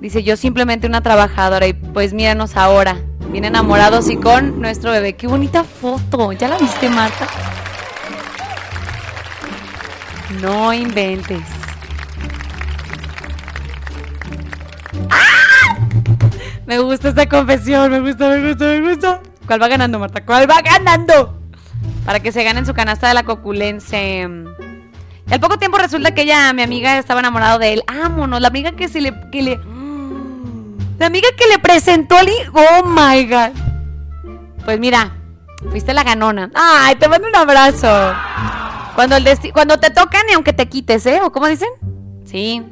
Dice, 0.00 0.22
yo 0.22 0.38
simplemente 0.38 0.86
una 0.86 1.02
trabajadora 1.02 1.66
y 1.66 1.74
pues 1.74 2.14
míranos 2.14 2.56
ahora, 2.56 2.96
bien 3.30 3.44
enamorados 3.44 4.08
y 4.08 4.16
con 4.16 4.62
nuestro 4.62 4.92
bebé. 4.92 5.14
Qué 5.14 5.26
bonita 5.26 5.62
foto. 5.62 6.32
¿Ya 6.32 6.48
la 6.48 6.56
viste, 6.56 6.88
Marta? 6.88 7.26
No 10.40 10.72
inventes. 10.72 11.55
Me 16.66 16.78
gusta 16.80 17.10
esta 17.10 17.28
confesión, 17.28 17.90
me 17.90 18.00
gusta, 18.00 18.28
me 18.28 18.48
gusta, 18.48 18.64
me 18.64 18.80
gusta. 18.80 19.20
¿Cuál 19.46 19.62
va 19.62 19.68
ganando, 19.68 19.98
Marta? 20.00 20.24
¿Cuál 20.24 20.50
va 20.50 20.60
ganando? 20.60 21.40
Para 22.04 22.20
que 22.20 22.32
se 22.32 22.42
ganen 22.42 22.66
su 22.66 22.74
canasta 22.74 23.06
de 23.06 23.14
la 23.14 23.22
coculense. 23.22 24.28
Y 25.28 25.32
al 25.32 25.40
poco 25.40 25.58
tiempo 25.58 25.78
resulta 25.78 26.12
que 26.12 26.22
ella, 26.22 26.52
mi 26.52 26.62
amiga, 26.62 26.98
estaba 26.98 27.20
enamorado 27.20 27.58
de 27.58 27.74
él. 27.74 27.82
Ámonos, 27.86 28.40
la 28.40 28.48
amiga 28.48 28.72
que 28.72 28.88
se 28.88 29.00
le, 29.00 29.14
que 29.30 29.42
le, 29.42 29.60
la 30.98 31.06
amiga 31.06 31.28
que 31.36 31.46
le 31.46 31.58
presentó 31.60 32.16
al 32.16 32.28
hijo. 32.28 32.52
Oh 32.54 32.84
my 32.84 33.26
god. 33.26 33.50
Pues 34.64 34.80
mira, 34.80 35.16
fuiste 35.70 35.94
la 35.94 36.02
ganona. 36.02 36.50
Ay, 36.54 36.96
te 36.96 37.08
mando 37.08 37.28
un 37.28 37.36
abrazo. 37.36 38.12
Cuando 38.96 39.16
el 39.16 39.26
cuando 39.52 39.78
te 39.78 39.90
tocan 39.90 40.22
y 40.30 40.32
aunque 40.32 40.52
te 40.52 40.68
quites, 40.68 41.06
¿eh? 41.06 41.20
¿O 41.22 41.30
cómo 41.30 41.46
dicen? 41.46 41.68
Sí. 42.24 42.64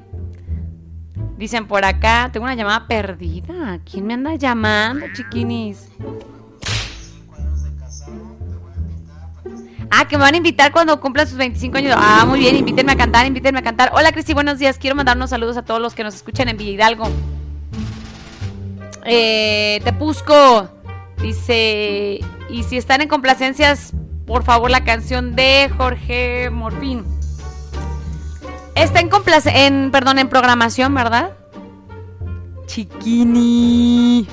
Dicen 1.36 1.66
por 1.66 1.85
acá, 1.85 2.31
tengo 2.32 2.44
una 2.44 2.55
llamada 2.55 2.86
perdida. 2.86 3.81
¿Quién 3.90 4.06
me 4.06 4.15
anda 4.15 4.35
llamando, 4.36 5.06
chiquinis? 5.15 5.89
Ah, 9.90 10.06
que 10.09 10.16
me 10.16 10.23
van 10.23 10.35
a 10.35 10.36
invitar 10.36 10.73
cuando 10.73 11.01
cumplan 11.01 11.27
sus 11.27 11.36
25 11.36 11.78
años. 11.78 11.97
Ah, 11.97 12.24
muy 12.27 12.39
bien, 12.39 12.56
invítenme 12.56 12.93
a 12.93 12.97
cantar, 12.97 13.27
invítenme 13.27 13.59
a 13.59 13.62
cantar. 13.62 13.90
Hola, 13.94 14.12
Cristi, 14.12 14.32
buenos 14.32 14.59
días. 14.59 14.78
Quiero 14.78 14.97
mandar 14.97 15.16
unos 15.16 15.31
saludos 15.31 15.56
a 15.56 15.62
todos 15.62 15.81
los 15.81 15.94
que 15.94 16.05
nos 16.05 16.15
escuchan 16.15 16.48
en 16.48 16.56
Villa 16.56 16.70
Hidalgo. 16.73 17.05
Eh, 19.05 19.81
Tepusco 19.85 20.69
dice, 21.20 22.20
y 22.48 22.62
si 22.62 22.77
están 22.77 23.02
en 23.02 23.09
complacencias, 23.09 23.93
por 24.27 24.44
favor, 24.44 24.70
la 24.70 24.85
canción 24.85 25.36
de 25.36 25.70
Jorge 25.77 26.48
Morfín. 26.51 27.05
Está 28.74 29.01
en 29.01 29.10
en, 29.46 29.90
perdón, 29.90 30.18
en 30.18 30.28
programación, 30.28 30.94
¿verdad? 30.94 31.30
Chiquini. 32.66 34.26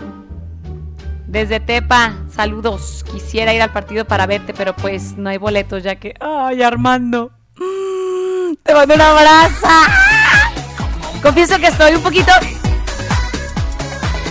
Desde 1.27 1.59
Tepa, 1.59 2.13
saludos. 2.33 3.05
Quisiera 3.11 3.53
ir 3.53 3.61
al 3.61 3.71
partido 3.71 4.05
para 4.05 4.25
verte, 4.25 4.53
pero 4.53 4.75
pues 4.75 5.17
no 5.17 5.29
hay 5.29 5.37
boletos, 5.37 5.83
ya 5.83 5.95
que. 5.95 6.13
¡Ay, 6.19 6.61
Armando! 6.61 7.31
Mm, 7.57 8.55
Te 8.63 8.73
mando 8.73 8.95
un 8.95 9.01
abrazo. 9.01 9.67
Confieso 11.21 11.57
que 11.59 11.67
estoy 11.67 11.95
un 11.95 12.01
poquito. 12.01 12.31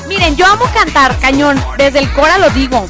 Miren, 0.09 0.35
yo 0.35 0.45
amo 0.47 0.65
cantar, 0.75 1.17
cañón. 1.21 1.63
Desde 1.79 2.01
el 2.01 2.13
Cora 2.13 2.37
lo 2.39 2.51
digo. 2.51 2.87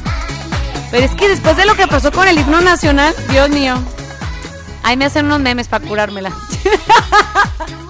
Pero 0.89 1.05
es 1.05 1.11
que 1.11 1.29
después 1.29 1.55
de 1.55 1.65
lo 1.65 1.75
que 1.75 1.87
pasó 1.87 2.11
con 2.11 2.27
el 2.27 2.37
himno 2.37 2.61
nacional, 2.61 3.13
Dios 3.29 3.49
mío. 3.49 3.75
Ahí 4.83 4.97
me 4.97 5.05
hacen 5.05 5.27
unos 5.27 5.39
memes 5.39 5.67
para 5.67 5.85
curármela. 5.87 6.31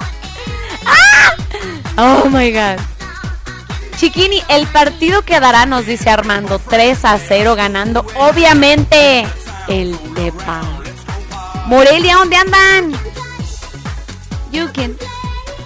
Oh 1.97 2.25
my 2.29 2.51
god. 2.51 2.79
Chiquini, 3.97 4.41
el 4.47 4.65
partido 4.67 5.21
quedará, 5.21 5.67
nos 5.67 5.85
dice 5.85 6.09
Armando, 6.09 6.57
3 6.57 7.05
a 7.05 7.19
0 7.19 7.55
ganando, 7.55 8.05
obviamente, 8.15 9.27
el 9.67 9.95
Tepa. 10.15 10.61
Morelia, 11.67 12.15
¿dónde 12.15 12.37
andan? 12.37 12.93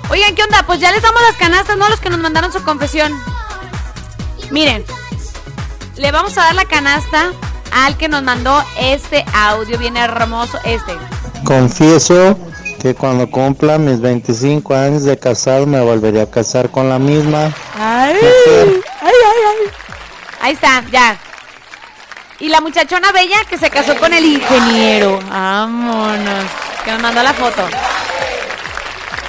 Oigan, 0.09 0.35
¿qué 0.35 0.43
onda? 0.43 0.63
Pues 0.65 0.79
ya 0.79 0.91
les 0.91 1.01
damos 1.01 1.21
las 1.21 1.37
canastas, 1.37 1.77
¿no? 1.77 1.87
Los 1.89 1.99
que 1.99 2.09
nos 2.09 2.19
mandaron 2.19 2.51
su 2.51 2.61
confesión. 2.63 3.13
Miren, 4.51 4.83
le 5.95 6.11
vamos 6.11 6.37
a 6.37 6.43
dar 6.43 6.55
la 6.55 6.65
canasta 6.65 7.31
al 7.71 7.97
que 7.97 8.09
nos 8.09 8.23
mandó 8.23 8.63
este 8.79 9.25
audio 9.33 9.77
bien 9.77 9.97
hermoso, 9.97 10.59
este. 10.65 10.95
Confieso 11.45 12.37
que 12.85 12.93
cuando 12.93 13.31
cumpla 13.31 13.79
mis 13.79 13.99
25 13.99 14.75
años 14.75 15.05
de 15.05 15.17
casado 15.17 15.65
me 15.65 15.81
volvería 15.81 16.21
a 16.21 16.29
casar 16.29 16.69
con 16.69 16.87
la 16.87 16.99
misma. 16.99 17.51
Ay, 17.79 18.15
ay, 18.21 18.81
ay, 19.01 19.11
ay. 19.49 19.71
Ahí 20.39 20.53
está, 20.53 20.83
ya. 20.91 21.17
Y 22.39 22.49
la 22.49 22.61
muchachona 22.61 23.11
bella 23.11 23.37
que 23.49 23.57
se 23.57 23.71
casó 23.71 23.95
con 23.95 24.13
el 24.13 24.23
ingeniero. 24.23 25.19
Vámonos. 25.27 26.45
Que 26.83 26.91
nos 26.91 27.01
mandó 27.01 27.23
la 27.23 27.33
foto. 27.33 27.67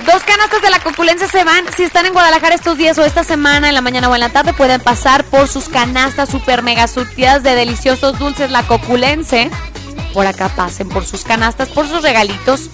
Dos 0.04 0.22
canastas 0.24 0.60
de 0.60 0.68
la 0.68 0.80
coculencia 0.80 1.26
se 1.26 1.42
van. 1.42 1.64
Si 1.74 1.82
están 1.82 2.04
en 2.04 2.12
Guadalajara 2.12 2.56
estos 2.56 2.76
días 2.76 2.98
o 2.98 3.06
esta 3.06 3.24
semana, 3.24 3.70
en 3.70 3.74
la 3.74 3.80
mañana 3.80 4.10
o 4.10 4.14
en 4.14 4.20
la 4.20 4.28
tarde, 4.28 4.52
pueden 4.52 4.82
pasar 4.82 5.24
por 5.24 5.48
sus 5.48 5.70
canastas 5.70 6.28
super 6.28 6.62
mega 6.62 6.88
surtidas 6.88 7.42
de 7.42 7.54
deliciosos 7.54 8.18
dulces 8.18 8.50
la 8.50 8.64
coculense. 8.64 9.50
Por 10.12 10.26
acá 10.26 10.50
pasen 10.50 10.90
por 10.90 11.06
sus 11.06 11.24
canastas, 11.24 11.70
por 11.70 11.88
sus 11.88 12.02
regalitos. 12.02 12.68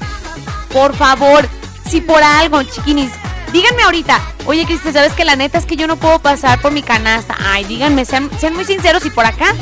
Por 0.72 0.96
favor, 0.96 1.48
si 1.88 2.00
por 2.00 2.22
algo, 2.22 2.62
chiquinis, 2.62 3.12
díganme 3.52 3.82
ahorita, 3.82 4.18
oye, 4.46 4.64
Cristi, 4.64 4.92
¿sabes 4.92 5.12
que 5.12 5.24
la 5.24 5.36
neta 5.36 5.58
es 5.58 5.66
que 5.66 5.76
yo 5.76 5.86
no 5.86 5.96
puedo 5.96 6.18
pasar 6.18 6.60
por 6.60 6.72
mi 6.72 6.82
canasta? 6.82 7.36
Ay, 7.38 7.64
díganme, 7.64 8.04
sean, 8.04 8.30
muy 8.54 8.64
sinceros 8.64 9.04
y 9.04 9.10
por 9.10 9.26
acá. 9.26 9.54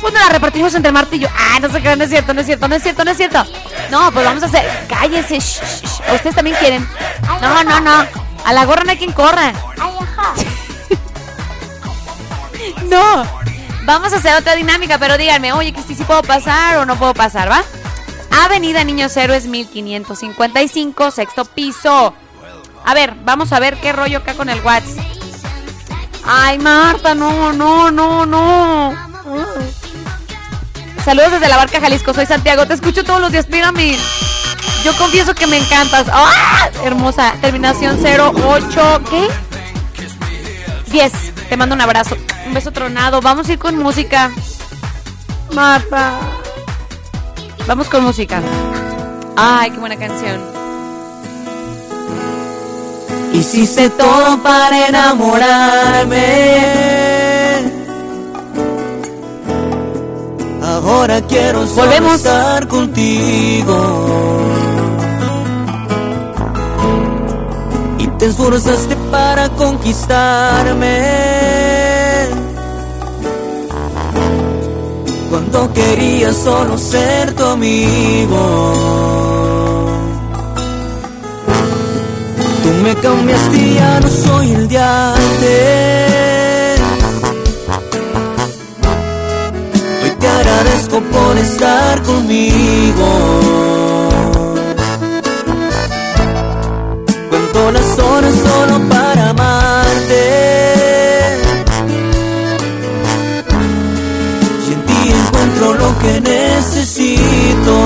Pues 0.00 0.14
nos 0.14 0.22
la 0.22 0.30
repartimos 0.30 0.74
entre 0.74 0.92
Marta 0.92 1.14
y 1.14 1.18
yo. 1.18 1.28
Ah, 1.36 1.58
no 1.60 1.68
sé 1.70 1.82
qué, 1.82 1.94
no 1.94 2.04
es 2.04 2.10
cierto, 2.10 2.32
no 2.32 2.40
es 2.40 2.46
cierto, 2.46 2.68
no 2.68 2.74
es 2.74 2.82
cierto, 2.82 3.04
no 3.04 3.10
es 3.10 3.16
cierto. 3.18 3.44
No, 3.90 4.10
pues 4.10 4.24
vamos 4.24 4.42
a 4.42 4.46
hacer. 4.46 4.86
Cállense. 4.88 5.38
shh, 5.38 5.60
shh. 5.60 6.14
Ustedes 6.14 6.34
también 6.34 6.56
quieren. 6.56 6.88
No, 7.42 7.62
no, 7.62 7.80
no. 7.80 8.06
A 8.46 8.52
la 8.54 8.64
gorra 8.64 8.84
no 8.84 8.92
hay 8.92 8.96
quien 8.96 9.12
corra. 9.12 9.52
No. 12.88 13.24
Vamos 13.84 14.12
a 14.12 14.16
hacer 14.16 14.34
otra 14.36 14.54
dinámica, 14.54 14.98
pero 14.98 15.16
díganme, 15.16 15.52
oye, 15.52 15.72
que 15.72 15.82
sí, 15.82 15.94
sí 15.94 16.04
puedo 16.04 16.22
pasar 16.22 16.78
o 16.78 16.84
no 16.84 16.96
puedo 16.96 17.14
pasar, 17.14 17.50
¿va? 17.50 17.62
Avenida 18.30 18.84
Niños 18.84 19.16
Héroes 19.16 19.46
1555, 19.46 21.10
sexto 21.10 21.44
piso. 21.44 22.14
A 22.84 22.94
ver, 22.94 23.14
vamos 23.24 23.52
a 23.52 23.60
ver 23.60 23.76
qué 23.76 23.92
rollo 23.92 24.18
acá 24.18 24.34
con 24.34 24.48
el 24.48 24.60
WhatsApp. 24.62 25.04
Ay, 26.24 26.58
Marta, 26.58 27.14
no, 27.14 27.52
no, 27.52 27.90
no, 27.90 28.26
no. 28.26 28.94
Saludos 31.04 31.32
desde 31.32 31.48
la 31.48 31.56
barca 31.56 31.80
Jalisco, 31.80 32.14
soy 32.14 32.26
Santiago, 32.26 32.66
te 32.66 32.74
escucho 32.74 33.04
todos 33.04 33.20
los 33.20 33.32
días, 33.32 33.48
mírame. 33.48 33.96
Yo 34.84 34.96
confieso 34.96 35.34
que 35.34 35.46
me 35.46 35.58
encantas. 35.58 36.06
¡Ah! 36.10 36.70
Hermosa. 36.84 37.34
Terminación 37.40 37.98
08, 38.02 39.02
¿qué? 39.10 39.28
10. 40.90 41.12
Te 41.48 41.56
mando 41.56 41.74
un 41.74 41.80
abrazo. 41.82 42.16
Un 42.46 42.54
beso 42.54 42.72
tronado. 42.72 43.20
Vamos 43.20 43.48
a 43.48 43.52
ir 43.52 43.58
con 43.58 43.76
música. 43.76 44.30
Marta. 45.52 46.18
Vamos 47.70 47.88
con 47.88 48.02
música. 48.02 48.42
Ay, 49.36 49.70
qué 49.70 49.78
buena 49.78 49.96
canción. 49.96 50.40
Hiciste 53.32 53.88
todo 53.90 54.42
para 54.42 54.88
enamorarme. 54.88 56.16
Ahora 60.64 61.20
quiero 61.28 61.64
solo 61.64 61.82
Volvemos. 61.82 62.14
estar 62.16 62.66
contigo. 62.66 63.76
Y 67.98 68.08
te 68.18 68.26
esforzaste 68.26 68.96
para 69.12 69.48
conquistarme. 69.50 71.39
Cuando 75.30 75.72
quería 75.72 76.32
solo 76.32 76.76
ser 76.76 77.32
tu 77.34 77.44
amigo. 77.44 78.72
Tú 82.64 82.68
me 82.82 82.94
cambiaste 82.96 83.56
y 83.56 83.74
ya 83.74 84.00
no 84.00 84.08
soy 84.08 84.50
el 84.50 84.66
de. 84.66 84.76
Hoy 90.02 90.10
te 90.18 90.26
agradezco 90.26 91.00
por 91.00 91.38
estar 91.38 92.02
conmigo. 92.02 93.06
Cuento 97.30 97.70
las 97.70 97.98
horas 98.00 98.34
solo 98.34 98.88
para 98.88 98.99
que 106.02 106.20
necesito. 106.20 107.76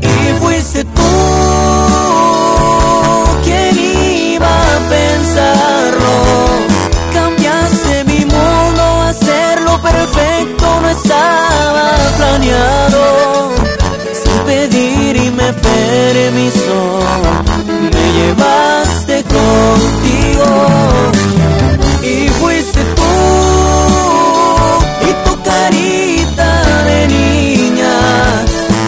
Y 0.00 0.40
fuiste 0.40 0.84
tú 0.84 1.12
quien 3.44 3.78
iba 3.78 4.48
a 4.48 4.78
pensarlo. 4.88 6.14
Cambiaste 7.12 8.04
mi 8.04 8.24
mundo, 8.24 8.82
hacerlo 9.08 9.80
perfecto 9.82 10.80
no 10.82 10.88
estaba 10.88 11.90
planeado. 12.16 13.50
Sin 14.22 14.38
pedir 14.44 15.16
y 15.16 15.30
me 15.30 15.52
permiso, 15.52 17.00
me 17.92 18.12
llevaste 18.18 19.24
contigo. 19.24 20.46
Y 22.08 22.28
fuiste 22.40 22.80
tú 22.98 23.12
y 25.08 25.10
tu 25.24 25.42
carita 25.42 26.50
de 26.84 26.98
niña. 27.08 27.96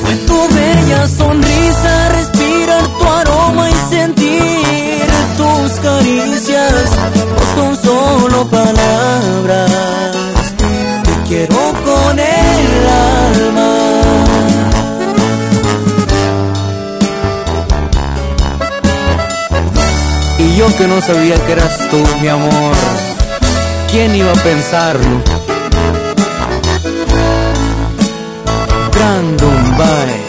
Fue 0.03 0.15
tu 0.29 0.39
bella 0.55 1.09
sonrisa, 1.09 2.09
respirar 2.11 2.87
tu 2.99 3.05
aroma 3.21 3.71
y 3.71 3.75
sentir 3.91 5.07
tus 5.37 5.71
caricias. 5.81 6.87
No 7.35 7.43
son 7.57 7.77
solo 7.77 8.47
palabras, 8.47 9.71
te 11.05 11.15
quiero 11.29 11.57
con 11.85 12.19
el 12.19 12.71
alma. 13.35 13.73
Y 20.39 20.57
yo 20.57 20.67
que 20.77 20.87
no 20.87 21.01
sabía 21.01 21.35
que 21.45 21.53
eras 21.53 21.79
tú, 21.91 22.01
mi 22.23 22.29
amor, 22.29 22.75
¿Quién 23.91 24.15
iba 24.15 24.31
a 24.31 24.43
pensarlo? 24.43 25.23
Brandon 28.93 29.79
Baez. 29.79 30.29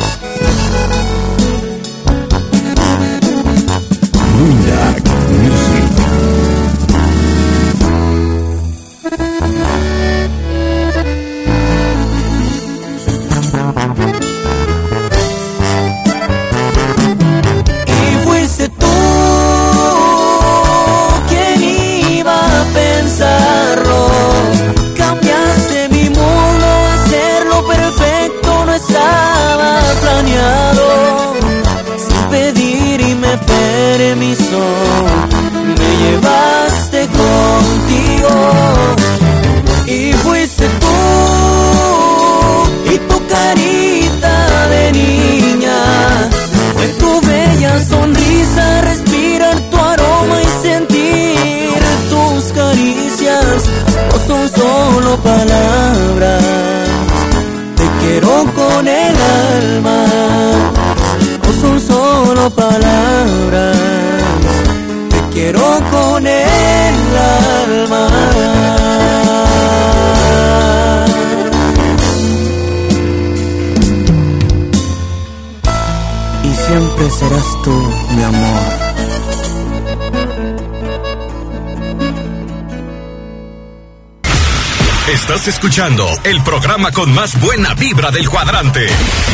Escuchando 85.49 86.07
el 86.25 86.43
programa 86.43 86.91
con 86.91 87.11
más 87.11 87.39
buena 87.41 87.73
vibra 87.73 88.11
del 88.11 88.29
cuadrante. 88.29 88.87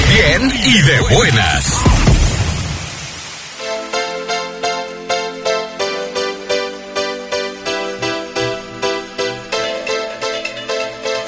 Bien 0.09 0.49
y 0.63 0.81
de 0.81 0.99
buenas. 1.13 1.81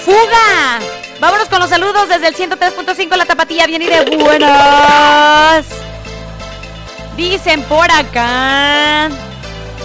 ¡Fuga! 0.05 0.79
Vámonos 1.19 1.49
con 1.49 1.59
los 1.59 1.69
saludos 1.69 2.07
desde 2.07 2.27
el 2.29 2.35
103.5 2.35 3.17
La 3.17 3.25
Tapatía, 3.25 3.67
bien 3.67 3.81
y 3.81 3.87
de 3.87 4.17
buenas. 4.17 5.65
Dicen 7.17 7.61
por 7.63 7.91
acá. 7.91 9.09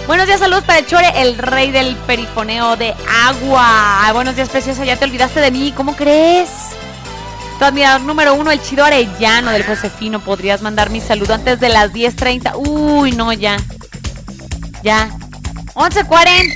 Buenos 0.05 0.27
días, 0.27 0.41
saludos 0.41 0.65
para 0.65 0.79
el 0.79 0.85
Chore, 0.85 1.07
el 1.15 1.37
rey 1.37 1.71
del 1.71 1.95
perifoneo 1.95 2.75
de 2.75 2.93
agua. 3.23 4.11
Buenos 4.13 4.35
días, 4.35 4.49
preciosa, 4.49 4.83
ya 4.83 4.97
te 4.97 5.05
olvidaste 5.05 5.39
de 5.39 5.49
mí, 5.49 5.73
¿cómo 5.75 5.95
crees? 5.95 6.49
Tu 7.57 7.63
admirador 7.63 8.01
número 8.01 8.33
uno, 8.33 8.51
el 8.51 8.61
chido 8.61 8.83
arellano 8.83 9.51
del 9.51 9.63
Josefino. 9.65 10.19
¿Podrías 10.19 10.61
mandar 10.61 10.89
mi 10.89 10.99
saludo 10.99 11.33
antes 11.33 11.59
de 11.61 11.69
las 11.69 11.93
10.30? 11.93 12.53
Uy, 12.55 13.13
no, 13.13 13.31
ya. 13.31 13.55
Ya. 14.83 15.09
11.40. 15.73 16.51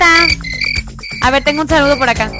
A 1.22 1.30
ver, 1.30 1.42
tengo 1.42 1.62
un 1.62 1.68
saludo 1.68 1.96
por 1.96 2.10
acá. 2.10 2.30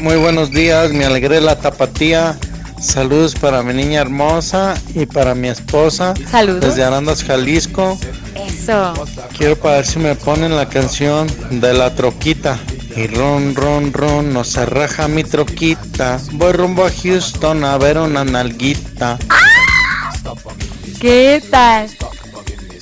Muy 0.00 0.16
buenos 0.16 0.50
días, 0.50 0.92
me 0.92 1.04
alegré 1.04 1.42
la 1.42 1.58
tapatía. 1.58 2.38
Saludos 2.80 3.34
para 3.34 3.62
mi 3.62 3.74
niña 3.74 4.00
hermosa 4.00 4.80
y 4.94 5.04
para 5.04 5.34
mi 5.34 5.48
esposa. 5.48 6.14
Saludos. 6.30 6.60
Desde 6.60 6.84
Arandas, 6.84 7.22
Jalisco. 7.22 7.98
Eso. 8.34 8.94
Quiero 9.38 9.56
para 9.56 9.76
ver 9.76 9.86
si 9.86 10.00
me 10.00 10.16
ponen 10.16 10.56
la 10.56 10.68
canción 10.68 11.28
de 11.48 11.72
la 11.72 11.94
troquita. 11.94 12.58
Y 12.96 13.06
ron, 13.06 13.54
ron, 13.54 13.92
ron, 13.92 14.32
no 14.32 14.42
se 14.42 14.66
raja 14.66 15.06
mi 15.06 15.22
troquita. 15.22 16.18
Voy 16.32 16.50
rumbo 16.50 16.84
a 16.84 16.90
Houston 16.90 17.62
a 17.62 17.78
ver 17.78 17.98
una 17.98 18.24
nalguita. 18.24 19.16
¿Qué 21.00 21.40
tal? 21.48 21.88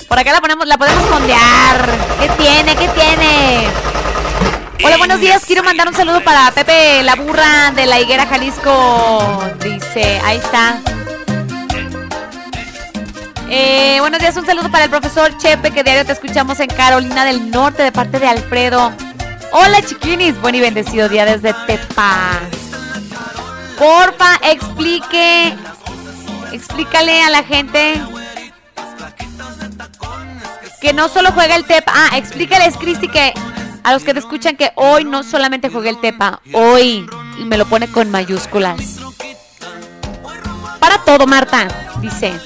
Por 0.09 0.19
acá 0.19 0.33
la 0.33 0.41
ponemos, 0.41 0.67
la 0.67 0.79
podemos 0.79 1.05
fondear. 1.11 1.91
¿Qué 2.21 2.29
tiene? 2.43 2.75
¿Qué 2.75 2.89
tiene? 2.89 3.67
Hola, 4.83 4.97
buenos 4.97 5.21
días. 5.21 5.45
Quiero 5.45 5.63
mandar 5.63 5.89
un 5.89 5.95
saludo 5.95 6.25
para 6.25 6.51
Pepe 6.53 7.03
la 7.03 7.17
burra 7.17 7.71
de 7.73 7.85
la 7.85 8.01
higuera 8.01 8.25
Jalisco. 8.27 9.45
Dice, 9.63 10.23
ahí 10.25 10.39
está. 10.39 10.81
Eh, 13.49 13.99
buenos 14.01 14.19
días, 14.19 14.37
un 14.37 14.45
saludo 14.45 14.71
para 14.71 14.85
el 14.85 14.91
profesor 14.91 15.37
Chepe, 15.39 15.71
que 15.71 15.85
diario 15.85 16.05
te 16.05 16.13
escuchamos 16.13 16.59
en 16.59 16.67
Carolina 16.67 17.25
del 17.25 17.51
Norte 17.51 17.85
de 17.85 17.93
parte 17.93 18.19
de 18.19 18.27
Alfredo. 18.27 18.93
Hola 19.53 19.81
chiquinis, 19.83 20.41
buen 20.41 20.57
y 20.57 20.61
bendecido 20.61 21.09
día 21.09 21.25
desde 21.25 21.55
Tepa. 21.67 22.41
Porfa, 23.79 24.41
explique, 24.43 25.55
explícale 26.53 27.23
a 27.23 27.31
la 27.31 27.45
gente 27.45 28.03
que 30.81 30.93
no 30.93 31.09
solo 31.09 31.31
juega 31.31 31.55
el 31.55 31.65
Tepa. 31.65 31.93
Ah, 31.95 32.19
explícales, 32.19 32.77
Cristi, 32.77 33.07
que 33.07 33.33
a 33.85 33.93
los 33.93 34.03
que 34.03 34.13
te 34.13 34.19
escuchan 34.19 34.57
que 34.57 34.73
hoy 34.75 35.05
no 35.05 35.23
solamente 35.23 35.69
juega 35.69 35.91
el 35.91 36.01
Tepa, 36.01 36.41
hoy, 36.53 37.07
y 37.39 37.45
me 37.45 37.57
lo 37.57 37.67
pone 37.67 37.87
con 37.87 38.11
mayúsculas. 38.11 38.99
Para 40.81 40.99
todo, 41.05 41.29
Marta, 41.29 41.69
dice. 42.01 42.41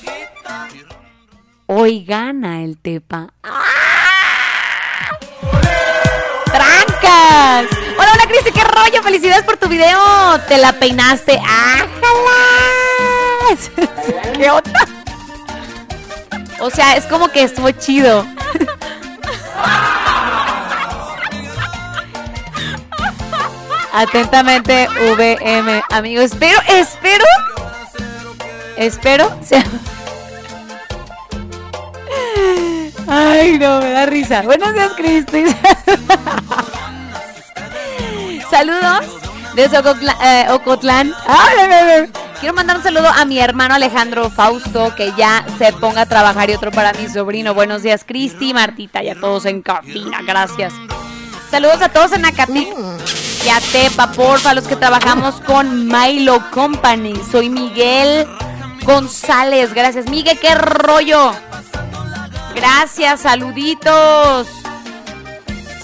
Hoy 1.73 2.05
gana 2.05 2.65
el 2.65 2.79
Tepa. 2.79 3.29
¡Ah! 3.45 3.61
¡Trancas! 6.47 7.67
Hola, 7.97 8.11
hola, 8.13 8.25
Cristi, 8.27 8.51
qué 8.51 8.65
rollo. 8.65 9.01
Felicidades 9.05 9.45
por 9.45 9.57
tu 9.57 9.69
video. 9.69 9.97
Te 10.49 10.59
la 10.59 10.73
peinaste. 10.73 11.39
¡Ájala! 11.39 11.89
¿Qué 14.37 14.51
onda? 14.51 14.81
O 16.59 16.71
sea, 16.71 16.97
es 16.97 17.07
como 17.07 17.29
que 17.29 17.45
estuvo 17.45 17.71
chido. 17.71 18.27
Atentamente, 23.93 24.89
VM. 25.17 25.83
Amigo, 25.91 26.23
espero, 26.23 26.59
espero. 26.69 27.25
Espero. 28.77 29.37
sea- 29.43 29.65
Ay, 33.07 33.59
no, 33.59 33.81
me 33.81 33.91
da 33.91 34.07
risa. 34.07 34.43
Buenos 34.43 34.73
días, 34.73 34.93
Cristi. 34.97 35.45
Saludos 38.51 39.07
desde 39.55 39.79
eh, 40.23 40.47
Ocotlán. 40.51 41.13
Quiero 42.41 42.55
mandar 42.55 42.79
un 42.79 42.83
saludo 42.83 43.09
a 43.09 43.25
mi 43.25 43.39
hermano 43.39 43.75
Alejandro 43.75 44.31
Fausto, 44.31 44.95
que 44.95 45.13
ya 45.17 45.45
se 45.59 45.73
ponga 45.75 46.03
a 46.03 46.07
trabajar, 46.07 46.51
y 46.51 46.55
otro 46.55 46.71
para 46.71 46.93
mi 46.95 47.09
sobrino. 47.09 47.53
Buenos 47.53 47.83
días, 47.83 48.05
Cristi, 48.07 48.55
Martita, 48.55 49.03
y 49.03 49.09
a 49.11 49.15
todos 49.15 49.45
en 49.45 49.61
cabina. 49.61 50.21
Gracias. 50.23 50.73
Saludos 51.51 51.83
a 51.83 51.89
todos 51.89 52.13
en 52.13 52.25
Acatic 52.25 52.69
y 53.45 53.49
a 53.49 53.61
Tepa, 53.73 54.13
porfa, 54.13 54.55
los 54.55 54.67
que 54.67 54.77
trabajamos 54.77 55.41
con 55.43 55.89
Milo 55.89 56.43
Company. 56.51 57.15
Soy 57.31 57.51
Miguel 57.51 58.27
González. 58.85 59.75
Gracias, 59.75 60.09
Miguel, 60.09 60.39
qué 60.39 60.55
rollo. 60.55 61.33
Gracias, 62.55 63.21
saluditos. 63.21 64.49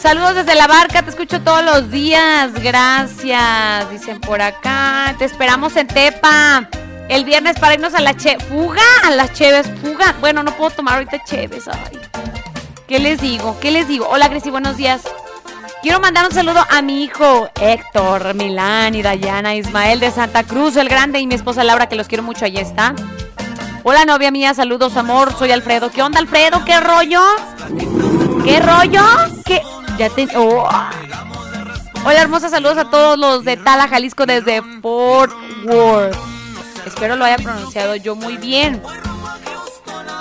Saludos 0.01 0.37
desde 0.37 0.55
la 0.55 0.67
barca, 0.67 1.03
te 1.03 1.11
escucho 1.11 1.41
todos 1.41 1.65
los 1.65 1.91
días. 1.91 2.53
Gracias, 2.63 3.91
dicen 3.91 4.21
por 4.21 4.41
acá. 4.41 5.15
Te 5.19 5.25
esperamos 5.25 5.77
en 5.77 5.87
Tepa. 5.87 6.69
El 7.09 7.25
viernes 7.25 7.59
para 7.59 7.75
irnos 7.75 7.95
a 7.95 8.01
la 8.01 8.15
che. 8.15 8.39
Fuga, 8.39 8.83
a 9.05 9.11
las 9.11 9.33
cheves, 9.33 9.67
fuga. 9.83 10.15
Bueno, 10.21 10.43
no 10.43 10.57
puedo 10.57 10.71
tomar 10.71 10.95
ahorita 10.95 11.25
cheves. 11.25 11.69
Ay. 11.69 11.99
¿Qué 12.87 13.01
les 13.01 13.21
digo? 13.21 13.59
¿Qué 13.61 13.71
les 13.71 13.89
digo? 13.89 14.07
Hola, 14.09 14.29
Cristi, 14.29 14.51
buenos 14.51 14.77
días. 14.77 15.03
Quiero 15.83 16.01
mandar 16.01 16.25
un 16.27 16.33
saludo 16.33 16.65
a 16.69 16.83
mi 16.83 17.05
hijo 17.05 17.51
Héctor, 17.61 18.35
Milán 18.35 18.95
y 18.95 19.03
Dayana, 19.03 19.55
Ismael 19.55 20.01
de 20.01 20.11
Santa 20.11 20.43
Cruz, 20.43 20.77
el 20.77 20.89
grande, 20.89 21.21
y 21.21 21.27
mi 21.27 21.35
esposa 21.35 21.65
Laura, 21.65 21.89
que 21.89 21.97
los 21.97 22.09
quiero 22.09 22.23
mucho. 22.23 22.45
Ahí 22.45 22.57
está. 22.57 22.95
Hola, 23.89 24.05
novia 24.05 24.33
mía, 24.33 24.53
saludos, 24.53 24.97
amor. 24.97 25.33
Soy 25.39 25.53
Alfredo. 25.53 25.93
¿Qué 25.93 26.03
onda, 26.03 26.19
Alfredo? 26.19 26.65
¿Qué 26.65 26.81
rollo? 26.81 27.23
¿Qué 28.43 28.59
rollo? 28.59 29.01
¿Qué? 29.45 29.63
Ya 29.97 30.11
te. 30.11 30.27
Oh. 30.35 30.69
Hola, 32.05 32.21
hermosa, 32.21 32.49
saludos 32.49 32.79
a 32.79 32.91
todos 32.91 33.17
los 33.17 33.45
de 33.45 33.57
Tala, 33.57 33.87
Jalisco, 33.87 34.27
desde 34.27 34.61
Fort 34.83 35.33
Worth. 35.67 36.19
Espero 36.85 37.15
lo 37.15 37.25
haya 37.25 37.37
pronunciado 37.37 37.95
yo 37.95 38.17
muy 38.17 38.37
bien. 38.39 38.83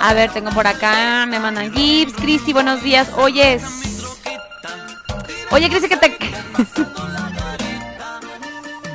A 0.00 0.14
ver, 0.14 0.30
tengo 0.30 0.50
por 0.50 0.68
acá, 0.68 1.26
me 1.26 1.40
mandan 1.40 1.72
Gibbs, 1.72 2.12
Cristi, 2.12 2.52
buenos 2.52 2.84
días. 2.84 3.08
Oyes. 3.16 3.64
Oye, 5.50 5.68
Cristi, 5.68 5.88
que 5.88 5.96
te. 5.96 6.16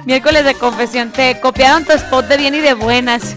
Miércoles 0.05 0.43
de 0.43 0.55
confesión, 0.55 1.11
te 1.11 1.39
copiaron 1.39 1.85
tu 1.85 1.91
spot 1.91 2.27
de 2.27 2.37
bien 2.37 2.55
y 2.55 2.59
de 2.59 2.73
buenas. 2.73 3.35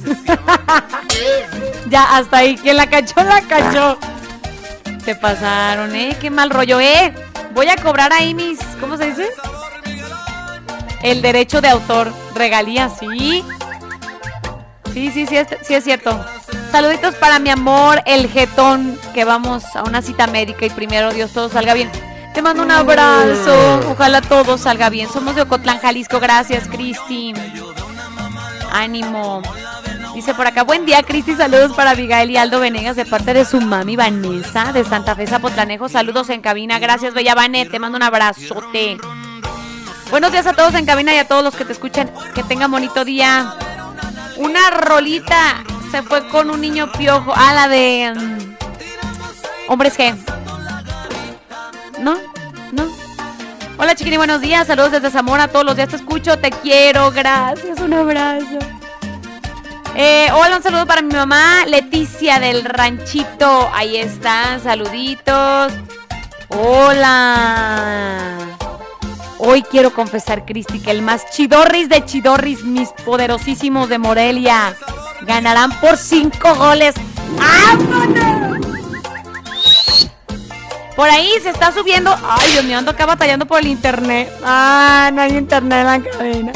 ya, 1.90 2.16
hasta 2.16 2.38
ahí. 2.38 2.56
Quien 2.56 2.76
la 2.76 2.88
cachó, 2.88 3.22
la 3.22 3.42
cachó. 3.42 3.98
Se 5.04 5.14
pasaron, 5.14 5.94
¿eh? 5.94 6.16
Qué 6.20 6.30
mal 6.30 6.48
rollo, 6.48 6.80
¿eh? 6.80 7.14
Voy 7.52 7.68
a 7.68 7.76
cobrar 7.76 8.12
ahí 8.12 8.32
mis. 8.34 8.58
¿Cómo 8.80 8.96
se 8.96 9.06
dice? 9.06 9.28
El 11.02 11.20
derecho 11.20 11.60
de 11.60 11.68
autor. 11.68 12.12
Regalías, 12.34 12.98
sí. 12.98 13.44
Sí, 14.94 15.10
sí, 15.10 15.26
sí, 15.26 15.36
es, 15.36 15.48
sí 15.62 15.74
es 15.74 15.84
cierto. 15.84 16.24
Saluditos 16.72 17.14
para 17.16 17.38
mi 17.38 17.50
amor, 17.50 18.02
el 18.06 18.28
jetón, 18.30 18.98
que 19.12 19.24
vamos 19.24 19.64
a 19.76 19.82
una 19.82 20.02
cita 20.02 20.26
médica 20.26 20.64
y 20.64 20.70
primero 20.70 21.12
Dios 21.12 21.32
todo 21.32 21.48
salga 21.50 21.74
bien. 21.74 21.90
Te 22.34 22.42
mando 22.42 22.62
un 22.64 22.70
abrazo, 22.72 23.80
ojalá 23.90 24.20
todo 24.20 24.58
salga 24.58 24.90
bien. 24.90 25.08
Somos 25.08 25.36
de 25.36 25.42
Ocotlán, 25.42 25.78
Jalisco, 25.78 26.18
gracias 26.18 26.66
Cristi. 26.66 27.32
Ánimo. 28.72 29.40
Dice 30.14 30.34
por 30.34 30.46
acá, 30.46 30.64
buen 30.64 30.84
día 30.84 31.02
Cristi, 31.04 31.34
saludos 31.36 31.72
para 31.74 31.90
Abigail 31.90 32.30
y 32.30 32.36
Aldo 32.36 32.60
Venegas 32.60 32.96
de 32.96 33.04
parte 33.04 33.34
de 33.34 33.44
su 33.44 33.60
mami 33.60 33.96
Vanessa 33.96 34.72
de 34.72 34.84
Santa 34.84 35.14
Fe 35.14 35.26
Zapotlanejo. 35.28 35.88
Saludos 35.88 36.28
en 36.30 36.40
cabina, 36.40 36.78
gracias 36.80 37.14
Bella 37.14 37.34
Vanet, 37.36 37.70
te 37.70 37.78
mando 37.78 37.96
un 37.96 38.02
abrazote. 38.02 38.96
Buenos 40.10 40.32
días 40.32 40.46
a 40.46 40.52
todos 40.52 40.74
en 40.74 40.86
cabina 40.86 41.14
y 41.14 41.18
a 41.18 41.28
todos 41.28 41.42
los 41.44 41.54
que 41.54 41.64
te 41.64 41.72
escuchan. 41.72 42.10
Que 42.34 42.42
tengan 42.42 42.70
bonito 42.70 43.04
día. 43.04 43.54
Una 44.36 44.70
rolita 44.70 45.62
se 45.90 46.02
fue 46.02 46.26
con 46.28 46.50
un 46.50 46.60
niño 46.60 46.90
piojo. 46.92 47.32
Ah, 47.34 47.52
la 47.54 47.68
de. 47.68 48.12
mm, 48.14 49.70
Hombres 49.72 49.98
G. 49.98 50.14
¿No? 52.04 52.18
¿No? 52.72 52.86
Hola 53.78 53.94
chiquini, 53.94 54.18
buenos 54.18 54.42
días. 54.42 54.66
Saludos 54.66 54.92
desde 54.92 55.10
Zamora. 55.10 55.48
Todos 55.48 55.64
los 55.64 55.74
días 55.74 55.88
te 55.88 55.96
escucho. 55.96 56.38
Te 56.38 56.50
quiero. 56.50 57.10
Gracias. 57.12 57.80
Un 57.80 57.94
abrazo. 57.94 58.58
Eh, 59.94 60.28
hola, 60.34 60.58
un 60.58 60.62
saludo 60.62 60.86
para 60.86 61.00
mi 61.00 61.14
mamá 61.14 61.64
Leticia 61.64 62.38
del 62.40 62.62
Ranchito. 62.66 63.70
Ahí 63.72 63.96
están. 63.96 64.62
Saluditos. 64.62 65.72
Hola. 66.48 68.36
Hoy 69.38 69.62
quiero 69.62 69.94
confesar, 69.94 70.44
Cristi, 70.44 70.80
que 70.80 70.90
el 70.90 71.00
más 71.00 71.30
chidorris 71.30 71.88
de 71.88 72.04
chidorris, 72.04 72.64
mis 72.64 72.90
poderosísimos 72.90 73.88
de 73.88 73.96
Morelia, 73.96 74.76
ganarán 75.22 75.72
por 75.80 75.96
cinco 75.96 76.54
goles. 76.54 76.94
¡Vámonos! 77.38 78.73
Por 80.96 81.08
ahí 81.08 81.32
se 81.42 81.50
está 81.50 81.72
subiendo. 81.72 82.16
Ay, 82.28 82.52
Dios 82.52 82.64
mío, 82.64 82.78
ando 82.78 82.92
acá 82.92 83.06
batallando 83.06 83.46
por 83.46 83.60
el 83.60 83.66
internet. 83.66 84.32
Ah, 84.44 85.10
no 85.12 85.22
hay 85.22 85.36
internet 85.36 85.80
en 85.80 85.86
la 85.86 86.00
cadena. 86.10 86.52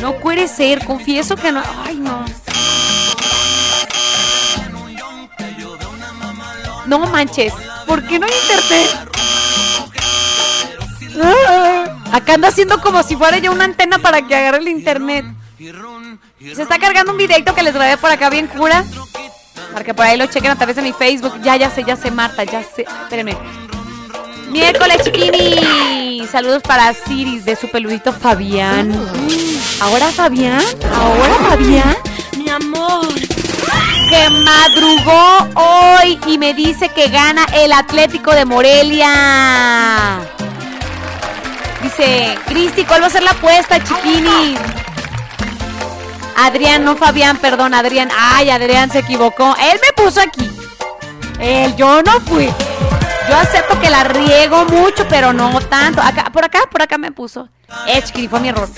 No 0.00 0.14
puede 0.16 0.48
ser, 0.48 0.84
confieso 0.84 1.36
que 1.36 1.52
no. 1.52 1.62
Ay, 1.84 1.96
no. 1.96 2.24
No 6.86 6.98
manches, 6.98 7.52
¿por 7.86 8.06
qué 8.06 8.18
no 8.18 8.26
hay 8.26 8.32
internet? 8.42 9.10
Ah, 11.22 11.84
acá 12.12 12.34
ando 12.34 12.48
haciendo 12.48 12.80
como 12.80 13.02
si 13.02 13.16
fuera 13.16 13.38
yo 13.38 13.52
una 13.52 13.64
antena 13.64 13.98
para 13.98 14.20
que 14.22 14.34
agarre 14.34 14.58
el 14.58 14.68
internet. 14.68 15.24
Se 16.54 16.62
está 16.62 16.78
cargando 16.78 17.12
un 17.12 17.18
videito 17.18 17.54
que 17.54 17.62
les 17.62 17.72
grabé 17.72 17.96
por 17.96 18.10
acá 18.10 18.28
bien 18.28 18.48
cura. 18.48 18.84
Para 19.74 19.84
que 19.84 19.92
por 19.92 20.06
ahí 20.06 20.16
lo 20.16 20.26
chequen 20.26 20.52
a 20.52 20.56
través 20.56 20.76
de 20.76 20.82
mi 20.82 20.92
Facebook. 20.92 21.34
Ya, 21.42 21.56
ya 21.56 21.68
sé, 21.68 21.82
ya 21.82 21.96
sé, 21.96 22.12
Marta, 22.12 22.44
ya 22.44 22.62
sé. 22.62 22.86
Espérenme. 23.02 23.36
Miércoles, 24.48 25.02
chiquini. 25.02 26.24
Saludos 26.30 26.62
para 26.62 26.94
Siris 26.94 27.44
de 27.44 27.56
su 27.56 27.68
peludito 27.68 28.12
Fabián. 28.12 28.92
¿Ahora 29.80 30.12
Fabián? 30.12 30.62
¿Ahora 30.94 31.34
Fabián? 31.48 31.96
Mi 32.36 32.48
amor. 32.48 33.08
Que 34.08 34.30
madrugó 34.30 35.48
hoy 35.56 36.20
y 36.28 36.38
me 36.38 36.54
dice 36.54 36.88
que 36.90 37.08
gana 37.08 37.44
el 37.52 37.72
Atlético 37.72 38.32
de 38.32 38.44
Morelia. 38.44 40.20
Dice, 41.82 42.38
Cristi, 42.46 42.84
¿cuál 42.84 43.02
va 43.02 43.08
a 43.08 43.10
ser 43.10 43.24
la 43.24 43.32
apuesta, 43.32 43.82
chiquini? 43.82 44.56
Adrián, 46.36 46.84
no 46.84 46.96
Fabián, 46.96 47.36
perdón, 47.38 47.74
Adrián. 47.74 48.10
Ay, 48.16 48.50
Adrián 48.50 48.90
se 48.90 49.00
equivocó. 49.00 49.54
Él 49.60 49.80
me 49.82 49.92
puso 50.02 50.20
aquí. 50.20 50.50
Él, 51.40 51.74
yo 51.76 52.02
no 52.02 52.20
fui. 52.20 52.48
Yo 53.28 53.36
acepto 53.36 53.80
que 53.80 53.90
la 53.90 54.04
riego 54.04 54.64
mucho, 54.66 55.06
pero 55.08 55.32
no 55.32 55.60
tanto. 55.62 56.02
Acá, 56.02 56.30
por 56.32 56.44
acá, 56.44 56.60
por 56.70 56.82
acá 56.82 56.98
me 56.98 57.10
puso. 57.12 57.48
Chiquini, 58.04 58.28
fue 58.28 58.40
mi 58.40 58.48
error. 58.48 58.68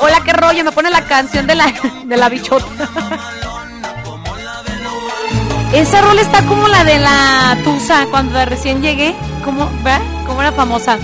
Hola, 0.00 0.20
qué 0.24 0.32
rollo. 0.32 0.64
Me 0.64 0.72
pone 0.72 0.90
la 0.90 1.04
canción 1.04 1.46
de 1.46 1.54
la, 1.54 1.72
de 2.04 2.16
la 2.16 2.28
bichota. 2.28 2.66
Esa 5.72 6.02
rol 6.02 6.18
está 6.18 6.44
como 6.44 6.68
la 6.68 6.84
de 6.84 6.98
la 6.98 7.56
Tusa 7.64 8.06
cuando 8.10 8.44
recién 8.44 8.82
llegué. 8.82 9.14
¿Cómo, 9.42 9.70
¿verdad? 9.82 10.02
¿Cómo 10.26 10.42
era 10.42 10.52
famosa? 10.52 10.98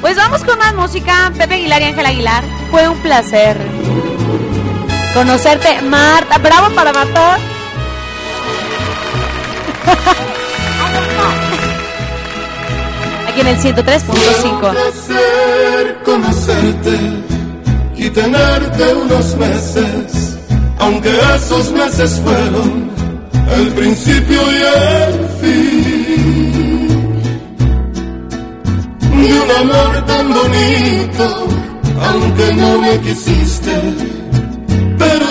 Pues 0.00 0.16
vamos 0.16 0.42
con 0.42 0.58
más 0.58 0.74
música. 0.74 1.30
Pepe 1.38 1.54
Aguilar 1.54 1.80
y 1.80 1.84
Ángel 1.84 2.06
Aguilar. 2.06 2.42
Fue 2.72 2.88
un 2.88 2.98
placer 2.98 3.56
conocerte, 5.14 5.80
Marta. 5.82 6.38
Bravo 6.38 6.74
para 6.74 6.92
Marta. 6.92 7.38
Aquí 13.28 13.40
en 13.40 13.46
el 13.46 13.56
103.5. 13.58 14.60
placer 14.60 15.98
conocerte 16.04 16.98
y 17.96 18.10
tenerte 18.10 18.94
unos 18.94 19.36
meses, 19.36 20.36
aunque 20.78 21.10
esos 21.36 21.70
meses 21.72 22.20
fueron 22.22 22.90
el 23.56 23.68
principio 23.68 24.40
y 24.52 24.56
el 24.56 25.28
fin 25.40 25.54
de 29.10 29.40
un 29.40 29.50
amor 29.62 30.04
tan 30.06 30.28
bonito, 30.32 31.46
aunque 32.02 32.52
no 32.54 32.78
me 32.80 32.98
quisiste, 33.00 33.72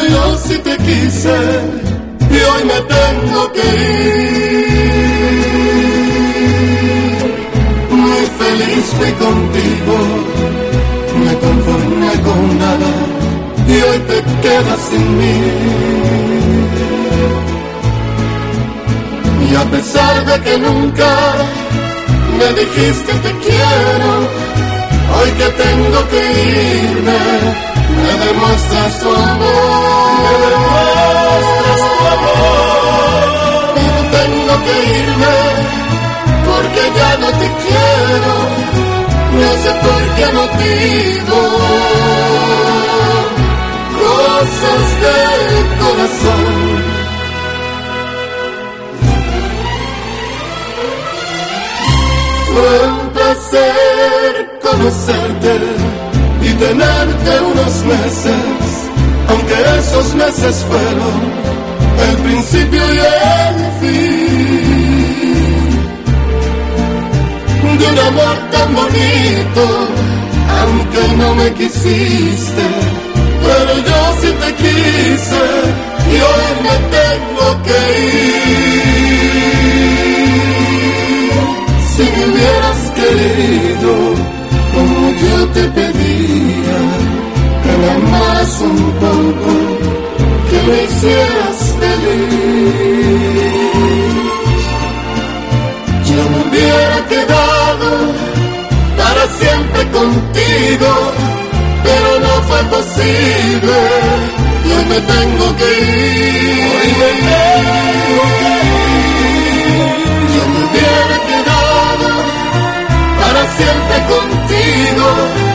yo 0.10 0.38
sí 0.38 0.58
te 0.60 0.78
quise 0.78 1.38
y 2.30 2.38
hoy 2.50 2.64
me 2.72 2.80
tengo 2.98 3.52
que 3.54 3.68
ir. 3.84 4.64
Muy 7.92 8.26
feliz 8.42 8.86
fui 8.98 9.12
contigo, 9.26 9.96
me 11.26 11.34
conformé 11.46 12.14
con 12.28 12.60
nada 12.60 12.92
y 13.68 13.76
hoy 13.88 14.00
te 14.10 14.18
quedas 14.42 14.80
sin 14.90 15.18
mí. 15.18 15.38
Y 19.50 19.56
a 19.56 19.64
pesar 19.66 20.26
de 20.26 20.36
que 20.42 20.58
nunca 20.58 21.10
me 22.40 22.48
dijiste 22.60 23.12
te 23.26 23.32
quiero, 23.46 24.12
hoy 25.16 25.30
que 25.40 25.50
tengo 25.64 26.00
que 26.12 26.22
irme, 26.92 27.20
me 28.04 28.14
demuestras 28.26 29.00
tu 29.00 29.10
amor. 29.10 30.20
Me 30.24 30.34
demuestras 30.46 31.82
tu 31.88 32.04
amor. 32.16 33.24
Pero 33.76 34.00
tengo 34.18 34.54
que 34.66 34.76
irme, 35.02 35.38
porque 36.48 36.82
ya 37.00 37.12
no 37.24 37.30
te 37.42 37.48
quiero, 37.64 38.34
no 39.40 39.50
sé 39.64 39.72
por 39.86 40.02
qué 40.18 40.26
motivo. 40.42 41.40
Cosas 44.04 44.84
del 45.04 45.46
corazón. 45.82 46.74
Fue 52.54 52.74
un 52.88 53.10
placer 53.10 54.60
conocerte 54.62 55.93
tenerte 56.56 57.42
unos 57.52 57.84
meses, 57.86 58.90
aunque 59.30 59.54
esos 59.80 60.16
meses 60.16 60.66
fueron 60.68 61.18
el 62.10 62.18
principio 62.18 62.82
y 62.94 62.98
el 62.98 63.56
fin 63.82 64.54
de 67.78 67.86
un 67.86 68.00
amor 68.00 68.38
tan 68.52 68.76
bonito, 68.76 69.64
aunque 70.62 71.02
no 71.18 71.36
me 71.36 71.54
quisiste, 71.54 72.66
pero 73.46 73.74
yo 73.88 74.00
sí 74.22 74.30
te 74.42 74.50
quise 74.56 75.44
y 76.12 76.16
hoy 76.16 76.54
me 76.64 76.76
tengo 76.98 77.46
que 77.64 77.80
ir. 78.06 78.44
Si 81.96 82.04
me 82.04 82.22
hubieras 82.26 82.82
querido 82.96 83.92
día 86.28 86.80
que 87.64 87.74
me 87.82 87.90
amas 87.98 88.62
un 88.62 88.80
poco, 89.04 89.52
que 90.50 90.60
me 90.68 90.78
hicieras 90.84 91.58
feliz. 91.80 93.24
Yo 96.10 96.20
me 96.32 96.40
hubiera 96.46 96.98
quedado 97.14 97.90
para 99.00 99.24
siempre 99.40 99.82
contigo, 100.00 100.90
pero 101.86 102.10
no 102.26 102.34
fue 102.50 102.62
posible. 102.78 103.76
Y 104.66 104.68
hoy 104.76 104.86
me 104.94 105.00
tengo 105.14 105.46
que 105.60 105.70
ir. 105.82 106.64
Hoy 106.76 106.90
me 107.02 107.12
tengo 107.32 108.24
que 108.40 108.52
ir. 108.62 108.94
Yo 110.36 110.44
me 110.52 110.60
hubiera 110.68 111.16
quedado 111.30 112.08
para 113.22 113.42
siempre 113.58 113.98
contigo 114.14 115.53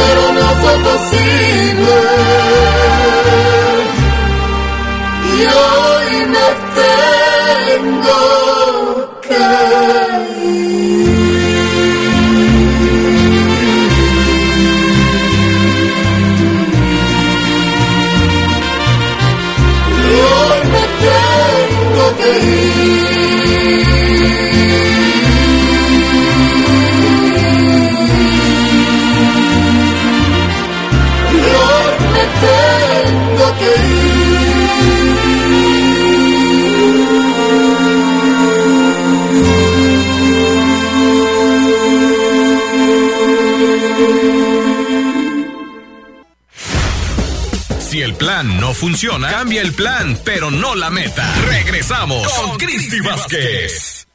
pero 0.00 0.22
no 0.32 0.46
fue 0.62 0.74
posible. 0.90 1.96
Y 5.36 5.40
hoy 5.62 6.10
me 6.34 6.48
tengo 6.80 8.18
que 9.26 9.46
Y 19.96 20.12
hoy 20.38 20.60
me 20.74 20.84
tengo 21.04 22.04
plan 48.20 48.60
no 48.60 48.74
funciona, 48.74 49.30
cambia 49.30 49.62
el 49.62 49.72
plan, 49.72 50.18
pero 50.26 50.50
no 50.50 50.74
la 50.74 50.90
meta. 50.90 51.34
Regresamos 51.46 52.28
con 52.34 52.58
Cristi 52.58 53.00
Vázquez. 53.00 54.06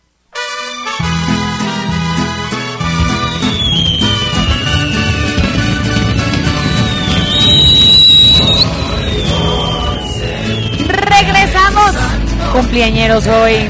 Regresamos. 10.87 11.95
Cumpleañeros 12.53 13.25
hoy. 13.25 13.69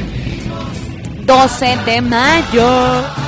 12 1.26 1.78
de 1.86 2.02
mayo. 2.02 3.25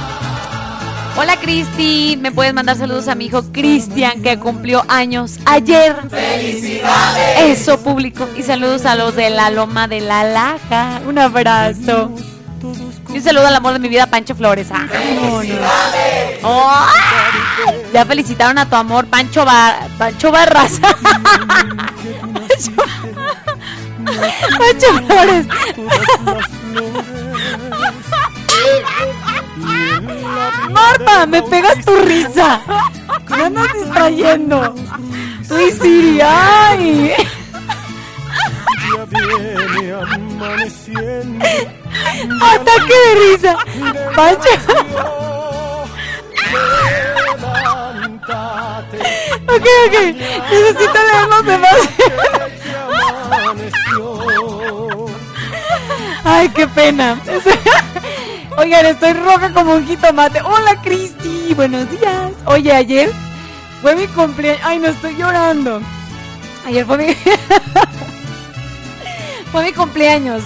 Cristi, 1.48 2.20
me 2.20 2.30
puedes 2.34 2.54
mandar 2.54 2.76
saludos 2.76 3.08
a 3.08 3.16
mi 3.16 3.28
hijo 3.28 3.42
Cristian 3.54 4.22
que 4.22 4.38
cumplió 4.38 4.84
años 4.90 5.40
ayer. 5.46 5.96
¡Felicidades! 6.10 7.62
Eso 7.62 7.80
público 7.82 8.28
y 8.36 8.44
saludos 8.44 8.86
a 8.86 8.96
los 8.96 9.16
de 9.16 9.30
la 9.30 9.50
Loma 9.50 9.88
de 9.88 10.02
la 10.02 10.26
Laja. 10.26 11.00
Un 11.08 11.18
abrazo. 11.18 12.12
Y 13.14 13.20
un 13.20 13.24
saludo 13.24 13.48
al 13.48 13.56
amor 13.56 13.72
de 13.72 13.80
mi 13.80 13.88
vida 13.88 14.08
Pancho 14.08 14.36
Flores. 14.36 14.68
Ah, 14.72 14.88
vámonos. 14.92 15.46
¡Oh! 16.44 16.86
Ya 17.94 18.06
felicitaron 18.06 18.58
a 18.58 18.70
tu 18.70 18.76
amor 18.76 19.08
Pancho 19.08 19.46
Bar 19.46 19.88
Pancho 19.98 20.34
Barras. 20.34 20.82
Pancho 24.04 24.88
Flores. 25.08 25.46
Me 31.26 31.42
pegas 31.42 31.84
tu 31.84 31.96
risa. 31.96 32.62
Me 33.30 33.44
andas 33.46 33.74
distrayendo. 33.74 34.76
Tú 35.48 35.58
y 35.60 35.72
Siri, 35.72 36.22
ay. 36.22 37.14
Ataque 42.42 42.94
de 42.94 43.16
risa. 43.32 43.58
Pancho. 44.16 44.50
Ok, 49.48 49.66
ok. 49.88 49.96
Necesito 50.52 51.00
leer 51.08 51.28
los 51.30 51.46
demás. 51.46 51.90
Ay, 56.24 56.50
qué 56.50 56.68
pena. 56.68 57.20
Oigan, 58.58 58.88
estoy 58.88 59.14
roja 59.14 59.54
como 59.54 59.76
un 59.76 59.86
jitomate. 59.86 60.42
Hola, 60.42 60.82
Cristi. 60.82 61.54
Buenos 61.54 61.92
días. 61.92 62.32
Oye, 62.46 62.72
ayer 62.72 63.12
fue 63.84 63.96
mi 63.96 64.08
cumpleaños. 64.08 64.66
Ay, 64.66 64.80
no 64.80 64.88
estoy 64.88 65.16
llorando. 65.16 65.80
Ayer 66.66 66.84
fue 66.84 66.98
mi. 66.98 67.14
fue 69.52 69.64
mi 69.64 69.74
cumpleaños. 69.74 70.42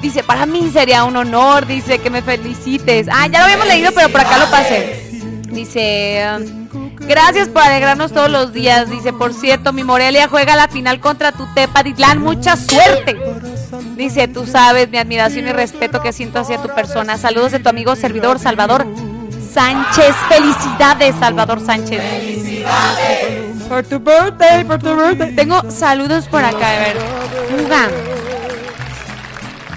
Dice, 0.00 0.22
para 0.22 0.46
mí 0.46 0.70
sería 0.72 1.02
un 1.02 1.16
honor. 1.16 1.66
Dice 1.66 1.98
que 1.98 2.10
me 2.10 2.22
felicites. 2.22 3.08
Ah, 3.10 3.26
ya 3.26 3.40
lo 3.40 3.46
habíamos 3.46 3.66
leído, 3.66 3.90
pero 3.92 4.08
por 4.08 4.20
acá 4.20 4.38
lo 4.38 4.48
pasé. 4.52 5.10
Dice. 5.50 6.24
Gracias 7.00 7.48
por 7.48 7.62
alegrarnos 7.62 8.12
todos 8.12 8.30
los 8.30 8.52
días. 8.52 8.88
Dice, 8.88 9.12
por 9.12 9.34
cierto, 9.34 9.72
mi 9.72 9.82
Morelia 9.82 10.28
juega 10.28 10.54
la 10.54 10.68
final 10.68 11.00
contra 11.00 11.32
tu 11.32 11.44
Tepatitlán. 11.54 12.20
Mucha 12.20 12.56
suerte. 12.56 13.16
Dice, 13.98 14.28
tú 14.28 14.46
sabes 14.46 14.88
mi 14.90 14.98
admiración 14.98 15.48
y 15.48 15.52
respeto 15.52 16.00
que 16.00 16.12
siento 16.12 16.38
hacia 16.38 16.62
tu 16.62 16.68
persona. 16.68 17.18
Saludos 17.18 17.50
de 17.50 17.58
tu 17.58 17.68
amigo 17.68 17.96
servidor 17.96 18.38
Salvador 18.38 18.86
Sánchez. 19.52 20.14
Felicidades, 20.28 21.16
Salvador 21.16 21.60
Sánchez. 21.60 22.00
Por 23.68 23.82
tu 23.82 23.98
birthday, 23.98 24.62
por 24.62 24.78
tu 24.78 24.94
birthday. 24.94 25.34
Tengo 25.34 25.68
saludos 25.68 26.26
por 26.28 26.44
acá, 26.44 26.76
a 26.76 26.78
ver. 26.78 26.96
Juga. 27.50 27.90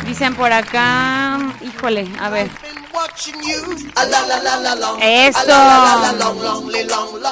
Dicen 0.06 0.36
por 0.36 0.54
acá. 0.54 1.40
Híjole, 1.60 2.08
a 2.20 2.30
ver. 2.30 2.52
Eso. 5.02 5.52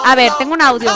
A 0.06 0.16
ver, 0.16 0.32
tengo 0.40 0.54
un 0.56 0.62
audio. 0.64 0.92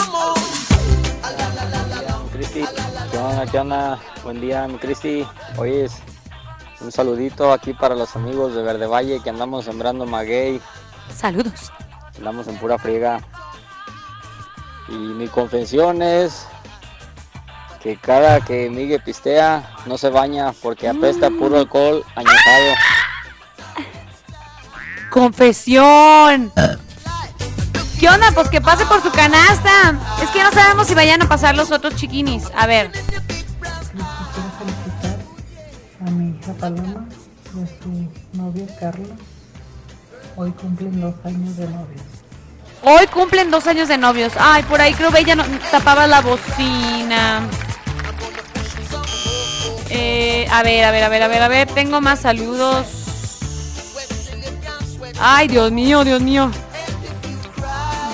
¿Qué 3.14 3.19
onda? 3.19 3.45
¿Qué 3.45 3.60
onda? 3.60 3.99
Buen 4.23 4.41
día, 4.41 4.68
mi 4.68 4.80
Cristi. 4.80 5.26
Oye, 5.57 5.88
un 6.81 6.91
saludito 6.91 7.53
aquí 7.53 7.73
para 7.73 7.94
los 7.94 8.15
amigos 8.15 8.56
de 8.56 8.64
Verde 8.64 8.88
Valle 8.88 9.22
que 9.22 9.30
andamos 9.30 9.65
sembrando 9.65 10.07
maguey. 10.07 10.60
Saludos. 11.15 11.72
Andamos 12.18 12.48
en 12.48 12.57
pura 12.57 12.80
friega. 12.80 13.22
Y 14.90 14.94
mi 14.94 15.27
confesión 15.27 16.02
es 16.02 16.48
que 17.84 17.98
cada 17.98 18.41
que 18.41 18.72
Miguel 18.72 19.03
pistea 19.03 19.76
no 19.85 19.95
se 19.99 20.10
baña 20.10 20.52
porque 20.64 20.90
apesta 20.90 21.30
puro 21.30 21.60
alcohol 21.60 22.03
añejado. 22.15 22.73
Confesión. 25.11 26.52
¿Qué 28.03 28.09
onda? 28.09 28.34
Pues 28.34 28.49
que 28.49 28.59
pase 28.59 28.85
por 28.85 29.01
su 29.01 29.09
canasta. 29.11 29.97
Es 30.21 30.30
que 30.31 30.43
no 30.43 30.51
sabemos 30.51 30.88
si 30.88 30.93
vayan 30.93 31.21
a 31.21 31.30
pasar 31.30 31.55
los 31.55 31.71
otros 31.71 31.95
chiquinis. 31.95 32.43
A 32.53 32.67
ver. 32.67 32.91
a 36.05 36.11
mi 36.11 36.38
hija 36.38 36.51
Paloma 36.59 37.05
y 37.55 37.63
a 37.63 37.67
su 37.81 38.09
novio 38.34 38.67
Carlos. 38.77 39.07
Hoy 40.35 40.51
cumplen 40.51 40.99
dos 40.99 41.15
años 41.23 41.55
de 41.55 41.65
novios. 41.65 42.01
Hoy 42.81 43.07
cumplen 43.07 43.49
dos 43.49 43.67
años 43.67 43.88
de 43.88 43.97
novios. 43.97 44.34
Ay, 44.38 44.63
por 44.63 44.81
ahí 44.81 44.93
creo 44.95 45.09
que 45.09 45.19
ella 45.19 45.35
no, 45.38 45.45
tapaba 45.71 46.05
la 46.05 46.19
bocina. 46.19 47.47
Eh, 49.89 50.45
a 50.51 50.61
ver, 50.61 50.84
a 50.84 50.91
ver, 50.91 51.05
a 51.05 51.07
ver, 51.07 51.23
a 51.23 51.27
ver, 51.30 51.41
a 51.41 51.47
ver. 51.47 51.67
Tengo 51.69 52.01
más 52.01 52.19
saludos. 52.19 52.85
Ay, 55.21 55.47
Dios 55.47 55.71
mío, 55.71 56.03
Dios 56.03 56.21
mío. 56.21 56.51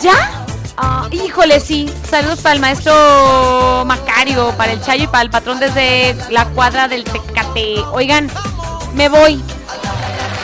¿Ya? 0.02 0.46
Ah, 0.78 1.08
híjole, 1.12 1.60
sí. 1.60 1.94
Saludos 2.10 2.40
para 2.40 2.56
el 2.56 2.62
maestro 2.62 3.84
Macario, 3.86 4.54
para 4.56 4.72
el 4.72 4.82
Chayo 4.82 5.04
y 5.04 5.08
para 5.08 5.24
el 5.24 5.30
patrón 5.30 5.60
desde 5.60 6.16
la 6.30 6.46
cuadra 6.46 6.88
del 6.88 7.04
Tecate. 7.04 7.84
Oigan, 7.92 8.30
me 8.94 9.10
voy. 9.10 9.42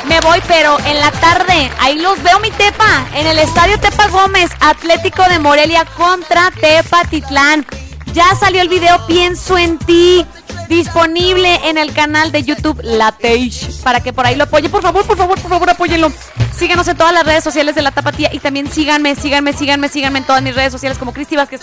Me 0.08 0.22
voy, 0.22 0.40
pero 0.48 0.78
en 0.86 1.00
la 1.00 1.10
tarde, 1.12 1.72
ahí 1.80 2.00
los 2.00 2.22
veo, 2.22 2.40
mi 2.40 2.52
Tepa, 2.52 3.08
en 3.16 3.26
el 3.26 3.40
estadio 3.40 3.80
Tepa 3.80 4.08
Gómez, 4.10 4.52
Atlético 4.60 5.24
de 5.30 5.40
Morelia 5.40 5.84
contra 5.98 6.52
Tepa 6.52 7.06
Titlán. 7.06 7.66
Ya 8.14 8.36
salió 8.36 8.62
el 8.62 8.70
video 8.70 9.06
Pienso 9.08 9.58
en 9.58 9.80
ti, 9.80 10.26
disponible 10.70 11.60
en 11.68 11.78
el 11.78 11.92
canal 11.94 12.32
de 12.32 12.44
YouTube 12.44 12.80
La 12.84 13.14
Teish, 13.14 13.75
para 13.86 14.00
que 14.00 14.12
por 14.12 14.26
ahí 14.26 14.36
lo 14.36 14.46
apoyen. 14.46 14.72
Por 14.72 14.82
favor, 14.82 15.06
por 15.06 15.16
favor, 15.16 15.40
por 15.40 15.50
favor, 15.52 15.70
apóyenlo. 15.70 16.12
Síganos 16.58 16.88
en 16.88 16.98
todas 16.98 17.14
las 17.14 17.24
redes 17.24 17.44
sociales 17.44 17.76
de 17.76 17.84
La 17.84 17.92
Tapatía 17.92 18.34
y 18.34 18.40
también 18.40 18.70
síganme, 18.70 19.16
síganme, 19.16 19.54
síganme, 19.54 19.90
síganme 19.90 20.18
en 20.20 20.26
todas 20.26 20.42
mis 20.42 20.56
redes 20.56 20.72
sociales 20.72 20.98
como 20.98 21.14
Cristi 21.14 21.36
Vázquez. 21.36 21.62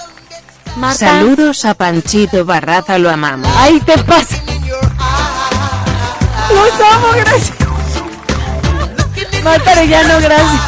Marta. 0.76 0.98
Saludos 0.98 1.64
a 1.64 1.74
Panchito 1.74 2.44
Barraza, 2.44 2.96
lo 2.98 3.10
amamos. 3.10 3.48
Ay, 3.56 3.80
te 3.80 3.98
pasa. 3.98 4.36
Los 6.54 6.92
amo, 6.92 7.08
gracias. 7.16 7.52
Marta 9.42 9.72
Arellano, 9.72 10.20
gracias. 10.20 10.60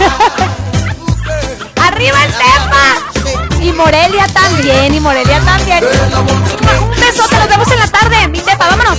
¡Arriba 1.87 2.25
el 2.25 2.33
Tepa! 2.33 3.63
Y 3.63 3.73
Morelia 3.73 4.27
también, 4.27 4.93
y 4.93 4.99
Morelia 4.99 5.41
también. 5.41 5.85
Un 5.85 7.01
besote, 7.01 7.37
nos 7.37 7.49
vemos 7.49 7.71
en 7.71 7.79
la 7.79 7.87
tarde. 7.87 8.29
Mi 8.29 8.41
Tepa, 8.41 8.71
vámonos. 8.71 8.99